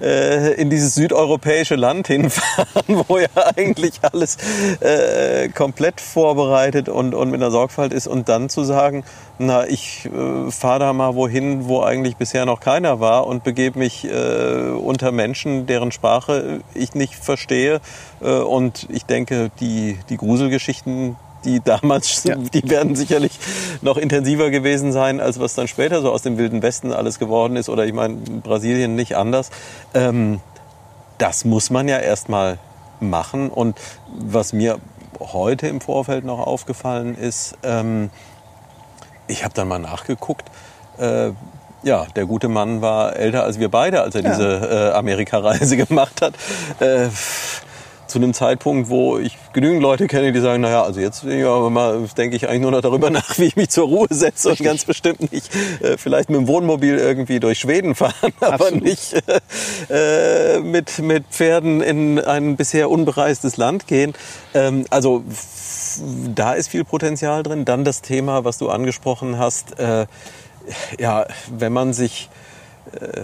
äh, 0.00 0.52
in 0.54 0.70
dieses 0.70 0.94
südeuropäische 0.94 1.76
Land 1.76 2.06
hinfahren, 2.06 3.04
wo 3.08 3.18
ja 3.18 3.28
eigentlich 3.56 4.00
alles 4.02 4.36
äh, 4.80 5.48
komplett 5.48 6.00
vorbereitet 6.00 6.88
und, 6.88 7.14
und 7.14 7.30
mit 7.30 7.40
einer 7.40 7.50
Sorgfalt 7.50 7.92
ist 7.92 8.06
und 8.06 8.28
dann 8.28 8.48
zu 8.48 8.64
sagen, 8.64 9.04
na, 9.38 9.66
ich 9.66 10.06
äh, 10.06 10.50
fahre 10.50 10.80
da 10.80 10.92
mal 10.92 11.14
wohin, 11.14 11.66
wo 11.66 11.82
eigentlich 11.82 12.16
bisher 12.16 12.44
noch 12.44 12.60
keiner 12.60 13.00
war 13.00 13.26
und 13.26 13.44
begebe 13.44 13.78
mich 13.78 14.04
äh, 14.04 14.70
unter 14.70 15.12
Menschen, 15.12 15.66
deren 15.66 15.92
Sprache 15.92 16.60
ich 16.74 16.94
nicht 16.94 17.14
verstehe. 17.14 17.80
Und 18.20 18.86
ich 18.90 19.06
denke, 19.06 19.50
die, 19.60 19.98
die 20.10 20.18
Gruselgeschichten, 20.18 21.16
die 21.44 21.60
damals, 21.60 22.24
Ja. 22.24 22.36
die 22.36 22.68
werden 22.68 22.94
sicherlich 22.96 23.38
noch 23.82 23.96
intensiver 23.96 24.50
gewesen 24.50 24.92
sein, 24.92 25.20
als 25.20 25.40
was 25.40 25.54
dann 25.54 25.68
später 25.68 26.02
so 26.02 26.10
aus 26.12 26.22
dem 26.22 26.36
Wilden 26.38 26.62
Westen 26.62 26.92
alles 26.92 27.18
geworden 27.18 27.56
ist. 27.56 27.68
Oder 27.68 27.86
ich 27.86 27.92
meine, 27.92 28.14
Brasilien 28.16 28.94
nicht 28.94 29.16
anders. 29.16 29.50
Ähm, 29.94 30.40
das 31.18 31.44
muss 31.44 31.70
man 31.70 31.88
ja 31.88 31.98
erstmal 31.98 32.58
machen. 33.00 33.50
Und 33.50 33.78
was 34.18 34.52
mir 34.52 34.78
heute 35.20 35.66
im 35.68 35.80
Vorfeld 35.80 36.24
noch 36.24 36.38
aufgefallen 36.38 37.16
ist, 37.16 37.56
ähm, 37.62 38.10
ich 39.26 39.44
habe 39.44 39.54
dann 39.54 39.68
mal 39.68 39.78
nachgeguckt. 39.78 40.48
Äh, 40.98 41.30
ja, 41.82 42.06
der 42.14 42.26
gute 42.26 42.48
Mann 42.48 42.82
war 42.82 43.16
älter 43.16 43.44
als 43.44 43.58
wir 43.58 43.70
beide, 43.70 44.02
als 44.02 44.14
er 44.14 44.22
Ja. 44.22 44.30
diese 44.30 44.90
äh, 44.92 44.96
Amerikareise 44.96 45.76
gemacht 45.86 46.20
hat. 46.20 46.34
Äh, 46.80 47.08
zu 48.10 48.18
einem 48.18 48.34
Zeitpunkt, 48.34 48.90
wo 48.90 49.18
ich 49.18 49.38
genügend 49.52 49.80
Leute 49.82 50.06
kenne, 50.06 50.32
die 50.32 50.40
sagen, 50.40 50.62
naja, 50.62 50.82
also 50.82 51.00
jetzt 51.00 51.24
mal, 51.24 52.08
denke 52.16 52.36
ich 52.36 52.48
eigentlich 52.48 52.60
nur 52.60 52.72
noch 52.72 52.80
darüber 52.80 53.10
nach, 53.10 53.38
wie 53.38 53.44
ich 53.44 53.56
mich 53.56 53.70
zur 53.70 53.86
Ruhe 53.86 54.08
setze 54.10 54.50
und 54.50 54.58
ganz 54.58 54.84
bestimmt 54.84 55.32
nicht 55.32 55.50
äh, 55.80 55.96
vielleicht 55.96 56.28
mit 56.28 56.40
dem 56.40 56.48
Wohnmobil 56.48 56.98
irgendwie 56.98 57.40
durch 57.40 57.58
Schweden 57.60 57.94
fahren, 57.94 58.32
aber 58.40 58.66
Absolut. 58.66 58.82
nicht 58.82 59.14
äh, 59.88 60.58
mit, 60.60 60.98
mit 60.98 61.24
Pferden 61.30 61.80
in 61.80 62.18
ein 62.18 62.56
bisher 62.56 62.90
unbereistes 62.90 63.56
Land 63.56 63.86
gehen. 63.86 64.12
Ähm, 64.54 64.84
also 64.90 65.24
da 66.34 66.52
ist 66.54 66.68
viel 66.68 66.84
Potenzial 66.84 67.42
drin. 67.42 67.64
Dann 67.64 67.84
das 67.84 68.02
Thema, 68.02 68.44
was 68.44 68.58
du 68.58 68.68
angesprochen 68.68 69.38
hast, 69.38 69.78
äh, 69.78 70.06
ja, 70.98 71.26
wenn 71.50 71.72
man 71.72 71.92
sich 71.92 72.28
äh, 73.00 73.22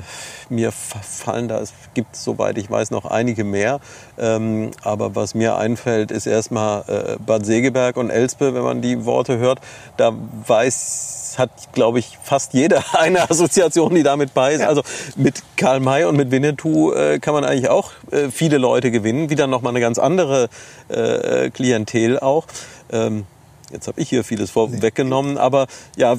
mir 0.49 0.73
fa- 0.73 1.01
fallen 1.03 1.49
da, 1.49 1.61
es 1.61 1.73
gibt, 1.95 2.17
soweit 2.17 2.59
ich 2.59 2.71
weiß, 2.71 2.91
noch 2.91 3.05
einige 3.07 3.45
mehr. 3.45 3.81
Ähm, 4.19 4.71
aber 4.83 5.15
was 5.15 5.35
mir 5.35 5.57
einfällt, 5.57 6.11
ist 6.11 6.27
erstmal 6.27 6.85
äh, 6.89 7.17
Bad 7.25 7.45
Segeberg 7.47 7.97
und 7.97 8.11
Elspe, 8.11 8.55
wenn 8.55 8.63
man 8.63 8.83
die 8.83 9.05
Worte 9.05 9.39
hört. 9.39 9.61
Da 9.97 10.13
weiß, 10.47 11.35
hat, 11.39 11.51
glaube 11.73 11.99
ich, 11.99 12.19
fast 12.23 12.55
jeder 12.55 12.83
eine 12.93 13.29
Assoziation, 13.31 13.95
die 13.95 14.03
damit 14.03 14.35
bei 14.35 14.53
ist. 14.55 14.61
Ja. 14.61 14.69
Also 14.69 14.83
mit 15.17 15.43
Karl 15.57 15.81
May 15.81 16.05
und 16.05 16.17
mit 16.17 16.31
Winnetou 16.31 16.93
äh, 16.93 17.19
kann 17.19 17.35
man 17.35 17.45
eigentlich 17.45 17.69
auch 17.69 17.93
äh, 18.11 18.31
viele 18.31 18.59
Leute 18.59 18.91
gewinnen. 18.91 19.31
Wieder 19.31 19.47
nochmal 19.47 19.71
eine 19.73 19.81
ganz 19.81 19.99
andere 19.99 20.49
äh, 20.89 21.51
Klientel 21.51 22.19
auch. 22.21 22.47
Ähm, 22.93 23.27
Jetzt 23.73 23.89
habe 23.89 24.01
ich 24.01 24.09
hier 24.09 24.23
vieles 24.23 24.51
vorweggenommen, 24.51 25.39
aber 25.39 25.67
ja, 25.97 26.17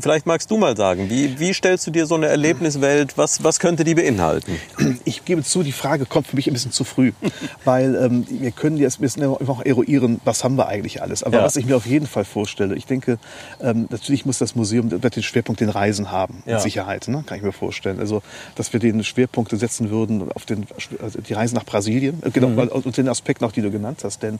vielleicht 0.00 0.26
magst 0.26 0.50
du 0.50 0.56
mal 0.56 0.76
sagen, 0.76 1.10
wie, 1.10 1.38
wie 1.38 1.52
stellst 1.52 1.86
du 1.86 1.90
dir 1.90 2.06
so 2.06 2.14
eine 2.14 2.26
Erlebniswelt, 2.26 3.18
was, 3.18 3.44
was 3.44 3.60
könnte 3.60 3.84
die 3.84 3.94
beinhalten? 3.94 4.58
Ich 5.04 5.24
gebe 5.24 5.42
zu, 5.42 5.62
die 5.62 5.72
Frage 5.72 6.06
kommt 6.06 6.26
für 6.26 6.36
mich 6.36 6.46
ein 6.46 6.54
bisschen 6.54 6.72
zu 6.72 6.84
früh, 6.84 7.12
weil 7.64 7.94
ähm, 7.96 8.24
wir 8.28 8.50
können 8.50 8.78
jetzt 8.78 8.98
ein 8.98 9.02
bisschen 9.02 9.22
noch 9.24 9.64
eruieren, 9.64 10.20
was 10.24 10.42
haben 10.42 10.56
wir 10.56 10.68
eigentlich 10.68 11.02
alles. 11.02 11.22
Aber 11.22 11.38
Ja. 11.38 11.44
was 11.44 11.56
ich 11.56 11.66
mir 11.66 11.76
auf 11.76 11.86
jeden 11.86 12.06
Fall 12.06 12.24
vorstelle, 12.24 12.74
ich 12.74 12.86
denke, 12.86 13.18
ähm, 13.60 13.86
natürlich 13.90 14.24
muss 14.24 14.38
das 14.38 14.54
Museum 14.54 14.88
den 14.88 15.22
Schwerpunkt 15.22 15.60
den 15.60 15.68
Reisen 15.68 16.10
haben, 16.10 16.42
Ja. 16.46 16.60
Sicherheit, 16.60 17.08
ne? 17.08 17.24
kann 17.26 17.36
ich 17.36 17.44
mir 17.44 17.52
vorstellen. 17.52 18.00
Also, 18.00 18.22
dass 18.54 18.72
wir 18.72 18.80
den 18.80 19.04
Schwerpunkt 19.04 19.50
setzen 19.56 19.90
würden 19.90 20.30
auf 20.32 20.46
den, 20.46 20.66
also 21.02 21.20
die 21.20 21.32
Reise 21.34 21.54
nach 21.54 21.64
Brasilien, 21.64 22.22
äh, 22.24 22.30
genau, 22.30 22.48
und 22.62 22.96
den 22.96 23.08
Aspekt 23.08 23.40
noch, 23.42 23.52
die 23.52 23.60
du 23.60 23.70
genannt 23.70 24.00
hast, 24.02 24.22
denn 24.22 24.38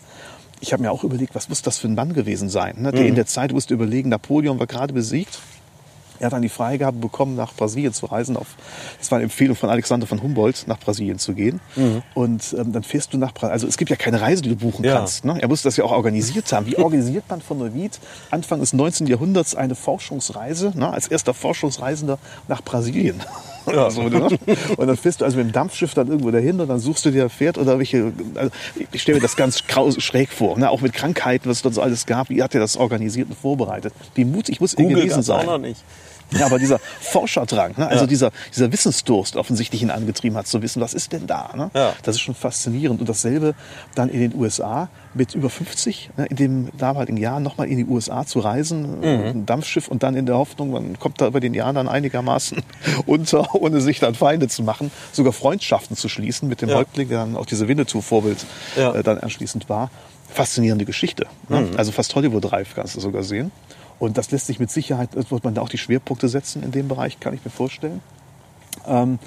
ich 0.61 0.73
habe 0.73 0.83
mir 0.83 0.91
auch 0.93 1.05
überlegt, 1.05 1.35
was 1.35 1.49
muss 1.49 1.63
das 1.63 1.79
für 1.79 1.89
ein 1.89 1.95
Mann 1.95 2.13
gewesen 2.15 2.49
sein? 2.49 2.77
Ne? 2.83 2.93
Der 2.93 3.03
Mhm. 3.03 3.09
in 3.09 3.15
der 3.15 3.27
Zeit 3.27 3.53
musste 3.53 3.75
überlegen, 3.75 4.09
Napoleon 4.09 4.59
war 4.59 4.67
gerade 4.67 4.93
besiegt. 4.95 5.39
Er 6.19 6.27
hat 6.27 6.33
dann 6.33 6.41
die 6.41 6.49
Freigabe 6.49 6.97
bekommen, 6.97 7.37
nach 7.37 7.53
Brasilien 7.53 7.93
zu 7.93 8.07
reisen. 8.07 8.39
Auf, 8.39 8.47
das 8.99 9.11
war 9.11 9.17
eine 9.17 9.25
Empfehlung 9.25 9.55
von 9.55 9.69
Alexander 9.69 10.07
von 10.07 10.23
Humboldt, 10.23 10.65
nach 10.67 10.79
Brasilien 10.81 11.19
zu 11.19 11.35
gehen. 11.35 11.61
Und 12.15 12.57
ähm, 12.59 12.73
dann 12.73 12.85
fährst 12.85 13.13
du 13.13 13.19
nach 13.19 13.33
Brasilien. 13.35 13.53
Also 13.53 13.67
es 13.67 13.77
gibt 13.77 13.91
ja 13.91 13.97
keine 13.97 14.23
Reise, 14.23 14.41
die 14.41 14.49
du 14.49 14.57
buchen 14.57 14.81
Mhm. 14.81 14.87
Ja. 14.89 14.95
kannst. 14.97 15.27
Ne? 15.27 15.37
Er 15.39 15.47
musste 15.49 15.69
das 15.69 15.77
ja 15.77 15.85
auch 15.85 15.93
organisiert 15.93 16.51
haben. 16.53 16.65
Wie 16.65 16.77
organisiert 16.79 17.25
man 17.29 17.43
von 17.43 17.59
Neuwied 17.59 18.01
Anfang 18.31 18.61
des 18.61 18.73
19. 18.73 19.07
Jahrhunderts 19.09 19.55
eine 19.55 19.75
Forschungsreise, 19.75 20.73
ne? 20.75 20.91
als 20.91 21.07
erster 21.07 21.35
Forschungsreisender 21.35 22.19
nach 22.49 22.63
Brasilien? 22.63 23.21
Oder 23.73 23.91
so, 23.91 24.09
ne? 24.09 24.29
Und 24.77 24.87
dann 24.87 24.97
fährst 24.97 25.21
du 25.21 25.25
also 25.25 25.37
mit 25.37 25.47
dem 25.49 25.53
Dampfschiff 25.53 25.95
dann 25.95 26.09
irgendwo 26.09 26.31
dahin 26.31 26.61
und 26.61 26.69
dann 26.69 26.79
suchst 26.79 27.05
du 27.05 27.11
dir 27.11 27.25
ein 27.25 27.31
Pferd 27.31 27.59
oder 27.59 27.79
welche. 27.79 28.13
Also 28.35 28.51
ich 28.93 29.03
stelle 29.03 29.17
mir 29.17 29.23
das 29.23 29.37
ganz 29.37 29.67
kraus, 29.67 30.01
schräg 30.03 30.31
vor, 30.31 30.59
ne? 30.59 30.71
auch 30.71 30.81
mit 30.81 30.93
Krankheiten, 30.93 31.49
was 31.49 31.59
es 31.59 31.63
dort 31.63 31.75
so 31.75 31.83
alles 31.83 32.07
gab. 32.07 32.31
Wie 32.31 32.43
hat 32.43 32.55
er 32.55 32.61
das 32.61 32.77
organisiert 32.77 33.29
und 33.29 33.37
vorbereitet? 33.37 33.93
Wie 34.15 34.25
mutig 34.25 34.61
muss 34.61 34.77
Google 34.77 34.97
gewesen 34.97 35.17
gab's 35.17 35.31
auch 35.31 35.39
sein? 35.39 35.47
noch 35.47 35.59
nicht. 35.59 35.83
Ja, 36.33 36.47
aber 36.47 36.59
dieser 36.59 36.79
Forscherdrang, 37.01 37.75
ne? 37.77 37.87
also 37.89 38.05
Ja. 38.05 38.07
dieser, 38.09 38.31
dieser 38.55 38.73
Wissensdurst 38.73 39.37
offensichtlich 39.37 39.83
ihn 39.83 39.91
angetrieben 39.91 40.37
hat, 40.37 40.47
zu 40.47 40.61
wissen, 40.63 40.81
was 40.83 40.93
ist 40.95 41.13
denn 41.13 41.27
da? 41.27 41.51
Ne? 41.57 41.71
Ja. 41.75 41.93
Das 42.03 42.17
ist 42.17 42.21
schon 42.23 42.35
faszinierend. 42.35 43.01
Und 43.01 43.09
dasselbe 43.09 43.55
dann 43.95 44.09
in 44.09 44.21
den 44.21 44.35
USA 44.35 44.89
mit 45.15 45.35
über 45.35 45.49
50, 45.51 46.11
ne? 46.17 46.27
in 46.27 46.37
dem 46.37 46.69
damaligen 46.77 47.17
Jahr 47.17 47.39
nochmal 47.41 47.69
in 47.69 47.77
die 47.79 47.85
USA 47.87 48.27
zu 48.27 48.41
reisen, 48.41 48.99
Mhm. 49.01 49.05
ein 49.05 49.47
Dampfschiff 49.47 49.89
und 49.89 50.03
dann 50.03 50.15
in 50.17 50.27
der 50.27 50.37
Hoffnung, 50.37 50.71
man 50.71 50.99
kommt 50.99 51.21
da 51.21 51.27
über 51.29 51.41
den 51.41 51.55
Jahren 51.55 51.75
dann 51.77 51.89
einigermaßen 51.89 52.59
unter, 53.07 53.55
ohne 53.55 53.81
sich 53.81 54.01
dann 54.01 54.15
Feinde 54.15 54.49
zu 54.49 54.63
machen, 54.63 54.91
sogar 55.13 55.33
Freundschaften 55.33 55.97
zu 55.97 56.09
schließen 56.09 56.49
mit 56.49 56.61
dem 56.61 56.69
Ja. 56.69 56.77
Häuptling, 56.77 57.09
der 57.09 57.19
dann 57.21 57.37
auch 57.37 57.47
diese 57.47 57.69
Winnetou-Vorbild 57.69 58.45
Ja. 58.77 58.95
äh, 58.95 59.03
dann 59.03 59.19
anschließend 59.19 59.69
war. 59.69 59.91
Faszinierende 60.29 60.85
Geschichte. 60.85 61.27
Ne? 61.49 61.61
Mhm. 61.63 61.77
Also 61.77 61.93
fast 61.93 62.15
Hollywood-reif 62.15 62.75
kannst 62.75 62.97
du 62.97 63.01
sogar 63.01 63.23
sehen. 63.23 63.53
Und 63.99 64.19
das 64.19 64.31
lässt 64.31 64.47
sich 64.47 64.61
mit 64.61 64.71
Sicherheit, 64.71 65.15
wird 65.15 65.45
man 65.45 65.55
da 65.55 65.63
auch 65.63 65.69
die 65.69 65.79
Schwerpunkte 65.79 66.29
setzen 66.29 66.63
in 66.63 66.71
dem 66.71 66.89
Bereich, 66.89 67.19
kann 67.21 67.35
ich 67.35 67.45
mir 67.45 67.51
vorstellen. 67.51 68.03
Ähm, 68.87 69.19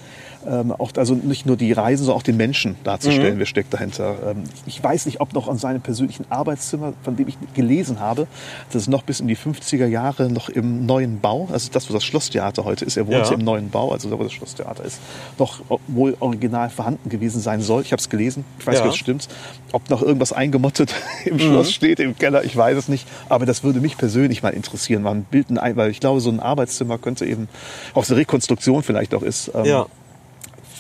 ähm, 0.48 0.72
auch 0.72 0.92
also 0.96 1.16
nicht 1.16 1.46
nur 1.46 1.58
die 1.58 1.72
Reisen, 1.74 2.06
sondern 2.06 2.18
auch 2.20 2.24
den 2.24 2.38
Menschen 2.38 2.76
darzustellen, 2.84 3.36
Mhm. 3.36 3.40
wer 3.40 3.46
steckt 3.46 3.74
dahinter. 3.74 4.16
Ähm, 4.32 4.44
ich 4.66 4.82
weiß 4.84 5.06
nicht, 5.06 5.20
ob 5.22 5.34
noch 5.34 5.48
an 5.48 5.58
seinem 5.58 5.82
persönlichen 5.82 6.26
Arbeitszimmer, 6.30 6.94
von 7.04 7.16
dem 7.16 7.28
ich 7.28 7.38
gelesen 7.54 8.00
habe, 8.00 8.28
das 8.72 8.84
ist 8.84 8.88
noch 8.88 9.04
bis 9.04 9.20
in 9.20 9.28
die 9.28 9.36
50er 9.36 9.86
Jahre 9.88 10.30
noch 10.32 10.50
im 10.50 10.86
neuen 10.86 11.20
Bau, 11.20 11.48
also 11.52 11.70
das, 11.72 11.90
wo 11.90 11.94
das 11.94 12.04
Schlosstheater 12.04 12.64
heute 12.64 12.86
ist, 12.86 12.96
er 12.98 13.08
wohnt 13.08 13.28
Ja. 13.28 13.34
im 13.34 13.40
neuen 13.44 13.70
Bau, 13.70 13.92
also 13.92 14.10
da, 14.10 14.18
wo 14.18 14.24
das 14.24 14.32
Schlosstheater 14.34 14.84
ist, 14.86 15.00
noch 15.38 15.60
wohl 15.88 16.16
original 16.20 16.70
vorhanden 16.70 17.10
gewesen 17.10 17.42
sein 17.42 17.62
soll. 17.62 17.82
Ich 17.82 17.92
habe 17.92 18.00
es 18.00 18.10
gelesen, 18.10 18.46
ich 18.60 18.68
weiß 18.68 18.76
Ja. 18.76 18.82
nicht, 18.82 18.90
ob 18.90 18.94
es 18.96 19.00
stimmt. 19.00 19.28
Ob 19.72 19.90
noch 19.90 20.02
irgendwas 20.02 20.32
eingemottet 20.34 20.94
im 21.26 21.38
Schloss 21.40 21.72
steht, 21.72 22.00
im 22.00 22.18
Keller, 22.18 22.44
ich 22.44 22.56
weiß 22.56 22.78
es 22.78 22.88
nicht. 22.88 23.08
Aber 23.28 23.46
das 23.46 23.64
würde 23.64 23.80
mich 23.82 23.98
persönlich 23.98 24.42
mal 24.42 24.50
interessieren. 24.54 25.26
Bilden 25.30 25.58
ein, 25.58 25.76
weil 25.76 25.92
ich 25.92 26.00
glaube, 26.00 26.22
so 26.22 26.30
ein 26.30 26.40
Arbeitszimmer 26.40 26.98
könnte 26.98 27.26
eben 27.26 27.48
auch 27.94 28.04
so 28.06 28.14
eine 28.14 28.22
Rekonstruktion 28.22 28.84
vielleicht 28.84 29.14
auch 29.14 29.22
ist. 29.24 29.52
ähm, 29.54 29.66
Ja. 29.66 29.86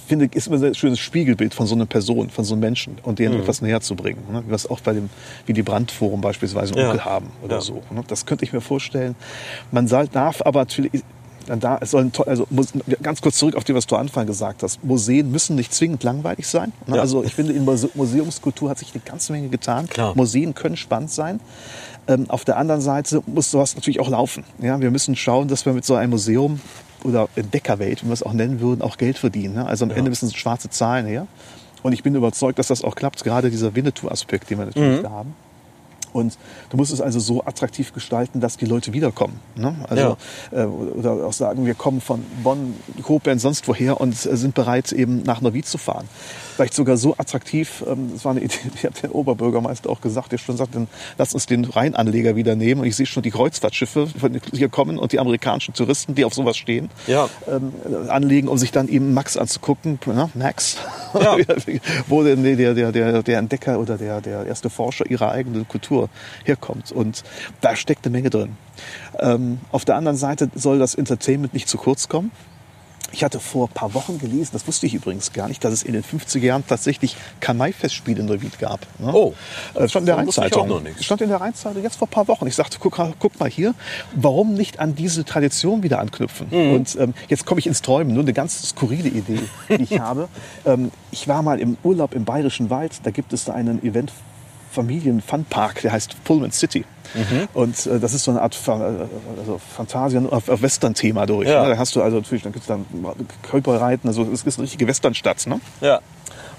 Finde 0.09 0.25
ist 0.33 0.47
immer 0.47 0.61
ein 0.61 0.75
schönes 0.75 0.99
Spiegelbild 0.99 1.53
von 1.53 1.65
so 1.67 1.75
einer 1.75 1.85
Person, 1.85 2.29
von 2.29 2.43
so 2.43 2.53
einem 2.55 2.61
Menschen 2.61 2.97
und 3.03 3.13
Mhm. 3.13 3.15
denen 3.23 3.39
etwas 3.41 3.61
näher 3.61 3.79
zu 3.81 3.95
bringen. 3.95 4.21
Ne? 4.31 4.43
Es 4.51 4.69
auch 4.69 4.81
bei 4.81 4.93
dem, 4.93 5.09
wie 5.45 5.53
die 5.53 5.63
Brandforum 5.63 6.19
beispielsweise 6.21 6.73
Ja. 6.77 6.87
Onkel 6.87 7.05
haben 7.05 7.27
oder 7.43 7.55
Ja. 7.57 7.61
so. 7.61 7.81
Ne? 7.91 8.03
Das 8.07 8.25
könnte 8.25 8.43
ich 8.43 8.51
mir 8.51 8.61
vorstellen. 8.61 9.15
Man 9.71 9.87
darf 9.87 10.41
aber 10.43 10.59
natürlich, 10.59 10.91
da, 11.47 11.79
es 11.81 11.91
sollen, 11.91 12.11
also 12.27 12.45
ganz 13.01 13.21
kurz 13.21 13.37
zurück 13.37 13.55
auf 13.55 13.63
die, 13.63 13.73
was 13.73 13.87
du 13.87 13.95
am 13.95 14.01
Anfang 14.01 14.27
gesagt 14.27 14.61
hast. 14.61 14.83
Museen 14.83 15.31
müssen 15.31 15.55
nicht 15.55 15.73
zwingend 15.73 16.03
langweilig 16.03 16.45
sein. 16.47 16.73
Ne? 16.85 16.97
Ja. 16.97 17.01
Also 17.01 17.23
ich 17.23 17.33
finde, 17.33 17.53
in 17.53 17.65
Muse- 17.65 17.89
Museumskultur 17.95 18.69
hat 18.69 18.77
sich 18.77 18.93
eine 18.93 19.01
ganze 19.03 19.31
Menge 19.31 19.47
getan. 19.49 19.87
Klar. 19.87 20.13
Museen 20.15 20.53
können 20.53 20.77
spannend 20.77 21.09
sein. 21.11 21.39
Ähm, 22.07 22.29
auf 22.29 22.45
der 22.45 22.57
anderen 22.57 22.81
Seite 22.81 23.21
muss 23.25 23.49
sowas 23.51 23.75
natürlich 23.75 23.99
auch 23.99 24.09
laufen. 24.09 24.43
Ja, 24.59 24.79
wir 24.79 24.91
müssen 24.91 25.15
schauen, 25.15 25.47
dass 25.47 25.65
wir 25.65 25.73
mit 25.73 25.85
so 25.85 25.95
einem 25.95 26.11
Museum 26.11 26.59
oder 27.03 27.29
Entdeckerwelt, 27.35 28.03
wie 28.03 28.07
wir 28.07 28.13
es 28.13 28.23
auch 28.23 28.33
nennen 28.33 28.59
würden, 28.59 28.81
auch 28.81 28.97
Geld 28.97 29.17
verdienen. 29.17 29.55
Ne? 29.55 29.65
Also 29.65 29.85
am 29.85 29.91
Ende 29.91 30.09
müssen 30.09 30.31
schwarze 30.31 30.69
Zahlen 30.69 31.05
her. 31.05 31.27
Und 31.81 31.93
ich 31.93 32.03
bin 32.03 32.15
überzeugt, 32.15 32.59
dass 32.59 32.67
das 32.67 32.83
auch 32.83 32.95
klappt, 32.95 33.23
gerade 33.23 33.49
dieser 33.49 33.75
Winnetou-Aspekt, 33.75 34.49
den 34.49 34.59
wir 34.59 34.65
natürlich 34.65 35.01
da 35.01 35.09
haben. 35.09 35.33
Und 36.13 36.37
du 36.69 36.77
musst 36.77 36.91
es 36.93 37.01
also 37.01 37.19
so 37.19 37.43
attraktiv 37.45 37.93
gestalten, 37.93 38.39
dass 38.39 38.57
die 38.57 38.65
Leute 38.65 38.93
wiederkommen. 38.93 39.39
Ne? 39.55 39.75
Also, 39.89 40.17
äh, 40.51 40.63
oder 40.63 41.25
auch 41.25 41.33
sagen, 41.33 41.65
wir 41.65 41.75
kommen 41.75 42.01
von 42.01 42.23
Bonn, 42.43 42.75
Koblenz, 43.03 43.41
sonst 43.41 43.67
woher 43.67 43.99
und 44.01 44.13
äh, 44.13 44.35
sind 44.37 44.55
bereit, 44.55 44.91
eben 44.91 45.23
nach 45.23 45.41
Neuwied 45.41 45.65
zu 45.65 45.77
fahren. 45.77 46.07
Vielleicht 46.55 46.73
sogar 46.73 46.97
so 46.97 47.15
attraktiv, 47.17 47.83
ähm, 47.87 48.09
das 48.13 48.25
war 48.25 48.31
eine 48.31 48.41
Idee, 48.43 48.55
die 48.81 48.87
hat 48.87 49.01
der 49.03 49.13
Oberbürgermeister 49.13 49.89
auch 49.89 50.01
gesagt, 50.01 50.31
der 50.31 50.37
schon 50.37 50.57
sagt, 50.57 50.75
dann 50.75 50.87
lass 51.17 51.33
uns 51.33 51.45
den 51.45 51.65
Rheinanleger 51.65 52.35
wieder 52.35 52.55
nehmen. 52.55 52.81
Und 52.81 52.87
ich 52.87 52.95
sehe 52.95 53.05
schon 53.05 53.23
die 53.23 53.31
Kreuzfahrtschiffe 53.31 54.07
hier 54.53 54.69
kommen 54.69 54.97
und 54.97 55.11
die 55.11 55.19
amerikanischen 55.19 55.73
Touristen, 55.73 56.15
die 56.15 56.25
auf 56.25 56.33
sowas 56.33 56.57
stehen, 56.57 56.89
Ja. 57.07 57.27
ähm, 57.47 57.71
anlegen, 58.09 58.47
um 58.47 58.57
sich 58.57 58.71
dann 58.71 58.87
eben 58.87 59.13
Max 59.13 59.37
anzugucken. 59.37 59.99
Ne? 60.05 60.29
Max, 60.33 60.77
Ja. 61.13 61.37
wo 62.07 62.23
der, 62.23 62.35
der, 62.35 62.73
der, 62.91 63.23
der 63.23 63.37
Entdecker 63.37 63.79
oder 63.79 63.97
der, 63.97 64.21
der 64.21 64.45
erste 64.45 64.69
Forscher 64.69 65.09
ihrer 65.09 65.31
eigenen 65.31 65.67
Kultur 65.67 65.98
herkommt. 66.45 66.91
Und 66.91 67.23
da 67.61 67.75
steckt 67.75 68.05
eine 68.05 68.13
Menge 68.13 68.29
drin. 68.29 68.55
Ähm, 69.19 69.59
auf 69.71 69.83
der 69.83 69.95
anderen 69.95 70.17
Seite 70.17 70.49
soll 70.55 70.79
das 70.79 70.95
Entertainment 70.95 71.53
nicht 71.53 71.67
zu 71.67 71.77
kurz 71.77 72.07
kommen. 72.07 72.31
Ich 73.11 73.23
hatte 73.23 73.39
vor 73.39 73.67
ein 73.67 73.73
paar 73.73 73.93
Wochen 73.93 74.19
gelesen, 74.19 74.51
das 74.53 74.67
wusste 74.67 74.85
ich 74.85 74.93
übrigens 74.93 75.33
gar 75.33 75.47
nicht, 75.47 75.63
dass 75.63 75.73
es 75.73 75.83
in 75.83 75.93
den 75.93 76.03
50er 76.03 76.39
Jahren 76.39 76.63
tatsächlich 76.67 77.15
Kamai-Festspiele 77.39 78.19
in 78.19 78.25
Neuwied 78.27 78.59
gab. 78.59 78.81
Ne? 78.99 79.11
Oh, 79.13 79.33
das 79.73 79.91
stand 79.91 80.03
in 80.03 80.05
der 80.07 80.17
Rheinzeitung. 80.17 80.85
Stand 80.99 81.21
in 81.21 81.29
der 81.29 81.41
Rheinzeitung 81.41 81.81
jetzt 81.81 81.97
vor 81.97 82.07
ein 82.07 82.11
paar 82.11 82.27
Wochen. 82.27 82.47
Ich 82.47 82.55
sagte, 82.55 82.77
guck, 82.79 82.99
guck 83.19 83.39
mal 83.39 83.49
hier, 83.49 83.73
warum 84.15 84.53
nicht 84.53 84.79
an 84.79 84.95
diese 84.95 85.25
Tradition 85.25 85.83
wieder 85.83 85.99
anknüpfen? 85.99 86.47
Mhm. 86.51 86.73
Und 86.73 86.95
ähm, 86.99 87.13
jetzt 87.27 87.45
komme 87.45 87.59
ich 87.59 87.67
ins 87.67 87.81
Träumen, 87.81 88.13
nur 88.13 88.23
eine 88.23 88.33
ganz 88.33 88.69
skurrile 88.69 89.09
Idee, 89.09 89.39
die 89.69 89.83
ich 89.83 89.99
habe. 89.99 90.29
Ähm, 90.65 90.91
ich 91.11 91.27
war 91.27 91.41
mal 91.41 91.59
im 91.59 91.77
Urlaub 91.83 92.13
im 92.13 92.25
Bayerischen 92.25 92.69
Wald, 92.69 92.99
da 93.03 93.11
gibt 93.11 93.33
es 93.33 93.45
da 93.45 93.53
einen 93.53 93.83
Event 93.83 94.11
Familien-Funpark, 94.71 95.81
der 95.81 95.91
heißt 95.91 96.23
Pullman 96.23 96.51
City. 96.51 96.85
Mhm. 97.13 97.47
Und 97.53 97.85
äh, 97.87 97.99
das 97.99 98.13
ist 98.13 98.23
so 98.23 98.31
eine 98.31 98.41
Art 98.41 98.53
Fa 98.55 98.75
äh, 98.87 99.05
also 99.39 99.59
Fantasien 99.75 100.29
auf, 100.29 100.47
auf 100.49 100.61
Western-Thema 100.61 101.25
durch. 101.25 101.47
Ja. 101.49 101.63
Ne? 101.63 101.69
Da 101.71 101.77
hast 101.77 101.95
du 101.95 102.01
also 102.03 102.17
natürlich, 102.17 102.43
dann 102.43 102.51
gibt's 102.53 102.67
dann 102.67 102.85
Körperreiten, 103.41 104.07
also 104.07 104.23
es 104.31 104.43
ist 104.43 104.57
eine 104.59 104.65
richtige 104.65 104.87
Westernstadt, 104.87 105.47
ne? 105.47 105.59
Ja. 105.81 105.99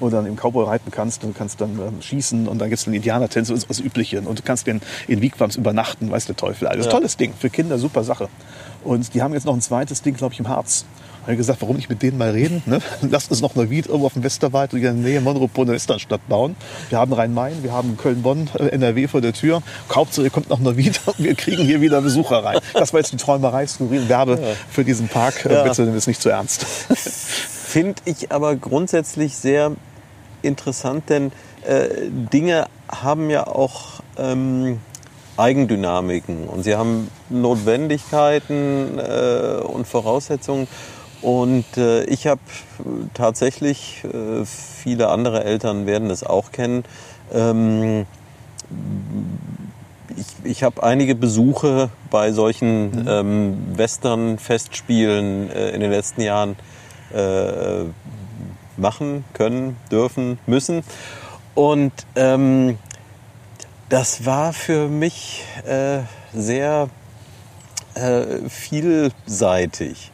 wo 0.00 0.08
du 0.08 0.16
dann 0.16 0.26
im 0.26 0.34
Cowboy 0.36 0.64
reiten 0.66 0.90
kannst 0.90 1.22
und 1.24 1.36
kannst 1.36 1.60
dann 1.60 1.78
ähm, 1.78 2.02
schießen 2.02 2.48
und 2.48 2.58
dann 2.58 2.68
gibt's 2.68 2.84
dann 2.84 2.94
Indianertänze 2.94 3.52
und 3.52 3.68
das 3.68 3.78
Übliche 3.80 4.20
und 4.22 4.38
du 4.38 4.42
kannst 4.42 4.66
in, 4.66 4.80
in 5.06 5.20
Wigwams 5.20 5.56
übernachten, 5.56 6.10
weiß 6.10 6.26
der 6.26 6.36
Teufel. 6.36 6.66
Also 6.68 6.84
Ja. 6.84 6.90
tolles 6.90 7.16
Ding, 7.16 7.32
für 7.38 7.50
Kinder 7.50 7.78
super 7.78 8.02
Sache. 8.02 8.28
Und 8.82 9.14
die 9.14 9.22
haben 9.22 9.34
jetzt 9.34 9.44
noch 9.46 9.54
ein 9.54 9.60
zweites 9.60 10.02
Ding, 10.02 10.16
glaube 10.16 10.32
ich, 10.32 10.40
im 10.40 10.48
Harz. 10.48 10.84
Habe 11.30 11.36
gesagt, 11.36 11.62
warum 11.62 11.76
nicht 11.76 11.88
mit 11.88 12.02
denen 12.02 12.18
mal 12.18 12.30
reden? 12.30 12.62
Ne? 12.66 12.80
Lasst 13.02 13.30
uns 13.30 13.40
noch 13.40 13.54
Neuwied 13.54 13.86
irgendwo 13.86 14.06
auf 14.06 14.14
dem 14.14 14.22
Westerwald 14.22 14.72
oder 14.74 14.90
in 14.90 15.02
der 15.02 15.10
Nähe 15.12 15.20
Monropol 15.20 15.64
eine 15.64 15.74
Westernstadt 15.74 16.28
bauen. 16.28 16.56
Wir 16.88 16.98
haben 16.98 17.12
Rhein-Main, 17.12 17.62
wir 17.62 17.72
haben 17.72 17.96
Köln-Bonn, 17.96 18.50
äh, 18.58 18.66
NRW 18.66 19.08
vor 19.08 19.20
der 19.20 19.32
Tür. 19.32 19.62
Hauptsache, 19.94 20.24
ihr 20.24 20.30
kommt 20.30 20.50
nach 20.50 20.58
Neuwied 20.58 21.00
und 21.06 21.18
wir 21.18 21.34
kriegen 21.34 21.64
hier 21.64 21.80
wieder 21.80 22.00
Besucher 22.00 22.44
rein. 22.44 22.58
Das 22.74 22.92
war 22.92 23.00
jetzt 23.00 23.12
die 23.12 23.16
Träumerei, 23.16 23.66
skurril 23.66 24.08
Werbe 24.08 24.38
für 24.70 24.84
diesen 24.84 25.08
Park. 25.08 25.46
Äh, 25.46 25.54
Ja. 25.54 25.62
Bitte 25.64 25.82
nimm 25.82 25.94
es 25.94 26.06
nicht 26.06 26.20
zu 26.20 26.28
ernst. 26.30 26.64
Finde 26.94 28.00
ich 28.04 28.32
aber 28.32 28.56
grundsätzlich 28.56 29.36
sehr 29.36 29.72
interessant, 30.42 31.08
denn 31.08 31.32
äh, 31.66 31.88
Dinge 32.32 32.66
haben 32.88 33.30
ja 33.30 33.46
auch 33.46 34.00
ähm, 34.18 34.80
Eigendynamiken 35.36 36.48
und 36.48 36.62
sie 36.64 36.74
haben 36.76 37.08
Notwendigkeiten 37.28 38.98
äh, 38.98 39.60
und 39.62 39.86
Voraussetzungen. 39.86 40.68
Und 41.22 41.76
äh, 41.76 42.04
ich 42.04 42.26
habe 42.26 42.40
tatsächlich, 43.14 44.02
äh, 44.04 44.44
viele 44.44 45.08
andere 45.08 45.44
Eltern 45.44 45.86
werden 45.86 46.10
es 46.10 46.24
auch 46.24 46.50
kennen, 46.52 46.84
ähm, 47.32 48.06
ich, 50.16 50.26
ich 50.44 50.62
habe 50.62 50.82
einige 50.82 51.14
Besuche 51.14 51.90
bei 52.10 52.32
solchen 52.32 53.06
ähm, 53.08 53.76
Western-Festspielen 53.76 55.50
äh, 55.50 55.70
in 55.70 55.80
den 55.80 55.90
letzten 55.90 56.22
Jahren 56.22 56.56
äh, 57.12 57.84
machen 58.76 59.24
können, 59.34 59.76
dürfen, 59.90 60.38
müssen. 60.46 60.82
Und 61.54 61.92
ähm, 62.16 62.78
das 63.88 64.24
war 64.24 64.52
für 64.52 64.88
mich 64.88 65.44
äh, 65.66 66.00
sehr 66.32 66.88
äh, 67.94 68.48
vielseitig. 68.48 70.12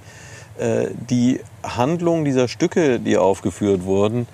Äh, 0.58 0.88
die 1.10 1.40
Handlung 1.62 2.24
dieser 2.24 2.48
Stücke, 2.48 2.98
die 2.98 3.18
aufgeführt 3.18 3.84
wurden, 3.84 4.26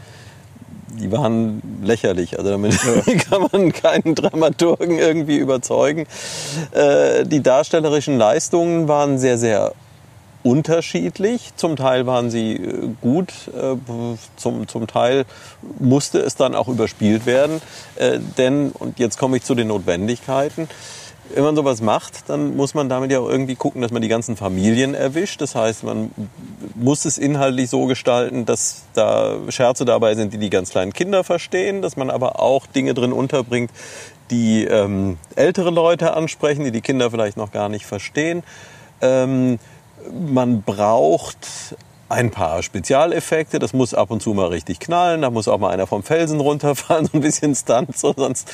die 1.00 1.10
waren 1.10 1.62
lächerlich. 1.82 2.38
Also 2.38 2.50
damit 2.50 2.78
kann 3.30 3.48
man 3.50 3.72
keinen 3.72 4.14
Dramaturgen 4.14 4.98
irgendwie 4.98 5.36
überzeugen. 5.36 6.06
Äh, 6.72 7.24
die 7.24 7.42
darstellerischen 7.42 8.18
Leistungen 8.18 8.88
waren 8.88 9.18
sehr, 9.18 9.38
sehr 9.38 9.72
unterschiedlich. 10.44 11.52
Zum 11.56 11.76
Teil 11.76 12.06
waren 12.06 12.30
sie 12.30 12.54
äh, 12.54 12.88
gut, 13.00 13.32
zum, 14.36 14.68
zum 14.68 14.86
Teil 14.86 15.24
musste 15.78 16.18
es 16.20 16.36
dann 16.36 16.54
auch 16.54 16.68
überspielt 16.68 17.26
werden. 17.26 17.60
Denn, 18.36 18.70
und 18.70 18.98
jetzt 18.98 19.18
komme 19.18 19.36
ich 19.36 19.44
zu 19.44 19.54
den 19.54 19.68
Notwendigkeiten, 19.68 20.68
wenn 21.34 21.44
man 21.44 21.56
sowas 21.56 21.80
macht, 21.80 22.28
dann 22.28 22.56
muss 22.56 22.74
man 22.74 22.88
damit 22.88 23.10
ja 23.10 23.20
auch 23.20 23.28
irgendwie 23.28 23.54
gucken, 23.54 23.82
dass 23.82 23.90
man 23.90 24.02
die 24.02 24.08
ganzen 24.08 24.36
Familien 24.36 24.94
erwischt. 24.94 25.40
Das 25.40 25.54
heißt, 25.54 25.84
man 25.84 26.10
muss 26.74 27.04
es 27.04 27.18
inhaltlich 27.18 27.70
so 27.70 27.86
gestalten, 27.86 28.44
dass 28.44 28.82
da 28.94 29.36
Scherze 29.48 29.84
dabei 29.84 30.14
sind, 30.14 30.32
die 30.32 30.38
die 30.38 30.50
ganz 30.50 30.70
kleinen 30.70 30.92
Kinder 30.92 31.24
verstehen, 31.24 31.82
dass 31.82 31.96
man 31.96 32.10
aber 32.10 32.40
auch 32.40 32.66
Dinge 32.66 32.94
drin 32.94 33.12
unterbringt, 33.12 33.70
die 34.30 34.64
ähm, 34.64 35.18
ältere 35.36 35.70
Leute 35.70 36.14
ansprechen, 36.14 36.64
die 36.64 36.72
die 36.72 36.80
Kinder 36.80 37.10
vielleicht 37.10 37.36
noch 37.36 37.52
gar 37.52 37.68
nicht 37.68 37.86
verstehen. 37.86 38.42
Ähm, 39.00 39.58
man 40.10 40.62
braucht 40.62 41.76
ein 42.12 42.30
paar 42.30 42.62
Spezialeffekte. 42.62 43.58
Das 43.58 43.72
muss 43.72 43.94
ab 43.94 44.10
und 44.10 44.22
zu 44.22 44.34
mal 44.34 44.48
richtig 44.48 44.78
knallen. 44.80 45.22
Da 45.22 45.30
muss 45.30 45.48
auch 45.48 45.58
mal 45.58 45.70
einer 45.70 45.86
vom 45.86 46.02
Felsen 46.02 46.40
runterfahren, 46.40 47.06
so 47.12 47.18
ein 47.18 47.20
bisschen 47.20 47.54
Stunt, 47.54 47.96
so, 47.96 48.14
sonst, 48.16 48.50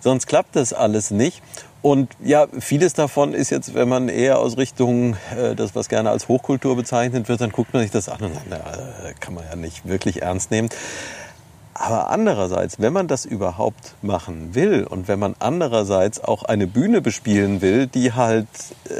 sonst 0.00 0.26
klappt 0.26 0.56
das 0.56 0.72
alles 0.72 1.10
nicht. 1.10 1.42
Und 1.88 2.10
ja, 2.22 2.46
vieles 2.58 2.92
davon 2.92 3.32
ist 3.32 3.48
jetzt, 3.48 3.72
wenn 3.72 3.88
man 3.88 4.10
eher 4.10 4.40
aus 4.40 4.58
Richtung 4.58 5.16
äh, 5.34 5.54
das, 5.56 5.74
was 5.74 5.88
gerne 5.88 6.10
als 6.10 6.28
Hochkultur 6.28 6.76
bezeichnet 6.76 7.30
wird, 7.30 7.40
dann 7.40 7.50
guckt 7.50 7.72
man 7.72 7.80
sich 7.80 7.90
das 7.90 8.10
an 8.10 8.20
und 8.20 8.34
sagt, 8.34 8.46
na, 8.50 8.56
äh, 8.56 9.14
kann 9.20 9.32
man 9.32 9.44
ja 9.48 9.56
nicht 9.56 9.88
wirklich 9.88 10.20
ernst 10.20 10.50
nehmen. 10.50 10.68
Aber 11.72 12.10
andererseits, 12.10 12.78
wenn 12.78 12.92
man 12.92 13.08
das 13.08 13.24
überhaupt 13.24 13.94
machen 14.02 14.54
will 14.54 14.84
und 14.84 15.08
wenn 15.08 15.18
man 15.18 15.34
andererseits 15.38 16.22
auch 16.22 16.42
eine 16.42 16.66
Bühne 16.66 17.00
bespielen 17.00 17.62
will, 17.62 17.86
die 17.86 18.12
halt 18.12 18.48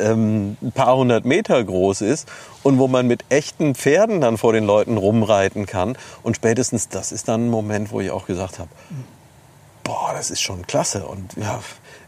ähm, 0.01 0.57
ein 0.63 0.73
paar 0.73 0.97
hundert 0.97 1.27
Meter 1.27 1.63
groß 1.63 2.01
ist 2.01 2.27
und 2.63 2.79
wo 2.79 2.89
man 2.89 3.07
mit 3.07 3.23
echten 3.29 3.75
Pferden 3.75 4.23
dann 4.23 4.39
vor 4.39 4.55
den 4.55 4.65
Leuten 4.65 4.97
rumreiten 4.97 5.67
kann 5.67 5.99
und 6.23 6.37
spätestens 6.37 6.89
das 6.89 7.13
ist 7.13 7.29
dann 7.29 7.49
ein 7.49 7.51
Moment, 7.51 7.93
wo 7.93 8.01
ich 8.01 8.11
auch 8.11 8.25
gesagt 8.25 8.59
habe, 8.59 8.71
boah, 9.85 10.13
das 10.15 10.31
ist 10.31 10.41
schon 10.41 10.67
klasse 10.67 11.05
und 11.05 11.35
ja, 11.37 11.61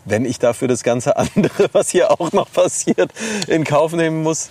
wenn 0.04 0.24
ich 0.24 0.38
dafür 0.38 0.68
das 0.68 0.82
ganze 0.82 1.16
andere, 1.16 1.68
was 1.72 1.90
hier 1.90 2.10
auch 2.10 2.32
noch 2.32 2.50
passiert, 2.50 3.12
in 3.46 3.64
Kauf 3.64 3.92
nehmen 3.92 4.22
muss, 4.22 4.48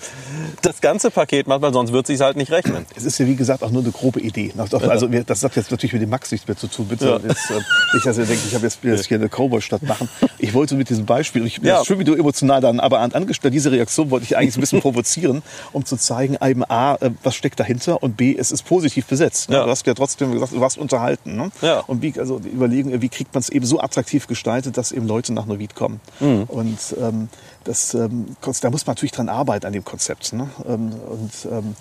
das 0.61 0.81
ganze 0.81 1.11
Paket 1.11 1.47
macht, 1.47 1.61
weil 1.61 1.73
sonst 1.73 1.91
wird 1.91 2.05
es 2.05 2.07
sich 2.15 2.21
halt 2.21 2.37
nicht 2.37 2.51
rechnen. 2.51 2.85
Es 2.95 3.03
ist 3.03 3.17
ja 3.17 3.25
wie 3.25 3.35
gesagt 3.35 3.63
auch 3.63 3.71
nur 3.71 3.81
eine 3.81 3.91
grobe 3.91 4.19
Idee. 4.19 4.53
Also 4.57 5.07
das 5.07 5.43
hat 5.43 5.55
jetzt 5.55 5.71
natürlich 5.71 5.93
mit 5.93 6.01
dem 6.01 6.09
Max 6.09 6.31
nichts 6.31 6.47
mehr 6.47 6.57
zu 6.57 6.67
tun. 6.67 6.87
Bitte 6.87 7.05
ja. 7.05 7.27
jetzt, 7.27 7.49
äh, 7.49 7.55
nicht, 7.93 8.05
dass 8.05 8.17
ihr 8.17 8.25
denkt, 8.25 8.43
ich 8.47 8.55
habe 8.55 8.65
jetzt, 8.65 8.79
jetzt 8.83 9.07
hier 9.07 9.17
eine 9.17 9.29
Cowboy-Stadt 9.29 9.83
machen. 9.83 10.09
Ich 10.37 10.53
wollte 10.53 10.75
mit 10.75 10.89
diesem 10.89 11.05
Beispiel, 11.05 11.45
ich 11.45 11.61
bin 11.61 11.69
ja. 11.69 11.83
schön, 11.83 11.99
wie 11.99 12.03
du 12.03 12.13
emotional 12.13 12.61
dann, 12.61 12.79
aber 12.79 12.99
angestellt, 12.99 13.53
diese 13.53 13.71
Reaktion 13.71 14.11
wollte 14.11 14.25
ich 14.25 14.37
eigentlich 14.37 14.57
ein 14.57 14.61
bisschen 14.61 14.81
provozieren, 14.81 15.41
um 15.71 15.85
zu 15.85 15.97
zeigen, 15.97 16.37
eben 16.43 16.63
A, 16.63 16.95
äh, 16.95 17.11
was 17.23 17.35
steckt 17.35 17.59
dahinter 17.59 18.01
und 18.01 18.17
B, 18.17 18.35
es 18.37 18.51
ist 18.51 18.63
positiv 18.63 19.05
besetzt. 19.05 19.49
Ne? 19.49 19.57
Ja. 19.57 19.65
Du 19.65 19.71
hast 19.71 19.85
ja 19.85 19.93
trotzdem 19.93 20.31
gesagt, 20.31 20.53
du 20.53 20.61
warst 20.61 20.77
unterhalten. 20.77 21.35
Ne? 21.35 21.51
Ja. 21.61 21.79
Und 21.81 22.01
wie, 22.01 22.13
also 22.19 22.39
überlegen, 22.39 23.01
wie 23.01 23.09
kriegt 23.09 23.33
man 23.33 23.41
es 23.41 23.49
eben 23.49 23.65
so 23.65 23.79
attraktiv 23.79 24.27
gestaltet, 24.27 24.77
dass 24.77 24.91
eben 24.91 25.07
Leute 25.07 25.18
nach 25.27 25.45
Neuwied 25.45 25.75
kommen. 25.75 25.99
Mhm. 26.19 26.43
Und 26.43 26.79
ähm, 26.99 27.29
das, 27.63 27.93
ähm, 27.93 28.35
da 28.61 28.69
muss 28.69 28.85
man 28.85 28.93
natürlich 28.93 29.11
dran 29.11 29.29
arbeiten 29.29 29.65
an 29.65 29.73
dem 29.73 29.85
Konzept. 29.85 30.33
Ne? 30.33 30.49
Ähm, 30.67 30.91
und 31.09 31.31
ähm, 31.51 31.75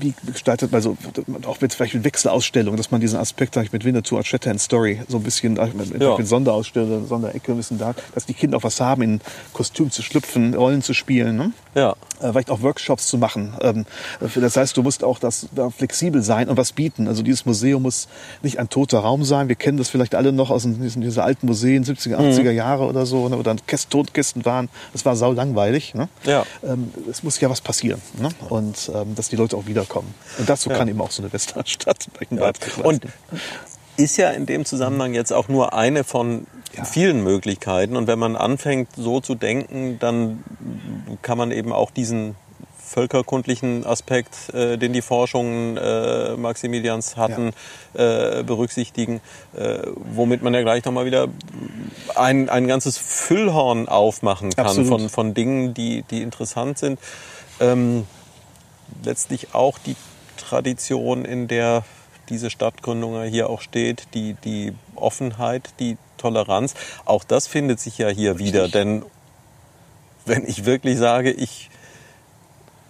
wie 0.00 0.14
gestaltet 0.26 0.72
man 0.72 0.80
so, 0.80 0.96
auch 1.46 1.60
mit 1.60 1.74
vielleicht 1.74 1.94
mit 1.94 2.04
Wechselausstellungen, 2.04 2.76
dass 2.76 2.90
man 2.90 3.00
diesen 3.00 3.18
Aspekt 3.18 3.56
ich, 3.56 3.72
mit 3.72 3.84
Winnetou 3.84 4.16
als 4.16 4.28
Shatterhand 4.28 4.60
Story 4.60 5.00
so 5.08 5.16
ein 5.16 5.22
bisschen 5.22 5.54
mit, 5.54 6.00
ja. 6.00 6.16
mit 6.16 6.26
Sonderausstellungen, 6.26 7.06
Sonderecke 7.06 7.52
ein 7.52 7.56
bisschen 7.56 7.78
da, 7.78 7.94
dass 8.14 8.26
die 8.26 8.34
Kinder 8.34 8.58
auch 8.58 8.62
was 8.62 8.80
haben, 8.80 9.02
in 9.02 9.20
Kostüm 9.52 9.90
zu 9.90 10.02
schlüpfen, 10.02 10.54
Rollen 10.54 10.82
zu 10.82 10.94
spielen. 10.94 11.36
Ne? 11.36 11.52
Ja. 11.74 11.96
Äh, 12.20 12.32
vielleicht 12.32 12.50
auch 12.50 12.62
Workshops 12.62 13.06
zu 13.06 13.18
machen. 13.18 13.54
Ähm, 13.60 13.86
das 14.34 14.56
heißt, 14.56 14.76
du 14.76 14.82
musst 14.82 15.04
auch 15.04 15.18
das, 15.18 15.46
da 15.54 15.70
flexibel 15.70 16.22
sein 16.22 16.48
und 16.48 16.56
was 16.56 16.72
bieten. 16.72 17.08
Also 17.08 17.22
dieses 17.22 17.46
Museum 17.46 17.82
muss 17.82 18.08
nicht 18.42 18.58
ein 18.58 18.68
toter 18.68 19.00
Raum 19.00 19.24
sein. 19.24 19.48
Wir 19.48 19.56
kennen 19.56 19.78
das 19.78 19.88
vielleicht 19.88 20.14
alle 20.14 20.32
noch 20.32 20.50
aus 20.50 20.62
diesen, 20.62 21.00
diesen 21.00 21.22
alten 21.22 21.46
Museen, 21.46 21.84
70er, 21.84 22.16
80er 22.16 22.50
mhm. 22.50 22.56
Jahre 22.56 22.86
oder 22.86 23.06
so, 23.06 23.28
ne, 23.28 23.38
wo 23.38 23.42
dann 23.42 23.60
Totkästen 23.90 24.44
waren. 24.44 24.68
Das 24.92 25.04
war 25.04 25.16
sau 25.16 25.32
langweilig. 25.32 25.94
Ne? 25.94 26.08
Ja. 26.24 26.44
Ähm, 26.64 26.92
es 27.10 27.22
muss 27.22 27.40
ja 27.40 27.50
was 27.50 27.60
passieren. 27.60 28.00
Ne? 28.18 28.30
Und 28.48 28.90
ähm, 28.94 29.14
dass 29.14 29.28
die 29.28 29.36
Leute 29.36 29.56
auch 29.56 29.66
wiederkommen. 29.66 30.12
Und 30.38 30.48
dazu 30.48 30.70
ja. 30.70 30.76
kann 30.76 30.88
eben 30.88 31.00
auch 31.00 31.10
so 31.10 31.22
eine 31.22 31.32
Westernstadt 31.32 32.08
ja. 32.30 32.52
Und 32.82 33.04
ist 33.98 34.16
ja 34.16 34.30
in 34.30 34.46
dem 34.46 34.64
Zusammenhang 34.64 35.12
jetzt 35.12 35.32
auch 35.32 35.48
nur 35.48 35.74
eine 35.74 36.04
von 36.04 36.46
ja. 36.76 36.84
vielen 36.84 37.22
Möglichkeiten. 37.22 37.96
Und 37.96 38.06
wenn 38.06 38.18
man 38.18 38.36
anfängt, 38.36 38.90
so 38.96 39.20
zu 39.20 39.34
denken, 39.34 39.98
dann 39.98 40.44
kann 41.20 41.36
man 41.36 41.50
eben 41.50 41.72
auch 41.72 41.90
diesen 41.90 42.36
völkerkundlichen 42.78 43.84
Aspekt, 43.84 44.54
äh, 44.54 44.78
den 44.78 44.92
die 44.92 45.02
Forschungen 45.02 45.76
äh, 45.76 46.36
Maximilians 46.36 47.16
hatten, 47.16 47.50
ja. 47.94 48.38
äh, 48.38 48.42
berücksichtigen, 48.44 49.20
äh, 49.54 49.80
womit 49.94 50.42
man 50.42 50.54
ja 50.54 50.62
gleich 50.62 50.84
nochmal 50.84 51.04
wieder 51.04 51.28
ein, 52.14 52.48
ein 52.48 52.66
ganzes 52.66 52.96
Füllhorn 52.96 53.88
aufmachen 53.88 54.50
kann 54.54 54.86
von, 54.86 55.08
von 55.10 55.34
Dingen, 55.34 55.74
die, 55.74 56.02
die 56.10 56.22
interessant 56.22 56.78
sind. 56.78 56.98
Ähm, 57.60 58.06
letztlich 59.04 59.54
auch 59.54 59.76
die 59.78 59.96
Tradition, 60.38 61.24
in 61.24 61.46
der 61.46 61.84
diese 62.30 62.50
Stadtgründung 62.50 63.22
hier 63.24 63.50
auch 63.50 63.60
steht, 63.60 64.08
die, 64.14 64.34
die 64.44 64.72
Offenheit, 64.94 65.70
die 65.80 65.96
Toleranz. 66.16 66.74
Auch 67.04 67.24
das 67.24 67.46
findet 67.46 67.80
sich 67.80 67.98
ja 67.98 68.08
hier 68.08 68.32
Richtig. 68.32 68.46
wieder, 68.48 68.68
denn 68.68 69.04
wenn 70.26 70.46
ich 70.46 70.64
wirklich 70.66 70.98
sage, 70.98 71.30
ich, 71.32 71.70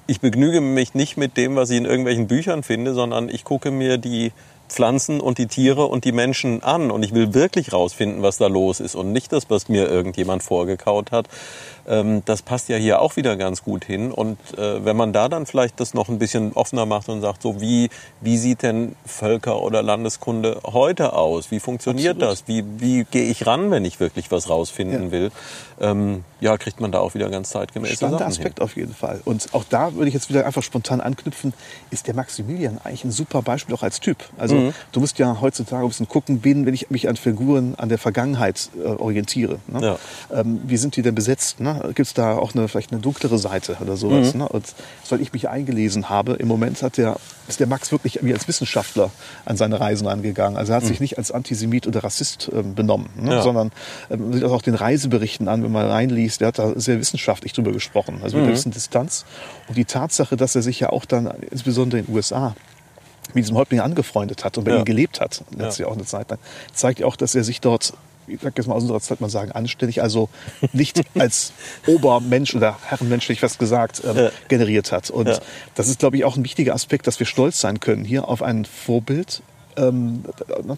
ich 0.06 0.20
begnüge 0.20 0.60
mich 0.60 0.94
nicht 0.94 1.16
mit 1.16 1.36
dem, 1.36 1.56
was 1.56 1.70
ich 1.70 1.78
in 1.78 1.84
irgendwelchen 1.84 2.26
Büchern 2.26 2.62
finde, 2.62 2.94
sondern 2.94 3.28
ich 3.28 3.44
gucke 3.44 3.70
mir 3.70 3.98
die 3.98 4.32
Pflanzen 4.68 5.20
und 5.20 5.38
die 5.38 5.46
Tiere 5.46 5.86
und 5.86 6.04
die 6.04 6.12
Menschen 6.12 6.62
an 6.62 6.90
und 6.90 7.02
ich 7.02 7.14
will 7.14 7.34
wirklich 7.34 7.72
rausfinden, 7.72 8.22
was 8.22 8.38
da 8.38 8.46
los 8.46 8.80
ist 8.80 8.94
und 8.94 9.12
nicht 9.12 9.32
das, 9.32 9.48
was 9.48 9.68
mir 9.68 9.88
irgendjemand 9.88 10.42
vorgekaut 10.42 11.10
hat. 11.10 11.28
Ähm, 11.88 12.22
das 12.26 12.42
passt 12.42 12.68
ja 12.68 12.76
hier 12.76 13.00
auch 13.00 13.16
wieder 13.16 13.36
ganz 13.36 13.62
gut 13.62 13.84
hin. 13.84 14.12
Und 14.12 14.38
äh, 14.56 14.84
wenn 14.84 14.96
man 14.96 15.12
da 15.12 15.28
dann 15.28 15.46
vielleicht 15.46 15.80
das 15.80 15.94
noch 15.94 16.08
ein 16.08 16.18
bisschen 16.18 16.52
offener 16.52 16.86
macht 16.86 17.08
und 17.08 17.20
sagt, 17.20 17.42
so 17.42 17.60
wie, 17.60 17.90
wie 18.20 18.36
sieht 18.36 18.62
denn 18.62 18.94
Völker- 19.06 19.62
oder 19.62 19.82
Landeskunde 19.82 20.60
heute 20.64 21.14
aus? 21.14 21.50
Wie 21.50 21.60
funktioniert 21.60 22.22
Absolut. 22.22 22.32
das? 22.32 22.48
Wie, 22.48 22.64
wie 22.78 23.04
gehe 23.04 23.24
ich 23.24 23.46
ran, 23.46 23.70
wenn 23.70 23.84
ich 23.84 24.00
wirklich 24.00 24.30
was 24.30 24.50
rausfinden 24.50 25.06
ja. 25.06 25.10
will? 25.12 25.32
Ähm, 25.80 26.24
ja, 26.40 26.56
kriegt 26.56 26.80
man 26.80 26.92
da 26.92 27.00
auch 27.00 27.14
wieder 27.14 27.28
ganz 27.30 27.50
zeitgemäß 27.50 27.94
Spannender 27.94 28.26
Aspekt 28.26 28.58
hin. 28.58 28.64
auf 28.64 28.76
jeden 28.76 28.94
Fall. 28.94 29.20
Und 29.24 29.48
auch 29.54 29.64
da 29.64 29.94
würde 29.94 30.08
ich 30.08 30.14
jetzt 30.14 30.28
wieder 30.28 30.46
einfach 30.46 30.62
spontan 30.62 31.00
anknüpfen, 31.00 31.52
ist 31.90 32.06
der 32.06 32.14
Maximilian 32.14 32.78
eigentlich 32.84 33.04
ein 33.04 33.10
super 33.10 33.42
Beispiel 33.42 33.74
auch 33.74 33.82
als 33.82 34.00
Typ. 34.00 34.18
Also 34.36 34.54
mhm. 34.56 34.74
du 34.92 35.00
musst 35.00 35.18
ja 35.18 35.40
heutzutage 35.40 35.84
ein 35.84 35.88
bisschen 35.88 36.08
gucken, 36.08 36.40
wen, 36.42 36.66
wenn 36.66 36.74
ich 36.74 36.90
mich 36.90 37.08
an 37.08 37.16
Figuren 37.16 37.74
an 37.76 37.88
der 37.88 37.98
Vergangenheit 37.98 38.70
äh, 38.76 38.86
orientiere. 38.86 39.58
Ne? 39.66 39.98
Ja. 40.30 40.40
Ähm, 40.40 40.60
wie 40.64 40.76
sind 40.76 40.96
die 40.96 41.02
denn 41.02 41.14
besetzt? 41.14 41.60
Ne? 41.60 41.77
Gibt 41.80 42.00
es 42.00 42.14
da 42.14 42.36
auch 42.36 42.54
eine, 42.54 42.68
vielleicht 42.68 42.92
eine 42.92 43.00
dunklere 43.00 43.38
Seite 43.38 43.78
oder 43.80 43.96
sowas? 43.96 44.34
Mhm. 44.34 44.40
Ne? 44.40 44.48
Und 44.48 44.74
weil 45.08 45.20
ich 45.20 45.32
mich 45.32 45.48
eingelesen 45.48 46.08
habe, 46.08 46.34
im 46.34 46.48
Moment 46.48 46.82
hat 46.82 46.96
der, 46.96 47.16
ist 47.48 47.60
der 47.60 47.66
Max 47.66 47.92
wirklich 47.92 48.18
wie 48.22 48.32
als 48.32 48.48
Wissenschaftler 48.48 49.10
an 49.44 49.56
seine 49.56 49.80
Reisen 49.80 50.06
angegangen. 50.06 50.56
Also 50.56 50.72
er 50.72 50.76
hat 50.76 50.84
mhm. 50.84 50.88
sich 50.88 51.00
nicht 51.00 51.18
als 51.18 51.30
Antisemit 51.30 51.86
oder 51.86 52.04
Rassist 52.04 52.50
ähm, 52.52 52.74
benommen, 52.74 53.08
ne? 53.16 53.32
ja. 53.32 53.42
sondern 53.42 53.70
ähm, 54.10 54.20
man 54.20 54.32
sieht 54.34 54.42
das 54.42 54.52
auch 54.52 54.62
den 54.62 54.74
Reiseberichten 54.74 55.48
an, 55.48 55.62
wenn 55.62 55.72
man 55.72 55.86
reinliest, 55.86 56.40
der 56.40 56.48
hat 56.48 56.58
da 56.58 56.72
sehr 56.78 56.98
wissenschaftlich 56.98 57.52
drüber 57.52 57.72
gesprochen, 57.72 58.20
also 58.22 58.36
mit 58.36 58.36
mhm. 58.36 58.38
einer 58.38 58.52
gewissen 58.52 58.72
Distanz. 58.72 59.24
Und 59.68 59.76
die 59.76 59.84
Tatsache, 59.84 60.36
dass 60.36 60.54
er 60.54 60.62
sich 60.62 60.80
ja 60.80 60.90
auch 60.90 61.04
dann, 61.04 61.26
insbesondere 61.50 62.00
in 62.00 62.06
den 62.06 62.14
USA, 62.14 62.54
mit 63.34 63.44
diesem 63.44 63.56
Häuptling 63.56 63.80
angefreundet 63.80 64.44
hat 64.44 64.58
und 64.58 64.64
bei 64.64 64.72
ja. 64.72 64.78
ihm 64.78 64.84
gelebt 64.84 65.20
hat, 65.20 65.44
letztlich 65.56 65.86
ja. 65.86 65.92
auch 65.92 65.96
eine 65.96 66.04
Zeit 66.04 66.30
lang, 66.30 66.38
zeigt 66.72 67.00
ja 67.00 67.06
auch, 67.06 67.16
dass 67.16 67.34
er 67.34 67.44
sich 67.44 67.60
dort 67.60 67.92
ich 68.28 68.40
sag 68.40 68.56
jetzt 68.56 68.66
mal 68.66 68.74
aus 68.74 68.82
unserer 68.82 69.00
Zeit 69.00 69.20
mal 69.20 69.28
sagen, 69.28 69.52
anständig, 69.52 70.02
also 70.02 70.28
nicht 70.72 71.02
als 71.18 71.52
Obermensch 71.86 72.54
oder 72.54 72.78
Herrenmensch, 72.86 73.28
ich 73.30 73.40
fast 73.40 73.58
gesagt, 73.58 74.02
ähm, 74.04 74.16
ja. 74.16 74.30
generiert 74.48 74.92
hat. 74.92 75.10
Und 75.10 75.28
ja. 75.28 75.38
das 75.74 75.88
ist, 75.88 75.98
glaube 75.98 76.16
ich, 76.16 76.24
auch 76.24 76.36
ein 76.36 76.44
wichtiger 76.44 76.74
Aspekt, 76.74 77.06
dass 77.06 77.18
wir 77.18 77.26
stolz 77.26 77.60
sein 77.60 77.80
können 77.80 78.04
hier 78.04 78.28
auf 78.28 78.42
ein 78.42 78.64
Vorbild 78.64 79.42
ähm, 79.78 80.24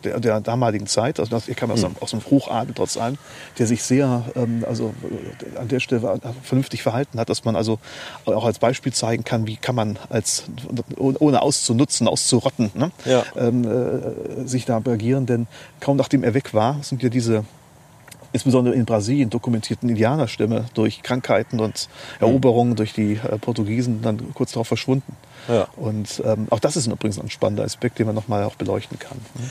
der, 0.05 0.21
der, 0.21 0.41
damaligen 0.41 0.87
Zeit, 0.87 1.19
also 1.19 1.31
das, 1.31 1.49
er 1.49 1.55
kam 1.55 1.71
aus, 1.71 1.83
mhm. 1.83 1.97
aus 2.01 2.11
dem 2.11 2.25
Hochadel 2.25 2.75
trotz 2.75 2.97
allem, 2.97 3.17
der 3.59 3.67
sich 3.67 3.83
sehr, 3.83 4.25
ähm, 4.37 4.65
also 4.69 4.95
an 5.59 5.69
der 5.69 5.81
Stelle 5.81 6.21
vernünftig 6.43 6.83
verhalten 6.83 7.19
hat, 7.19 7.29
dass 7.29 7.45
man 7.45 7.57
also 7.57 7.79
auch 8.27 8.45
als 8.45 8.59
Beispiel 8.59 8.93
zeigen 8.93 9.25
kann, 9.25 9.47
wie 9.47 9.57
kann 9.57 9.75
man 9.75 9.99
als 10.09 10.45
ohne 10.97 11.43
auszunutzen, 11.43 12.09
auszurotten, 12.09 12.71
ne? 12.75 12.91
ja. 13.05 13.25
ähm, 13.37 13.65
äh, 13.65 14.47
sich 14.47 14.65
da 14.65 14.77
agieren, 14.77 15.27
denn 15.27 15.47
kaum 15.81 15.97
nachdem 15.97 16.25
er 16.25 16.35
weg 16.35 16.55
war, 16.55 16.83
sind 16.83 17.03
ja 17.03 17.09
diese 17.09 17.45
insbesondere 18.33 18.75
in 18.75 18.85
Brasilien 18.85 19.31
dokumentierten 19.31 19.89
Indianerstämme 19.89 20.67
durch 20.75 21.03
Krankheiten 21.03 21.61
und 21.61 21.89
Eroberungen 22.21 22.77
durch 22.77 22.93
die 22.93 23.15
äh, 23.15 23.39
Portugiesen 23.39 24.03
dann 24.03 24.35
kurz 24.35 24.53
darauf 24.53 24.69
verschwunden. 24.69 25.17
Ja. 25.49 25.69
Und 25.77 26.23
ähm, 26.25 26.47
auch 26.51 26.61
das 26.61 26.77
ist 26.77 26.87
übrigens 26.87 27.19
ein 27.19 27.31
spannender 27.31 27.65
Aspekt, 27.65 27.99
den 27.99 28.07
man 28.07 28.15
nochmal 28.15 28.45
auch 28.45 28.55
beleuchten 28.55 28.99
kann. 28.99 29.19
Ne? 29.35 29.51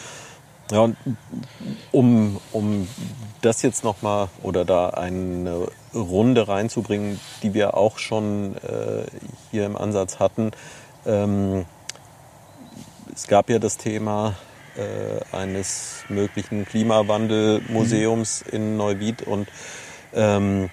Ja, 0.72 0.82
und 0.82 0.98
um, 1.92 2.40
um 2.52 2.88
das 3.42 3.64
jetzt 3.64 3.84
nochmal 3.84 4.30
oder 4.44 4.66
da 4.66 4.90
eine 4.90 5.68
Runde 5.96 6.48
reinzubringen, 6.48 7.20
die 7.42 7.54
wir 7.54 7.76
auch 7.76 7.98
schon 7.98 8.56
äh, 8.58 9.06
hier 9.50 9.66
im 9.66 9.76
Ansatz 9.76 10.20
hatten. 10.20 10.52
Ähm, 11.06 11.66
es 13.14 13.28
gab 13.28 13.50
ja 13.50 13.58
das 13.58 13.78
Thema 13.78 14.36
äh, 14.80 15.36
eines 15.36 16.04
möglichen 16.10 16.66
Klimawandelmuseums 16.66 18.46
mhm. 18.46 18.56
in 18.56 18.78
Neuwied 18.78 19.22
und 19.24 19.50
ähm, 20.14 20.70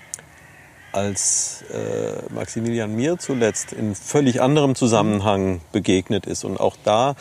als 0.92 1.64
äh, 1.72 2.32
Maximilian 2.32 2.94
mir 2.94 3.18
zuletzt 3.18 3.72
in 3.72 3.94
völlig 3.94 4.40
anderem 4.40 4.74
Zusammenhang 4.74 5.60
begegnet 5.72 6.26
ist 6.26 6.44
und 6.44 6.58
auch 6.58 6.76
da 6.84 7.16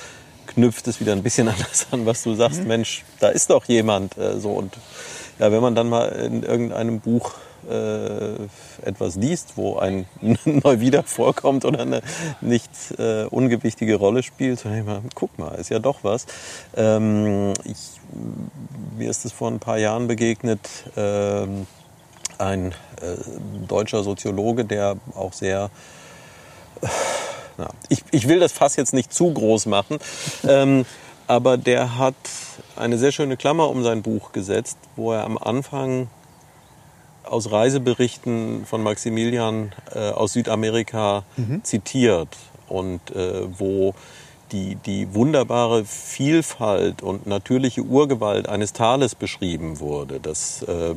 knüpft 0.48 0.88
es 0.88 1.00
wieder 1.00 1.14
ein 1.14 1.24
bisschen 1.24 1.48
anders 1.50 1.88
an, 1.92 2.06
was 2.06 2.24
du 2.24 2.36
sagst, 2.36 2.62
mhm. 2.62 2.68
Mensch, 2.68 3.04
da 3.20 3.30
ist 3.30 3.50
doch 3.50 3.66
jemand 3.66 4.18
äh, 4.18 4.40
so 4.40 4.52
und 4.52 4.78
ja, 5.40 5.52
wenn 5.52 5.62
man 5.62 5.76
dann 5.76 5.90
mal 5.90 6.08
in 6.08 6.44
irgendeinem 6.44 7.02
Buch 7.02 7.34
äh, 7.70 8.88
etwas 8.88 9.16
liest, 9.16 9.54
wo 9.56 9.78
ein 9.78 10.06
Neuwieder 10.46 11.04
vorkommt 11.04 11.66
oder 11.66 11.82
eine 11.82 12.02
nicht 12.42 12.70
äh, 12.98 13.26
ungewichtige 13.26 13.96
Rolle 13.96 14.24
spielt, 14.24 14.64
dann 14.64 14.74
denke 14.74 14.92
ich 14.92 15.04
mal, 15.04 15.10
guck 15.14 15.38
mal, 15.38 15.56
ist 15.56 15.70
ja 15.70 15.80
doch 15.80 16.00
was. 16.04 16.26
Ähm, 16.76 17.54
ich, 17.64 17.78
mir 18.98 19.10
ist 19.10 19.26
es 19.26 19.32
vor 19.32 19.50
ein 19.50 19.60
paar 19.60 19.78
Jahren 19.78 20.08
begegnet, 20.08 20.62
ähm, 20.96 21.68
ein 22.38 22.72
äh, 23.02 23.16
deutscher 23.68 24.04
Soziologe, 24.04 24.66
der 24.66 24.98
auch 25.16 25.34
sehr 25.34 25.70
na, 27.58 27.70
ich, 27.90 28.04
ich 28.12 28.28
will 28.28 28.40
das 28.40 28.52
Fass 28.52 28.76
jetzt 28.76 28.94
nicht 28.94 29.14
zu 29.14 29.32
groß 29.32 29.66
machen, 29.68 30.00
ähm, 30.48 30.86
aber 31.28 31.58
der 31.58 31.98
hat 31.98 32.16
eine 32.76 32.98
sehr 32.98 33.12
schöne 33.12 33.38
Klammer 33.38 33.70
um 33.70 33.84
sein 33.84 34.02
Buch 34.02 34.32
gesetzt, 34.32 34.78
wo 34.96 35.14
er 35.14 35.24
am 35.24 35.38
Anfang 35.38 36.08
aus 37.28 37.52
Reiseberichten 37.52 38.66
von 38.66 38.84
Maximilian 38.84 39.72
äh, 39.94 40.12
aus 40.12 40.34
Südamerika 40.34 41.24
mhm. 41.38 41.64
zitiert 41.64 42.30
und 42.68 43.12
äh, 43.12 43.48
wo 43.58 43.94
die, 44.52 44.76
die 44.76 45.14
wunderbare 45.14 45.86
Vielfalt 45.86 47.02
und 47.02 47.28
natürliche 47.28 47.82
Urgewalt 47.82 48.48
eines 48.48 48.74
Tales 48.74 49.16
beschrieben 49.16 49.80
wurde. 49.80 50.20
Das, 50.20 50.64
äh, 50.64 50.96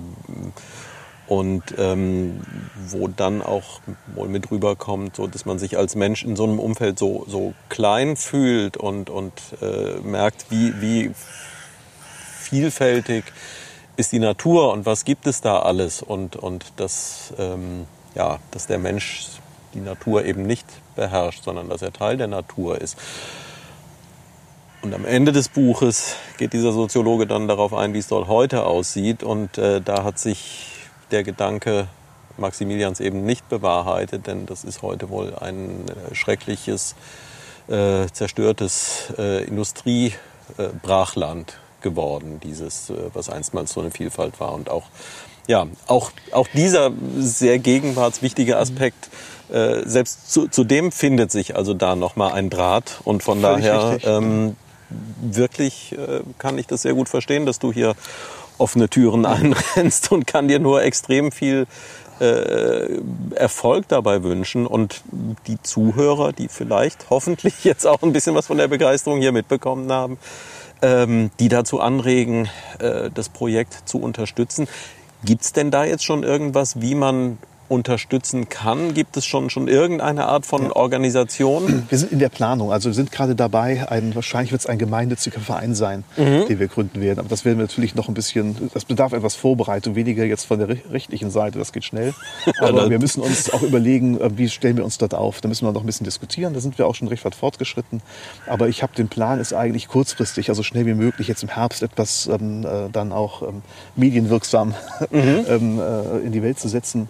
und 1.27 1.63
ähm, 1.77 2.41
wo 2.89 3.07
dann 3.09 3.43
auch 3.43 3.81
wohl 4.15 4.29
mit 4.29 4.51
rüberkommt, 4.51 5.17
so 5.17 5.27
dass 5.27 5.45
man 5.45 5.59
sich 5.59 5.77
als 5.77 5.95
Mensch 5.95 6.25
in 6.25 6.37
so 6.37 6.45
einem 6.45 6.59
Umfeld 6.59 6.99
so, 6.99 7.27
so 7.29 7.53
klein 7.69 8.17
fühlt 8.17 8.79
und, 8.79 9.11
und 9.11 9.33
äh, 9.61 10.01
merkt, 10.01 10.47
wie, 10.51 10.81
wie 10.81 11.11
vielfältig 12.39 13.25
ist 13.99 14.13
die 14.13 14.21
Natur 14.21 14.73
und 14.73 14.87
was 14.87 15.05
gibt 15.05 15.27
es 15.27 15.41
da 15.41 15.59
alles 15.59 16.03
und, 16.03 16.37
und 16.37 16.67
dass, 16.77 17.35
ähm, 17.37 17.87
ja, 18.15 18.39
dass 18.53 18.69
der 18.69 18.79
Mensch 18.79 19.27
die 19.75 19.81
Natur 19.81 20.25
eben 20.25 20.45
nicht 20.45 20.67
beherrscht, 20.95 21.43
sondern 21.43 21.69
dass 21.69 21.83
er 21.83 21.93
Teil 21.93 22.17
der 22.17 22.29
Natur 22.29 22.81
ist. 22.81 22.97
Und 24.83 24.95
am 24.95 25.05
Ende 25.05 25.33
des 25.33 25.49
Buches 25.49 26.15
geht 26.39 26.53
dieser 26.53 26.71
Soziologe 26.73 27.27
dann 27.27 27.49
darauf 27.49 27.75
ein, 27.75 27.93
wie 27.93 27.99
es 27.99 28.07
dort 28.07 28.29
heute 28.29 28.65
aussieht. 28.65 29.25
Und 29.25 29.59
äh, 29.59 29.81
da 29.81 30.05
hat 30.05 30.21
sich 30.21 30.69
der 31.11 31.25
Gedanke 31.25 31.89
Maximilians 32.37 33.01
eben 33.01 33.27
nicht 33.27 33.49
bewahrheitet, 33.49 34.29
denn 34.29 34.47
das 34.47 34.63
ist 34.63 34.83
heute 34.83 35.11
wohl 35.11 35.35
ein 35.35 35.87
äh, 35.89 36.15
schreckliches, 36.15 36.95
äh, 37.67 38.07
zerstörtes 38.13 39.13
äh, 39.19 39.43
Industriebrachland 39.43 41.57
geworden, 41.81 42.41
dieses, 42.43 42.91
äh, 42.91 42.95
was 43.13 43.29
einstmals 43.29 43.73
so 43.73 43.81
eine 43.81 43.91
Vielfalt 43.91 44.41
war. 44.41 44.53
Und 44.53 44.71
auch, 44.71 44.85
ja, 45.47 45.67
auch, 45.87 46.11
auch 46.33 46.49
dieser 46.55 46.93
sehr 47.19 47.59
gegenwartswichtige 47.59 48.57
Aspekt, 48.57 49.09
äh, 49.51 49.83
selbst 49.87 50.31
zu, 50.31 50.49
zu 50.49 50.65
dem 50.65 50.93
findet 50.93 51.31
sich 51.31 51.57
also 51.57 51.75
da 51.75 51.97
nochmal 51.97 52.33
ein 52.33 52.51
Draht. 52.51 53.01
Und 53.05 53.23
von 53.23 53.41
Völlig 53.41 53.65
daher 53.65 53.99
ähm, 54.05 54.57
wirklich 55.21 55.97
äh, 55.97 56.21
kann 56.39 56.59
ich 56.59 56.67
das 56.67 56.83
sehr 56.83 56.95
gut 56.95 57.09
verstehen, 57.09 57.47
dass 57.47 57.59
du 57.59 57.73
hier 57.73 57.95
offene 58.59 58.89
Türen 58.89 59.27
einrennst 59.27 60.13
und 60.13 60.27
kann 60.27 60.49
dir 60.49 60.59
nur 60.59 60.83
extrem 60.83 61.33
viel 61.33 61.67
äh, 62.21 62.99
Erfolg 63.35 63.87
dabei 63.89 64.23
wünschen 64.23 64.67
und 64.67 65.03
die 65.47 65.63
Zuhörer, 65.63 66.33
die 66.33 66.49
vielleicht 66.49 67.11
hoffentlich 67.11 67.65
jetzt 67.65 67.87
auch 67.87 68.03
ein 68.03 68.13
bisschen 68.13 68.35
was 68.35 68.49
von 68.49 68.59
der 68.59 68.69
Begeisterung 68.69 69.21
hier 69.21 69.33
mitbekommen 69.33 69.91
haben, 69.93 70.19
ähm, 70.83 71.31
die 71.41 71.49
dazu 71.49 71.81
anregen, 71.81 72.49
äh, 72.79 73.11
das 73.13 73.29
Projekt 73.29 73.89
zu 73.89 73.99
unterstützen. 73.99 74.69
Gibt 75.25 75.43
es 75.43 75.53
denn 75.53 75.71
da 75.71 75.85
jetzt 75.85 76.05
schon 76.05 76.23
irgendwas, 76.23 76.81
wie 76.81 76.95
man 76.95 77.39
unterstützen 77.69 78.49
kann? 78.49 78.95
Gibt 78.95 79.17
es 79.17 79.27
schon, 79.27 79.51
schon 79.51 79.69
irgendeine 79.69 80.27
Art 80.27 80.47
von 80.47 80.65
ja. 80.65 80.77
Organisation? 80.77 81.87
Wir 81.89 81.99
sind 81.99 82.13
in 82.13 82.19
der 82.19 82.29
Planung. 82.29 82.73
Also 82.73 82.89
wir 82.89 82.95
sind 82.95 83.13
gerade 83.13 83.35
dabei, 83.35 83.89
ein, 83.91 84.15
wahrscheinlich 84.15 84.53
wird 84.53 84.63
es 84.63 84.67
ein 84.67 84.79
gemeinnütziger 84.79 85.41
Verein 85.41 85.75
sein, 85.75 86.05
mhm. 86.17 86.47
den 86.47 86.59
wir 86.59 86.69
gründen 86.69 87.01
werden. 87.01 87.21
Aber 87.21 87.29
das 87.29 87.45
werden 87.45 87.59
wir 87.59 87.65
natürlich 87.65 87.95
noch 87.95 88.09
ein 88.09 88.15
bisschen, 88.15 88.71
das 88.73 88.85
bedarf 88.85 89.13
etwas 89.13 89.37
Vorbereitung, 89.37 89.95
weniger 89.95 90.25
jetzt 90.25 90.45
von 90.45 90.59
der 90.59 90.69
rechtlichen 90.69 91.31
Seite, 91.31 91.59
das 91.59 91.73
geht 91.73 91.85
schnell. 91.85 92.15
Aber 92.61 92.91
wir 92.91 92.99
müssen 92.99 93.21
uns 93.21 93.53
auch 93.53 93.63
überlegen, 93.63 94.21
äh, 94.21 94.31
wie 94.37 94.49
stellen 94.49 94.77
wir 94.77 94.85
uns 94.85 94.99
dort 94.99 95.15
auf. 95.15 95.41
Da 95.41 95.49
müssen 95.49 95.67
wir 95.67 95.73
noch 95.73 95.83
ein 95.83 95.87
bisschen 95.87 96.05
diskutieren. 96.05 96.55
Da 96.55 96.61
sind 96.61 96.79
wir 96.79 96.87
auch 96.87 96.95
schon 96.95 97.09
recht 97.09 97.25
weit 97.25 97.35
fortgeschritten. 97.35 98.03
Aber 98.47 98.69
ich 98.69 98.83
habe 98.83 98.95
den 98.95 99.09
Plan, 99.09 99.41
ist 99.41 99.53
eigentlich 99.53 99.89
kurzfristig, 99.89 100.49
also 100.49 100.63
schnell 100.63 100.87
wie 100.87 100.95
möglich, 100.95 101.29
jetzt 101.29 101.43
im 101.43 101.49
Herbst 101.49 101.83
etwas 101.83 102.27
ähm, 102.27 102.65
äh, 102.65 102.89
dann 102.91 103.13
auch 103.13 103.43
ähm, 103.43 103.63
medienwirksam 103.97 104.75
mhm. 105.11 105.45
ähm, 105.49 105.81
äh, 105.81 106.19
in 106.27 106.33
die 106.33 106.43
Welt 106.43 106.59
zu 106.59 106.69
setzen 106.69 107.09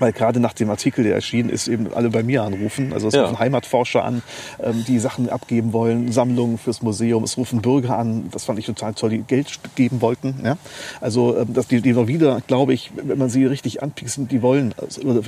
weil 0.00 0.12
gerade 0.12 0.40
nach 0.40 0.52
dem 0.52 0.70
Artikel, 0.70 1.04
der 1.04 1.14
erschienen 1.14 1.50
ist, 1.50 1.68
eben 1.68 1.92
alle 1.92 2.10
bei 2.10 2.22
mir 2.22 2.42
anrufen. 2.42 2.92
Also 2.92 3.08
es 3.08 3.14
ja. 3.14 3.22
rufen 3.22 3.38
Heimatforscher 3.38 4.04
an, 4.04 4.22
ähm, 4.62 4.84
die 4.86 4.98
Sachen 4.98 5.28
abgeben 5.28 5.72
wollen, 5.72 6.10
Sammlungen 6.12 6.58
fürs 6.58 6.82
Museum. 6.82 7.22
Es 7.24 7.36
rufen 7.36 7.62
Bürger 7.62 7.98
an, 7.98 8.28
das 8.30 8.44
fand 8.44 8.58
ich 8.58 8.66
total 8.66 8.94
toll, 8.94 9.10
die 9.10 9.18
Geld 9.18 9.60
geben 9.74 10.00
wollten. 10.00 10.40
Ja? 10.44 10.56
Also 11.00 11.36
ähm, 11.36 11.52
dass 11.52 11.68
die, 11.68 11.80
die 11.80 11.92
noch 11.92 12.06
wieder, 12.06 12.40
glaube 12.46 12.74
ich, 12.74 12.90
wenn 12.94 13.18
man 13.18 13.28
sie 13.28 13.44
richtig 13.44 13.82
anpiekst, 13.82 14.18
die 14.30 14.42
wollen, 14.42 14.74
also, 14.76 15.22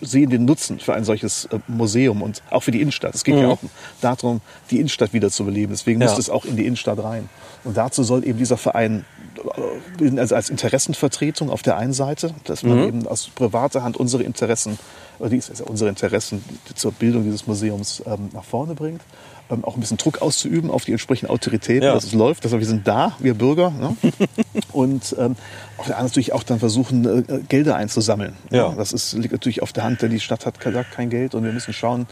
sehen 0.00 0.30
den 0.30 0.44
Nutzen 0.44 0.78
für 0.78 0.94
ein 0.94 1.04
solches 1.04 1.46
äh, 1.46 1.58
Museum 1.68 2.22
und 2.22 2.42
auch 2.50 2.62
für 2.62 2.70
die 2.70 2.80
Innenstadt. 2.80 3.14
Es 3.14 3.24
geht 3.24 3.36
mhm. 3.36 3.42
ja 3.42 3.48
auch 3.48 3.58
darum, 4.00 4.40
die 4.70 4.78
Innenstadt 4.78 5.12
wieder 5.12 5.30
zu 5.30 5.44
beleben. 5.44 5.72
Deswegen 5.72 6.00
ja. 6.00 6.08
muss 6.08 6.18
es 6.18 6.30
auch 6.30 6.44
in 6.44 6.56
die 6.56 6.66
Innenstadt 6.66 7.02
rein. 7.02 7.28
Und 7.64 7.76
dazu 7.76 8.02
soll 8.02 8.26
eben 8.26 8.38
dieser 8.38 8.56
Verein 8.56 9.04
also 10.16 10.34
als 10.34 10.50
Interessenvertretung 10.50 11.50
auf 11.50 11.62
der 11.62 11.76
einen 11.76 11.92
Seite, 11.92 12.34
dass 12.44 12.62
man 12.62 12.78
mhm. 12.78 12.88
eben 12.88 13.06
aus 13.06 13.28
privater 13.28 13.82
Hand 13.82 13.96
unsere 13.96 14.22
Interessen, 14.22 14.78
ist 15.20 15.58
ja 15.58 15.66
unsere 15.66 15.90
Interessen 15.90 16.44
zur 16.74 16.92
Bildung 16.92 17.24
dieses 17.24 17.46
Museums 17.46 18.02
ähm, 18.06 18.30
nach 18.32 18.44
vorne 18.44 18.74
bringt. 18.74 19.00
Ähm, 19.48 19.64
auch 19.64 19.76
ein 19.76 19.80
bisschen 19.80 19.96
Druck 19.96 20.22
auszuüben 20.22 20.72
auf 20.72 20.84
die 20.84 20.92
entsprechenden 20.92 21.30
Autoritäten, 21.30 21.84
ja. 21.84 21.94
dass 21.94 22.04
es 22.04 22.12
läuft. 22.12 22.44
Also 22.44 22.58
wir 22.58 22.66
sind 22.66 22.88
da, 22.88 23.16
wir 23.20 23.34
Bürger. 23.34 23.70
Ne? 23.70 23.96
Und 24.72 25.14
ähm, 25.18 25.36
auf 25.78 25.86
der 25.86 25.96
anderen 25.96 26.06
natürlich 26.06 26.32
auch 26.32 26.42
dann 26.42 26.58
versuchen, 26.58 27.24
äh, 27.28 27.40
Gelder 27.48 27.76
einzusammeln. 27.76 28.34
Ja. 28.50 28.74
Das 28.74 28.92
ist, 28.92 29.12
liegt 29.12 29.32
natürlich 29.32 29.62
auf 29.62 29.72
der 29.72 29.84
Hand, 29.84 30.02
denn 30.02 30.10
die 30.10 30.18
Stadt 30.18 30.46
hat 30.46 30.58
kein 30.58 31.10
Geld 31.10 31.36
und 31.36 31.44
wir 31.44 31.52
müssen 31.52 31.72
schauen, 31.72 32.08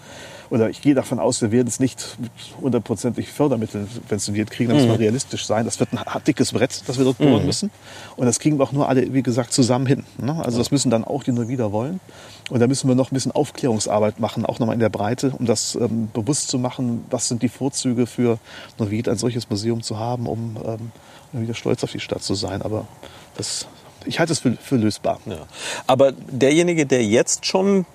oder 0.50 0.70
ich 0.70 0.80
gehe 0.80 0.94
davon 0.94 1.18
aus, 1.18 1.42
wir 1.42 1.52
werden 1.52 1.68
es 1.68 1.80
nicht 1.80 2.16
hundertprozentig 2.60 3.28
Fördermittel 3.28 3.86
subventioniert 3.92 4.50
kriegen, 4.50 4.70
da 4.70 4.76
muss 4.76 4.86
man 4.86 4.96
realistisch 4.96 5.46
sein. 5.46 5.64
Das 5.64 5.80
wird 5.80 5.90
ein 5.92 6.00
dickes 6.26 6.52
Brett, 6.52 6.82
das 6.86 6.98
wir 6.98 7.04
dort 7.04 7.18
bohren 7.18 7.40
mhm. 7.40 7.46
müssen. 7.46 7.70
Und 8.16 8.26
das 8.26 8.38
kriegen 8.38 8.58
wir 8.58 8.64
auch 8.64 8.72
nur 8.72 8.88
alle, 8.88 9.12
wie 9.12 9.22
gesagt, 9.22 9.52
zusammen 9.52 9.86
hin. 9.86 10.04
Ne? 10.18 10.44
Also 10.44 10.58
das 10.58 10.70
müssen 10.70 10.90
dann 10.90 11.04
auch 11.04 11.22
die 11.22 11.32
nur 11.32 11.48
wieder 11.48 11.72
wollen. 11.72 12.00
Und 12.50 12.60
da 12.60 12.66
müssen 12.66 12.88
wir 12.88 12.94
noch 12.94 13.10
ein 13.10 13.14
bisschen 13.14 13.32
Aufklärungsarbeit 13.32 14.20
machen, 14.20 14.44
auch 14.44 14.58
nochmal 14.58 14.74
in 14.74 14.80
der 14.80 14.90
Breite, 14.90 15.32
um 15.38 15.46
das 15.46 15.76
ähm, 15.76 16.10
bewusst 16.12 16.48
zu 16.48 16.58
machen, 16.58 17.04
was 17.10 17.28
sind 17.28 17.42
die 17.42 17.48
Vorzüge 17.48 18.06
für 18.06 18.38
Neuwied, 18.78 19.08
ein 19.08 19.16
solches 19.16 19.48
Museum 19.48 19.82
zu 19.82 19.98
haben, 19.98 20.26
um 20.26 20.56
ähm, 20.64 20.92
wieder 21.32 21.54
stolz 21.54 21.82
auf 21.82 21.92
die 21.92 22.00
Stadt 22.00 22.22
zu 22.22 22.34
sein. 22.34 22.60
Aber 22.62 22.86
das, 23.36 23.66
ich 24.04 24.20
halte 24.20 24.32
es 24.32 24.40
für, 24.40 24.52
für 24.52 24.76
lösbar. 24.76 25.20
Ja. 25.26 25.38
Aber 25.86 26.12
derjenige, 26.12 26.84
der 26.84 27.04
jetzt 27.04 27.46
schon 27.46 27.86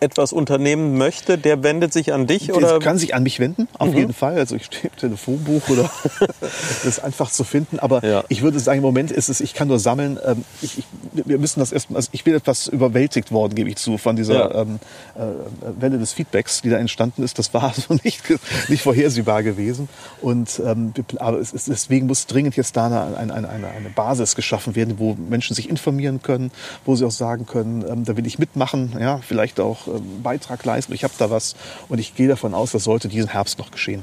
etwas 0.00 0.32
unternehmen 0.32 0.96
möchte, 0.96 1.38
der 1.38 1.62
wendet 1.62 1.92
sich 1.92 2.12
an 2.12 2.26
dich? 2.26 2.46
Der 2.46 2.78
kann 2.78 2.98
sich 2.98 3.14
an 3.14 3.22
mich 3.22 3.40
wenden, 3.40 3.68
auf 3.78 3.90
mhm. 3.90 3.96
jeden 3.96 4.12
Fall. 4.12 4.36
Also 4.38 4.56
ich 4.56 4.66
stehe 4.66 4.84
im 4.84 4.96
Telefonbuch 4.96 5.68
oder 5.68 5.90
das 6.40 6.84
ist 6.84 7.04
einfach 7.04 7.30
zu 7.30 7.44
finden. 7.44 7.78
Aber 7.78 8.04
ja. 8.04 8.24
ich 8.28 8.42
würde 8.42 8.60
sagen, 8.60 8.78
im 8.78 8.84
Moment 8.84 9.10
ist 9.10 9.28
es, 9.28 9.40
ich 9.40 9.54
kann 9.54 9.68
nur 9.68 9.78
sammeln. 9.78 10.18
Ähm, 10.24 10.44
ich, 10.62 10.78
ich, 10.78 10.84
wir 11.12 11.38
müssen 11.38 11.60
das 11.60 11.72
erstmal, 11.72 11.98
also 11.98 12.10
ich 12.12 12.24
bin 12.24 12.34
etwas 12.34 12.68
überwältigt 12.68 13.32
worden, 13.32 13.54
gebe 13.54 13.68
ich 13.70 13.76
zu, 13.76 13.98
von 13.98 14.16
dieser 14.16 14.54
ja. 14.54 14.62
ähm, 14.62 14.78
äh, 15.16 15.80
Welle 15.80 15.98
des 15.98 16.12
Feedbacks, 16.12 16.62
die 16.62 16.70
da 16.70 16.78
entstanden 16.78 17.22
ist. 17.22 17.38
Das 17.38 17.52
war 17.54 17.72
so 17.88 17.94
nicht, 18.04 18.22
nicht 18.68 18.82
vorhersehbar 18.82 19.42
gewesen. 19.42 19.88
Und 20.20 20.60
ähm, 20.64 20.92
aber 21.18 21.38
es 21.38 21.52
deswegen 21.52 22.06
muss 22.06 22.26
dringend 22.26 22.56
jetzt 22.56 22.76
da 22.76 22.86
eine, 22.86 23.16
eine, 23.16 23.34
eine, 23.48 23.68
eine 23.68 23.90
Basis 23.94 24.34
geschaffen 24.36 24.76
werden, 24.76 24.98
wo 24.98 25.14
Menschen 25.14 25.54
sich 25.54 25.68
informieren 25.68 26.22
können, 26.22 26.50
wo 26.84 26.94
sie 26.94 27.04
auch 27.04 27.10
sagen 27.10 27.46
können, 27.46 27.84
ähm, 27.88 28.04
da 28.04 28.16
will 28.16 28.26
ich 28.26 28.38
mitmachen, 28.38 28.96
ja, 29.00 29.18
vielleicht 29.18 29.60
auch 29.60 29.87
ähm, 29.96 30.22
Beitrag 30.22 30.64
leisten, 30.64 30.92
ich 30.92 31.04
habe 31.04 31.14
da 31.18 31.30
was 31.30 31.56
und 31.88 31.98
ich 31.98 32.14
gehe 32.14 32.28
davon 32.28 32.54
aus, 32.54 32.72
das 32.72 32.84
sollte 32.84 33.08
diesen 33.08 33.30
Herbst 33.30 33.58
noch 33.58 33.70
geschehen. 33.70 34.02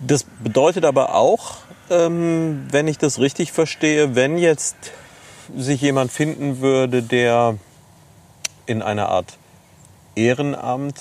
Das 0.00 0.24
bedeutet 0.24 0.84
aber 0.84 1.14
auch, 1.14 1.56
ähm, 1.90 2.66
wenn 2.70 2.88
ich 2.88 2.98
das 2.98 3.18
richtig 3.18 3.52
verstehe, 3.52 4.14
wenn 4.14 4.38
jetzt 4.38 4.76
sich 5.56 5.80
jemand 5.80 6.10
finden 6.10 6.60
würde, 6.60 7.02
der 7.02 7.56
in 8.66 8.82
einer 8.82 9.08
Art 9.08 9.38
Ehrenamt 10.16 11.00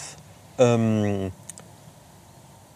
ähm, 0.57 1.31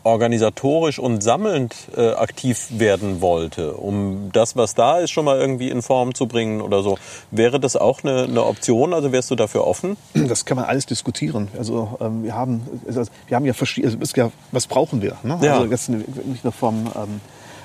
organisatorisch 0.09 0.99
und 0.99 1.21
sammelnd 1.23 1.75
äh, 1.95 2.11
aktiv 2.11 2.67
werden 2.71 3.21
wollte, 3.21 3.73
um 3.73 4.29
das, 4.33 4.55
was 4.55 4.75
da 4.75 4.99
ist, 4.99 5.11
schon 5.11 5.25
mal 5.25 5.39
irgendwie 5.39 5.69
in 5.69 5.81
Form 5.81 6.13
zu 6.13 6.27
bringen 6.27 6.61
oder 6.61 6.83
so. 6.83 6.97
Wäre 7.31 7.59
das 7.59 7.75
auch 7.75 8.03
eine, 8.03 8.23
eine 8.23 8.45
Option? 8.45 8.93
Also 8.93 9.11
wärst 9.11 9.31
du 9.31 9.35
dafür 9.35 9.65
offen? 9.65 9.97
Das 10.13 10.45
kann 10.45 10.57
man 10.57 10.65
alles 10.65 10.85
diskutieren. 10.85 11.47
Also 11.57 11.97
ähm, 12.01 12.23
wir 12.23 12.35
haben, 12.35 12.61
also, 12.87 13.03
wir 13.27 13.35
haben 13.35 13.45
ja 13.45 13.53
verschiedene, 13.53 13.97
also, 13.99 14.15
ja, 14.15 14.31
was 14.51 14.67
brauchen 14.67 15.01
wir? 15.01 15.17
Ne? 15.23 15.39
Ja. 15.41 15.59
Also 15.59 15.65
jetzt 15.65 15.89
nicht 15.89 16.43
nur 16.43 16.53
vom 16.53 16.87
ähm, 16.95 17.21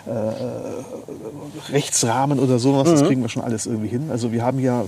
äh, 0.07 1.73
Rechtsrahmen 1.73 2.39
oder 2.39 2.59
sowas, 2.59 2.91
das 2.91 3.03
kriegen 3.05 3.23
wir 3.23 3.29
schon 3.29 3.43
alles 3.43 3.67
irgendwie 3.67 3.89
hin. 3.89 4.11
Also 4.11 4.33
wir 4.33 4.45
haben 4.45 4.61
ja 4.61 4.85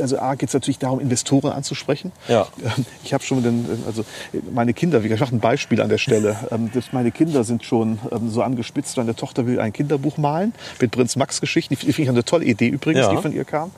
also 0.00 0.18
A 0.18 0.34
geht 0.34 0.48
es 0.48 0.54
natürlich 0.54 0.78
darum, 0.78 1.00
Investoren 1.00 1.52
anzusprechen. 1.52 2.12
Ja. 2.28 2.46
Ähm, 2.64 2.84
Ich 3.04 3.14
habe 3.14 3.24
schon 3.24 3.42
den, 3.42 3.66
also 3.86 4.04
meine 4.52 4.74
Kinder, 4.74 5.02
wie 5.04 5.08
gesagt, 5.08 5.32
ein 5.32 5.40
Beispiel 5.40 5.80
an 5.80 5.88
der 5.88 5.98
Stelle. 5.98 6.36
Ähm, 6.50 6.70
meine 6.92 7.10
Kinder 7.10 7.44
sind 7.44 7.64
schon 7.64 7.98
ähm, 8.12 8.30
so 8.30 8.42
angespitzt. 8.42 8.96
Meine 8.96 9.14
Tochter 9.14 9.46
will 9.46 9.60
ein 9.60 9.72
Kinderbuch 9.72 10.16
malen 10.18 10.52
mit 10.80 10.90
Prinz 10.90 11.16
Max 11.16 11.40
Geschichten. 11.40 11.74
Die 11.74 11.76
finde 11.80 12.02
ich 12.02 12.08
eine 12.08 12.24
tolle 12.24 12.44
Idee 12.44 12.68
übrigens, 12.68 13.06
Ja. 13.06 13.10
die 13.14 13.22
von 13.22 13.32
ihr 13.32 13.44
kam, 13.44 13.70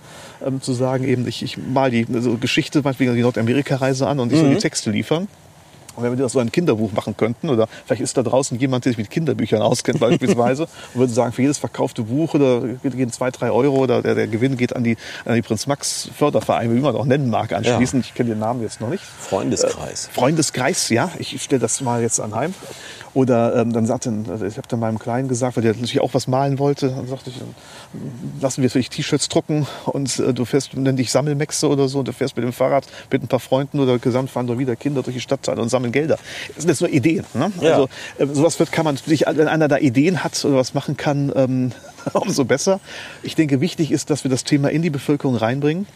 zu 0.60 0.72
sagen 0.72 1.04
eben, 1.04 1.26
ich, 1.28 1.42
ich 1.42 1.58
mal 1.58 1.90
die 1.90 2.06
also 2.12 2.36
Geschichte, 2.36 2.80
meinetwegen 2.82 3.14
die 3.14 3.22
Nordamerika-Reise 3.22 4.06
an 4.06 4.20
und 4.20 4.32
ich 4.32 4.38
soll 4.38 4.50
die 4.50 4.56
Texte 4.56 4.90
liefern. 4.90 5.28
Und 5.96 6.02
wenn 6.02 6.12
wir 6.12 6.22
das 6.22 6.32
so 6.32 6.38
ein 6.38 6.52
Kinderbuch 6.52 6.92
machen 6.92 7.16
könnten, 7.16 7.48
oder 7.48 7.68
vielleicht 7.86 8.02
ist 8.02 8.16
da 8.16 8.22
draußen 8.22 8.58
jemand, 8.58 8.84
der 8.84 8.92
sich 8.92 8.98
mit 8.98 9.10
Kinderbüchern 9.10 9.62
auskennt 9.62 10.00
beispielsweise, 10.00 10.64
und 10.94 11.00
würde 11.00 11.12
sagen, 11.12 11.32
für 11.32 11.42
jedes 11.42 11.58
verkaufte 11.58 12.02
Buch 12.02 12.34
oder 12.34 12.62
gehen 12.82 13.12
zwei, 13.12 13.30
drei 13.30 13.50
Euro 13.50 13.76
oder 13.76 14.02
der, 14.02 14.14
der 14.14 14.26
Gewinn 14.26 14.56
geht 14.56 14.74
an 14.74 14.84
die, 14.84 14.96
an 15.24 15.34
die 15.34 15.42
Prinz 15.42 15.66
Max 15.66 16.08
Fördervereine, 16.16 16.74
wie 16.74 16.80
man 16.80 16.94
auch 16.96 17.04
nennen 17.04 17.30
mag, 17.30 17.52
anschließend. 17.52 18.04
Ich 18.04 18.14
kenne 18.14 18.30
den 18.30 18.38
Namen 18.38 18.62
jetzt 18.62 18.80
noch 18.80 18.88
nicht. 18.88 19.02
Freundeskreis. 19.02 20.08
Freundeskreis, 20.12 20.88
ja, 20.88 21.10
ich 21.18 21.42
stelle 21.42 21.60
das 21.60 21.80
mal 21.80 22.02
jetzt 22.02 22.20
anheim. 22.20 22.54
Oder 23.12 23.56
ähm, 23.56 23.72
dann 23.72 23.86
sagte, 23.86 24.12
also 24.28 24.44
ich 24.44 24.56
habe 24.56 24.68
dann 24.68 24.78
meinem 24.78 24.98
Kleinen 24.98 25.28
gesagt, 25.28 25.56
weil 25.56 25.62
der 25.62 25.72
natürlich 25.72 26.00
auch 26.00 26.14
was 26.14 26.28
malen 26.28 26.58
wollte, 26.58 26.90
dann 26.90 27.08
sagte 27.08 27.30
ich, 27.30 27.36
lassen 28.40 28.62
wir 28.62 28.70
vielleicht 28.70 28.92
T-Shirts 28.92 29.28
drucken 29.28 29.66
und 29.86 30.18
äh, 30.20 30.32
du 30.32 30.44
fährst, 30.44 30.74
nenn 30.76 30.96
dich 30.96 31.10
Sammelmexe 31.10 31.68
oder 31.68 31.88
so 31.88 31.98
und 32.00 32.08
du 32.08 32.12
fährst 32.12 32.36
mit 32.36 32.44
dem 32.44 32.52
Fahrrad 32.52 32.86
mit 33.10 33.22
ein 33.22 33.28
paar 33.28 33.40
Freunden 33.40 33.80
oder 33.80 33.98
gesamt 33.98 34.30
fahren 34.30 34.46
doch 34.46 34.58
wieder 34.58 34.76
Kinder 34.76 35.02
durch 35.02 35.16
die 35.16 35.20
Stadtteile 35.20 35.60
und 35.60 35.68
sammeln 35.68 35.92
Gelder. 35.92 36.18
Das 36.48 36.62
sind 36.62 36.68
jetzt 36.68 36.80
nur 36.80 36.90
Ideen. 36.90 37.24
Ne? 37.34 37.50
Ja. 37.60 37.72
Also 37.72 37.88
äh, 38.18 38.26
sowas 38.26 38.58
wird, 38.60 38.70
kann 38.70 38.84
man 38.84 38.94
natürlich, 38.94 39.24
wenn 39.26 39.48
einer 39.48 39.66
da 39.66 39.78
Ideen 39.78 40.22
hat 40.22 40.44
oder 40.44 40.56
was 40.56 40.74
machen 40.74 40.96
kann, 40.96 41.32
ähm, 41.34 41.72
umso 42.12 42.44
besser. 42.44 42.80
Ich 43.22 43.34
denke, 43.34 43.60
wichtig 43.60 43.90
ist, 43.92 44.10
dass 44.10 44.24
wir 44.24 44.30
das 44.30 44.44
Thema 44.44 44.70
in 44.70 44.82
die 44.82 44.90
Bevölkerung 44.90 45.36
reinbringen 45.36 45.86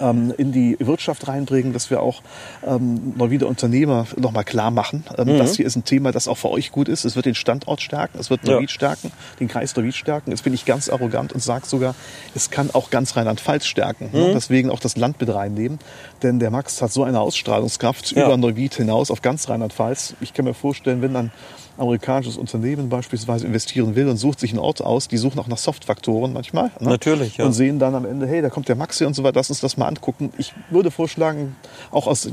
ähm, 0.00 0.34
in 0.36 0.52
die 0.52 0.76
Wirtschaft 0.80 1.28
reinbringen, 1.28 1.72
dass 1.72 1.90
wir 1.90 2.00
auch 2.02 2.22
ähm, 2.66 3.12
mal 3.16 3.30
wieder 3.30 3.46
Unternehmer 3.46 4.06
nochmal 4.16 4.44
klar 4.44 4.70
machen. 4.70 5.04
Ähm, 5.16 5.38
Das 5.38 5.56
hier 5.56 5.66
ist 5.66 5.76
ein 5.76 5.84
Thema, 5.84 6.10
das 6.12 6.26
auch 6.28 6.36
für 6.38 6.50
euch 6.50 6.72
gut 6.72 6.88
ist. 6.88 7.04
Es 7.04 7.14
wird 7.16 7.26
den 7.26 7.34
Standort 7.34 7.80
stärken, 7.80 8.18
es 8.18 8.28
wird 8.30 8.46
Ja. 8.46 8.54
Neuwied 8.54 8.70
stärken, 8.70 9.12
den 9.40 9.48
Kreis 9.48 9.76
Neuwied 9.76 9.94
stärken. 9.94 10.30
Jetzt 10.30 10.42
bin 10.44 10.54
ich 10.54 10.64
ganz 10.64 10.88
arrogant 10.88 11.32
und 11.32 11.40
sage 11.42 11.66
sogar, 11.66 11.94
es 12.34 12.50
kann 12.50 12.70
auch 12.72 12.90
ganz 12.90 13.16
Rheinland-Pfalz 13.16 13.66
stärken. 13.66 14.10
Ne? 14.12 14.32
Deswegen 14.34 14.70
auch 14.70 14.80
das 14.80 14.96
Land 14.96 15.20
mit 15.20 15.32
reinnehmen. 15.32 15.78
Denn 16.22 16.38
der 16.40 16.50
Max 16.50 16.82
hat 16.82 16.92
so 16.92 17.04
eine 17.04 17.20
Ausstrahlungskraft 17.20 18.12
Ja. 18.12 18.26
über 18.26 18.36
Neuwied 18.36 18.74
hinaus 18.74 19.10
auf 19.10 19.22
ganz 19.22 19.48
Rheinland-Pfalz. 19.48 20.14
Ich 20.20 20.34
kann 20.34 20.44
mir 20.46 20.54
vorstellen, 20.54 21.00
wenn 21.02 21.14
dann 21.14 21.30
amerikanisches 21.78 22.36
Unternehmen 22.36 22.88
beispielsweise 22.88 23.46
investieren 23.46 23.94
will 23.94 24.08
und 24.08 24.16
sucht 24.16 24.40
sich 24.40 24.50
einen 24.50 24.58
Ort 24.60 24.82
aus, 24.82 25.08
die 25.08 25.16
suchen 25.16 25.38
auch 25.38 25.46
nach 25.46 25.58
Soft-Faktoren 25.58 26.32
manchmal. 26.32 26.70
Ne? 26.80 26.88
Natürlich, 26.90 27.36
ja. 27.36 27.44
Und 27.44 27.52
sehen 27.52 27.78
dann 27.78 27.94
am 27.94 28.04
Ende, 28.04 28.26
hey, 28.26 28.42
da 28.42 28.48
kommt 28.50 28.68
der 28.68 28.76
Maxi 28.76 29.04
und 29.04 29.14
so 29.14 29.22
weiter, 29.22 29.36
lass 29.36 29.50
uns 29.50 29.60
das 29.60 29.76
mal 29.76 29.86
angucken. 29.86 30.32
Ich 30.38 30.54
würde 30.70 30.90
vorschlagen, 30.90 31.56
auch 31.90 32.06
aus 32.06 32.28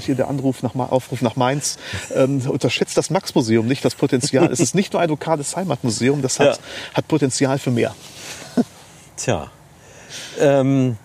hier 0.00 0.14
der 0.14 0.28
Anruf 0.28 0.62
nach, 0.62 0.74
Aufruf 0.74 1.22
nach 1.22 1.36
Mainz, 1.36 1.78
ähm, 2.14 2.40
unterschätzt 2.48 2.96
das 2.96 3.10
Max-Museum 3.10 3.66
nicht, 3.66 3.84
das 3.84 3.94
Potenzial. 3.94 4.50
es 4.52 4.60
ist 4.60 4.74
nicht 4.74 4.92
nur 4.92 5.02
ein 5.02 5.08
lokales 5.08 5.56
Heimatmuseum, 5.56 6.22
das 6.22 6.38
hat, 6.38 6.46
Ja. 6.46 6.62
hat 6.94 7.08
Potenzial 7.08 7.58
für 7.58 7.70
mehr. 7.70 7.94
Tja. 9.16 9.50
Ähm, 10.38 10.96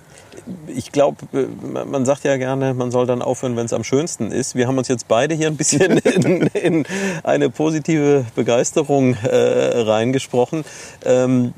ich 0.67 0.91
glaube, 0.91 1.17
man 1.63 2.05
sagt 2.05 2.23
ja 2.23 2.37
gerne, 2.37 2.73
man 2.73 2.91
soll 2.91 3.05
dann 3.05 3.21
aufhören, 3.21 3.55
wenn 3.57 3.65
es 3.65 3.73
am 3.73 3.83
schönsten 3.83 4.31
ist. 4.31 4.55
Wir 4.55 4.67
haben 4.67 4.77
uns 4.77 4.87
jetzt 4.87 5.07
beide 5.07 5.35
hier 5.35 5.47
ein 5.47 5.57
bisschen 5.57 5.97
in, 5.97 6.47
in 6.47 6.85
eine 7.23 7.49
positive 7.49 8.25
Begeisterung 8.35 9.15
äh, 9.23 9.81
reingesprochen. 9.81 10.63
Ähm, 11.05 11.53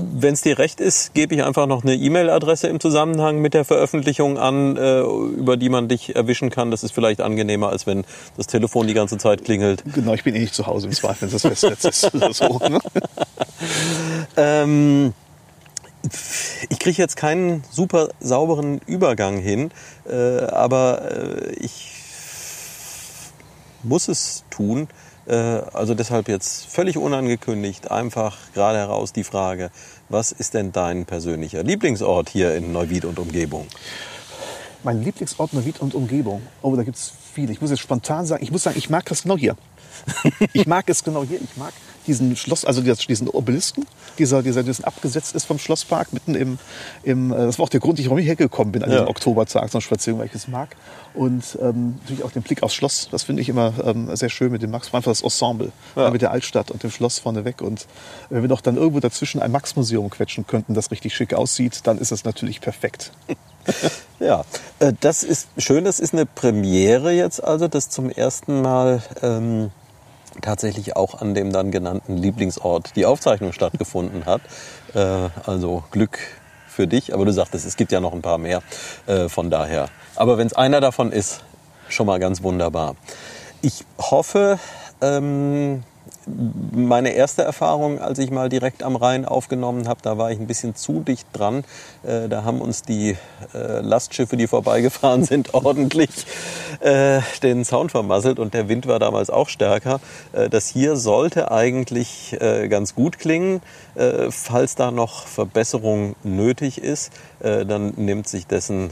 wenn 0.00 0.34
es 0.34 0.42
dir 0.42 0.58
recht 0.58 0.80
ist, 0.80 1.12
gebe 1.14 1.34
ich 1.34 1.42
einfach 1.42 1.66
noch 1.66 1.82
eine 1.82 1.94
E-Mail-Adresse 1.94 2.68
im 2.68 2.78
Zusammenhang 2.78 3.40
mit 3.40 3.54
der 3.54 3.64
Veröffentlichung 3.64 4.38
an, 4.38 4.76
äh, 4.76 5.00
über 5.00 5.56
die 5.56 5.68
man 5.68 5.88
dich 5.88 6.14
erwischen 6.14 6.50
kann. 6.50 6.70
Das 6.70 6.84
ist 6.84 6.92
vielleicht 6.92 7.20
angenehmer, 7.20 7.70
als 7.70 7.86
wenn 7.86 8.04
das 8.36 8.46
Telefon 8.46 8.86
die 8.86 8.94
ganze 8.94 9.18
Zeit 9.18 9.44
klingelt. 9.44 9.82
Genau, 9.92 10.14
ich 10.14 10.22
bin 10.22 10.34
eh 10.36 10.40
nicht 10.40 10.54
zu 10.54 10.66
Hause 10.66 10.86
im 10.86 10.92
Zweifel, 10.92 11.22
wenn 11.22 11.32
das 11.32 11.42
Festnetz 11.42 11.84
ist. 11.84 12.14
Oder 12.14 12.32
so, 12.32 12.60
ne? 12.68 12.78
Ähm, 14.36 15.14
ich 16.68 16.78
kriege 16.78 17.00
jetzt 17.00 17.16
keinen 17.16 17.64
super 17.70 18.08
sauberen 18.20 18.80
Übergang 18.86 19.38
hin, 19.38 19.70
äh, 20.08 20.40
aber 20.46 21.10
äh, 21.10 21.52
ich 21.54 21.92
muss 23.82 24.08
es 24.08 24.44
tun. 24.50 24.88
Äh, 25.26 25.34
also 25.34 25.94
deshalb 25.94 26.28
jetzt 26.28 26.66
völlig 26.66 26.96
unangekündigt, 26.96 27.90
einfach 27.90 28.36
gerade 28.54 28.78
heraus 28.78 29.12
die 29.12 29.24
Frage, 29.24 29.70
was 30.08 30.32
ist 30.32 30.54
denn 30.54 30.72
dein 30.72 31.04
persönlicher 31.04 31.62
Lieblingsort 31.62 32.28
hier 32.28 32.54
in 32.54 32.72
Neuwied 32.72 33.04
und 33.04 33.18
Umgebung? 33.18 33.66
Mein 34.84 35.02
Lieblingsort 35.02 35.52
Neuwied 35.52 35.80
und 35.80 35.94
Umgebung. 35.94 36.42
Oh, 36.62 36.74
da 36.76 36.84
gibt's 36.84 37.12
viele. 37.34 37.52
Ich 37.52 37.60
muss 37.60 37.70
jetzt 37.70 37.80
spontan 37.80 38.26
sagen, 38.26 38.42
ich 38.42 38.52
muss 38.52 38.62
sagen, 38.62 38.78
ich 38.78 38.88
mag 38.88 39.04
das 39.06 39.22
genau 39.22 39.36
hier. 39.36 39.56
Ich 40.52 40.66
mag 40.66 40.88
es 40.88 41.04
genau 41.04 41.24
hier. 41.24 41.40
Ich 41.40 41.56
mag 41.56 41.72
diesen 42.06 42.36
Schloss, 42.36 42.64
also 42.64 42.80
diesen 42.80 43.28
Obelisken, 43.28 43.86
dieser, 44.18 44.42
dieser, 44.42 44.62
diesen 44.62 44.84
abgesetzt 44.86 45.34
ist 45.34 45.44
vom 45.44 45.58
Schlosspark 45.58 46.12
mitten 46.14 46.34
im, 46.34 46.58
im, 47.02 47.32
äh, 47.32 47.36
das 47.36 47.58
war 47.58 47.64
auch 47.64 47.68
der 47.68 47.80
Grund, 47.80 48.02
warum 48.02 48.16
ich 48.16 48.26
hergekommen 48.26 48.72
bin 48.72 48.82
an 48.82 48.88
diesem 48.88 49.04
Ja. 49.04 49.10
Oktobertag, 49.10 49.68
so 49.68 49.76
eine 49.76 49.82
Spaziergang, 49.82 50.20
weil 50.20 50.26
ich 50.28 50.34
es 50.34 50.48
mag. 50.48 50.74
Und 51.12 51.58
ähm, 51.60 51.96
natürlich 52.00 52.24
auch 52.24 52.30
den 52.30 52.42
Blick 52.42 52.62
aufs 52.62 52.74
Schloss, 52.74 53.08
das 53.10 53.24
finde 53.24 53.42
ich 53.42 53.50
immer 53.50 53.74
ähm, 53.84 54.14
sehr 54.16 54.30
schön 54.30 54.50
mit 54.50 54.62
dem 54.62 54.70
Max, 54.70 54.86
einfach 54.94 55.10
das 55.10 55.20
Ensemble, 55.20 55.70
Ja. 55.96 56.10
mit 56.10 56.22
der 56.22 56.30
Altstadt 56.30 56.70
und 56.70 56.82
dem 56.82 56.90
Schloss 56.90 57.18
vorneweg. 57.18 57.60
Und 57.60 57.86
wenn 58.30 58.40
wir 58.40 58.48
doch 58.48 58.62
dann 58.62 58.76
irgendwo 58.78 59.00
dazwischen 59.00 59.42
ein 59.42 59.50
Max-Museum 59.52 60.08
quetschen 60.08 60.46
könnten, 60.46 60.72
das 60.72 60.90
richtig 60.90 61.14
schick 61.14 61.34
aussieht, 61.34 61.80
dann 61.84 61.98
ist 61.98 62.10
es 62.10 62.24
natürlich 62.24 62.60
perfekt. 62.60 63.12
Ja, 64.18 64.44
äh, 64.78 64.94
das 65.00 65.22
ist 65.22 65.48
schön. 65.58 65.84
Das 65.84 66.00
ist 66.00 66.14
eine 66.14 66.24
Premiere 66.26 67.12
jetzt 67.12 67.44
also, 67.44 67.68
das 67.68 67.90
zum 67.90 68.08
ersten 68.10 68.62
Mal 68.62 69.02
ähm, 69.22 69.70
tatsächlich 70.40 70.96
auch 70.96 71.20
an 71.20 71.34
dem 71.34 71.52
dann 71.52 71.70
genannten 71.70 72.16
Lieblingsort 72.16 72.96
die 72.96 73.06
Aufzeichnung 73.06 73.52
stattgefunden 73.52 74.26
hat. 74.26 74.40
Äh, 74.94 75.28
also 75.44 75.84
Glück 75.90 76.18
für 76.68 76.86
dich. 76.86 77.12
Aber 77.14 77.24
du 77.24 77.32
sagtest, 77.32 77.66
es 77.66 77.76
gibt 77.76 77.92
ja 77.92 78.00
noch 78.00 78.12
ein 78.12 78.22
paar 78.22 78.38
mehr. 78.38 78.62
Äh, 79.06 79.28
von 79.28 79.50
daher. 79.50 79.88
Aber 80.16 80.38
wenn 80.38 80.46
es 80.46 80.52
einer 80.52 80.80
davon 80.80 81.12
ist, 81.12 81.42
schon 81.88 82.06
mal 82.06 82.18
ganz 82.18 82.42
wunderbar. 82.42 82.96
Ich 83.62 83.84
hoffe, 83.98 84.58
ähm, 85.00 85.82
meine 86.72 87.10
erste 87.10 87.42
Erfahrung, 87.42 88.00
als 88.00 88.18
ich 88.18 88.30
mal 88.30 88.48
direkt 88.48 88.82
am 88.82 88.96
Rhein 88.96 89.24
aufgenommen 89.24 89.88
habe, 89.88 90.00
da 90.02 90.18
war 90.18 90.30
ich 90.30 90.38
ein 90.38 90.46
bisschen 90.46 90.74
zu 90.74 91.00
dicht 91.00 91.26
dran. 91.32 91.64
Äh, 92.02 92.28
da 92.28 92.44
haben 92.44 92.60
uns 92.60 92.82
die 92.82 93.16
äh, 93.54 93.80
Lastschiffe, 93.80 94.36
die 94.36 94.46
vorbeigefahren 94.46 95.24
sind, 95.24 95.54
ordentlich 95.54 96.10
äh, 96.80 97.20
den 97.42 97.64
Sound 97.64 97.90
vermasselt 97.90 98.38
und 98.38 98.54
der 98.54 98.68
Wind 98.68 98.86
war 98.86 98.98
damals 98.98 99.30
auch 99.30 99.48
stärker. 99.48 100.00
Äh, 100.32 100.48
das 100.48 100.68
hier 100.68 100.96
sollte 100.96 101.50
eigentlich 101.50 102.36
äh, 102.40 102.68
ganz 102.68 102.94
gut 102.94 103.18
klingen. 103.18 103.60
Äh, 103.94 104.30
falls 104.30 104.74
da 104.74 104.90
noch 104.90 105.26
Verbesserung 105.26 106.14
nötig 106.22 106.78
ist, 106.78 107.12
dann 107.40 107.92
nimmt 107.96 108.26
sich 108.28 108.46
dessen 108.46 108.90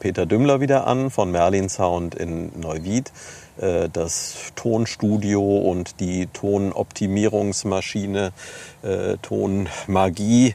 Peter 0.00 0.26
Dümmler 0.26 0.60
wieder 0.60 0.86
an 0.86 1.10
von 1.10 1.30
Merlin 1.30 1.68
Sound 1.68 2.14
in 2.14 2.58
Neuwied. 2.58 3.12
Äh, 3.60 3.88
Das 3.92 4.36
Tonstudio 4.54 5.58
und 5.58 6.00
die 6.00 6.26
Tonoptimierungsmaschine, 6.26 8.32
äh, 8.82 9.16
Tonmagie 9.22 10.54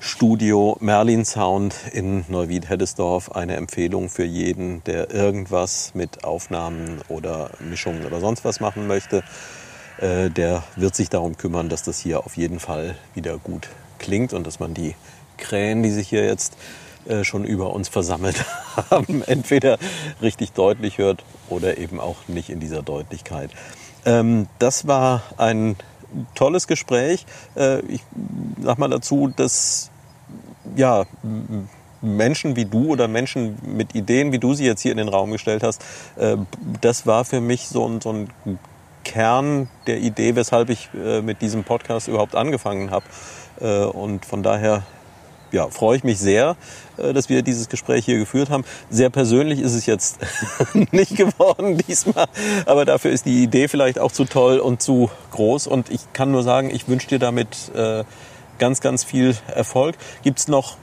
Studio 0.00 0.76
Merlin 0.80 1.24
Sound 1.24 1.74
in 1.92 2.24
Neuwied-Heddesdorf. 2.28 3.32
Eine 3.32 3.56
Empfehlung 3.56 4.10
für 4.10 4.24
jeden, 4.24 4.84
der 4.84 5.10
irgendwas 5.10 5.92
mit 5.94 6.24
Aufnahmen 6.24 7.00
oder 7.08 7.50
Mischungen 7.58 8.04
oder 8.04 8.20
sonst 8.20 8.44
was 8.44 8.60
machen 8.60 8.86
möchte. 8.86 9.24
Äh, 9.98 10.30
Der 10.30 10.62
wird 10.76 10.94
sich 10.94 11.08
darum 11.08 11.36
kümmern, 11.36 11.68
dass 11.68 11.82
das 11.82 11.98
hier 11.98 12.24
auf 12.26 12.36
jeden 12.36 12.60
Fall 12.60 12.94
wieder 13.14 13.38
gut 13.38 13.68
klingt 13.98 14.32
und 14.32 14.46
dass 14.46 14.60
man 14.60 14.74
die 14.74 14.94
Krähen, 15.38 15.82
die 15.82 15.90
sich 15.90 16.08
hier 16.08 16.24
jetzt 16.24 16.56
äh, 17.08 17.24
schon 17.24 17.44
über 17.44 17.72
uns 17.72 17.88
versammelt 17.88 18.44
haben, 18.90 19.22
entweder 19.22 19.78
richtig 20.22 20.52
deutlich 20.52 20.98
hört 20.98 21.24
oder 21.48 21.78
eben 21.78 22.00
auch 22.00 22.16
nicht 22.28 22.50
in 22.50 22.60
dieser 22.60 22.82
Deutlichkeit. 22.82 23.50
Ähm, 24.04 24.48
das 24.58 24.86
war 24.86 25.22
ein 25.36 25.76
tolles 26.34 26.66
Gespräch. 26.66 27.26
Äh, 27.56 27.80
ich 27.86 28.02
sag 28.62 28.78
mal 28.78 28.88
dazu, 28.88 29.32
dass 29.34 29.90
ja, 30.76 31.04
Menschen 32.00 32.56
wie 32.56 32.64
du 32.64 32.88
oder 32.88 33.08
Menschen 33.08 33.58
mit 33.64 33.94
Ideen, 33.94 34.32
wie 34.32 34.38
du 34.38 34.54
sie 34.54 34.64
jetzt 34.64 34.82
hier 34.82 34.92
in 34.92 34.98
den 34.98 35.08
Raum 35.08 35.30
gestellt 35.30 35.62
hast, 35.62 35.82
äh, 36.16 36.36
das 36.80 37.06
war 37.06 37.24
für 37.24 37.40
mich 37.40 37.68
so 37.68 37.86
ein, 37.86 38.00
so 38.00 38.12
ein 38.12 38.28
Kern 39.04 39.68
der 39.86 39.98
Idee, 39.98 40.36
weshalb 40.36 40.70
ich 40.70 40.88
äh, 40.94 41.22
mit 41.22 41.42
diesem 41.42 41.64
Podcast 41.64 42.08
überhaupt 42.08 42.34
angefangen 42.34 42.90
habe. 42.90 43.04
Äh, 43.60 43.84
und 43.84 44.24
von 44.24 44.42
daher 44.42 44.82
ja, 45.54 45.68
freue 45.68 45.96
ich 45.96 46.04
mich 46.04 46.18
sehr, 46.18 46.56
äh, 46.98 47.12
dass 47.12 47.28
wir 47.28 47.42
dieses 47.42 47.68
Gespräch 47.68 48.04
hier 48.04 48.18
geführt 48.18 48.50
haben. 48.50 48.64
Sehr 48.90 49.08
persönlich 49.08 49.60
ist 49.60 49.74
es 49.74 49.86
jetzt 49.86 50.18
nicht 50.92 51.16
geworden 51.16 51.78
diesmal, 51.88 52.26
aber 52.66 52.84
dafür 52.84 53.12
ist 53.12 53.24
die 53.24 53.42
Idee 53.42 53.68
vielleicht 53.68 53.98
auch 53.98 54.12
zu 54.12 54.24
toll 54.24 54.58
und 54.58 54.82
zu 54.82 55.10
groß. 55.30 55.66
Und 55.66 55.90
ich 55.90 56.12
kann 56.12 56.30
nur 56.30 56.42
sagen, 56.42 56.70
ich 56.70 56.88
wünsche 56.88 57.08
dir 57.08 57.18
damit 57.18 57.70
äh, 57.74 58.04
ganz, 58.58 58.80
ganz 58.80 59.04
viel 59.04 59.36
Erfolg. 59.54 59.96
Gibt 60.22 60.40
es 60.40 60.48
noch 60.48 60.76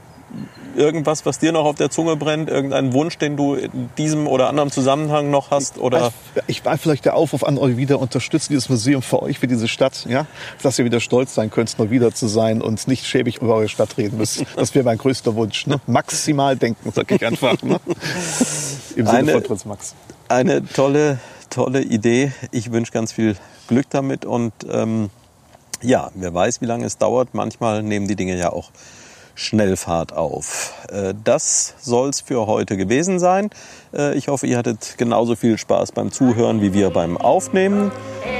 irgendwas, 0.76 1.26
was 1.26 1.38
dir 1.38 1.52
noch 1.52 1.64
auf 1.64 1.76
der 1.76 1.90
Zunge 1.90 2.16
brennt? 2.16 2.48
Irgendeinen 2.48 2.92
Wunsch, 2.92 3.18
den 3.18 3.36
du 3.36 3.54
in 3.54 3.90
diesem 3.98 4.26
oder 4.26 4.48
anderen 4.48 4.70
Zusammenhang 4.70 5.30
noch 5.30 5.50
hast? 5.50 5.78
Oder? 5.78 6.12
Ich 6.46 6.64
war 6.64 6.78
vielleicht 6.78 7.04
der 7.04 7.14
Aufruf 7.14 7.44
an 7.44 7.58
euch 7.58 7.76
wieder, 7.76 8.00
unterstützt 8.00 8.50
dieses 8.50 8.68
Museum 8.68 9.02
für 9.02 9.22
euch, 9.22 9.38
für 9.38 9.46
diese 9.46 9.68
Stadt, 9.68 10.06
ja? 10.08 10.26
Dass 10.62 10.78
ihr 10.78 10.84
wieder 10.84 11.00
stolz 11.00 11.34
sein 11.34 11.50
könnt, 11.50 11.78
noch 11.78 11.90
wieder 11.90 12.14
zu 12.14 12.26
sein 12.26 12.62
und 12.62 12.88
nicht 12.88 13.06
schäbig 13.06 13.38
über 13.38 13.54
eure 13.54 13.68
Stadt 13.68 13.96
reden 13.98 14.18
müsst. 14.18 14.44
Das 14.62 14.74
wäre 14.74 14.84
mein 14.84 14.98
größter 14.98 15.34
Wunsch. 15.34 15.66
Ne? 15.66 15.80
Maximal 15.86 16.56
denken, 16.56 16.92
sag 16.94 17.10
ich 17.10 17.24
einfach. 17.26 17.60
Ne? 17.62 17.80
Im 18.96 19.06
Sinne 19.06 19.10
eine, 19.10 19.32
von 19.32 19.42
Prinz 19.42 19.64
Max. 19.64 19.94
Eine 20.28 20.64
tolle, 20.64 21.18
tolle 21.50 21.82
Idee. 21.82 22.32
Ich 22.52 22.70
wünsche 22.70 22.92
ganz 22.92 23.12
viel 23.12 23.36
Glück 23.66 23.86
damit 23.90 24.24
und 24.24 24.52
ähm, 24.70 25.10
ja, 25.82 26.10
wer 26.14 26.32
weiß, 26.32 26.60
wie 26.60 26.66
lange 26.66 26.86
es 26.86 26.98
dauert. 26.98 27.34
Manchmal 27.34 27.82
nehmen 27.82 28.06
die 28.06 28.16
Dinge 28.16 28.36
ja 28.36 28.52
auch 28.52 28.70
Schnellfahrt 29.42 30.12
auf. 30.12 30.72
Äh, 30.90 31.14
das 31.24 31.74
soll's 31.80 32.20
für 32.20 32.46
heute 32.46 32.76
gewesen 32.76 33.18
sein. 33.18 33.50
Äh, 33.94 34.16
ich 34.16 34.28
hoffe, 34.28 34.46
ihr 34.46 34.56
hattet 34.56 34.94
genauso 34.98 35.36
viel 35.36 35.58
Spaß 35.58 35.92
beim 35.92 36.10
Zuhören 36.12 36.60
wie 36.60 36.72
wir 36.72 36.90
beim 36.90 37.16
Aufnehmen. 37.16 37.90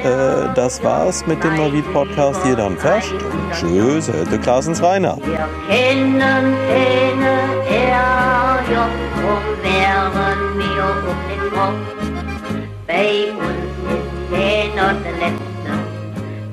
Äh, 0.05 0.55
das 0.55 0.83
war's 0.83 1.27
mit 1.27 1.43
dem 1.43 1.57
Neuwied 1.57 1.93
Podcast. 1.93 2.41
Hier 2.45 2.57
dann 2.57 2.79
fest. 2.79 3.13
Tschüss, 3.53 4.09
Hörte 4.09 4.39
Klaasens 4.39 4.83
Rainer. 4.83 5.19
Bei 12.87 13.33
uns 13.33 13.73
ist 13.91 14.31
keiner 14.31 14.95
der 14.95 15.13
Letzte, 15.13 15.73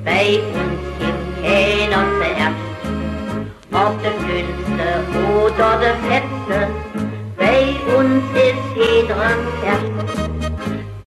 bei 0.04 0.38
uns 0.38 0.80
gibt 0.98 1.42
keiner 1.42 2.04
der 2.20 2.36
Erste 2.36 2.69
ob 3.72 4.02
der 4.02 4.12
Schönste 4.26 4.86
oder 5.44 5.78
der 5.78 5.94
Fetzte, 6.08 6.68
bei 7.36 7.76
uns 7.96 8.24
ist 8.34 8.76
eh 8.76 9.00
jedem 9.00 9.40
fest. 9.62 10.39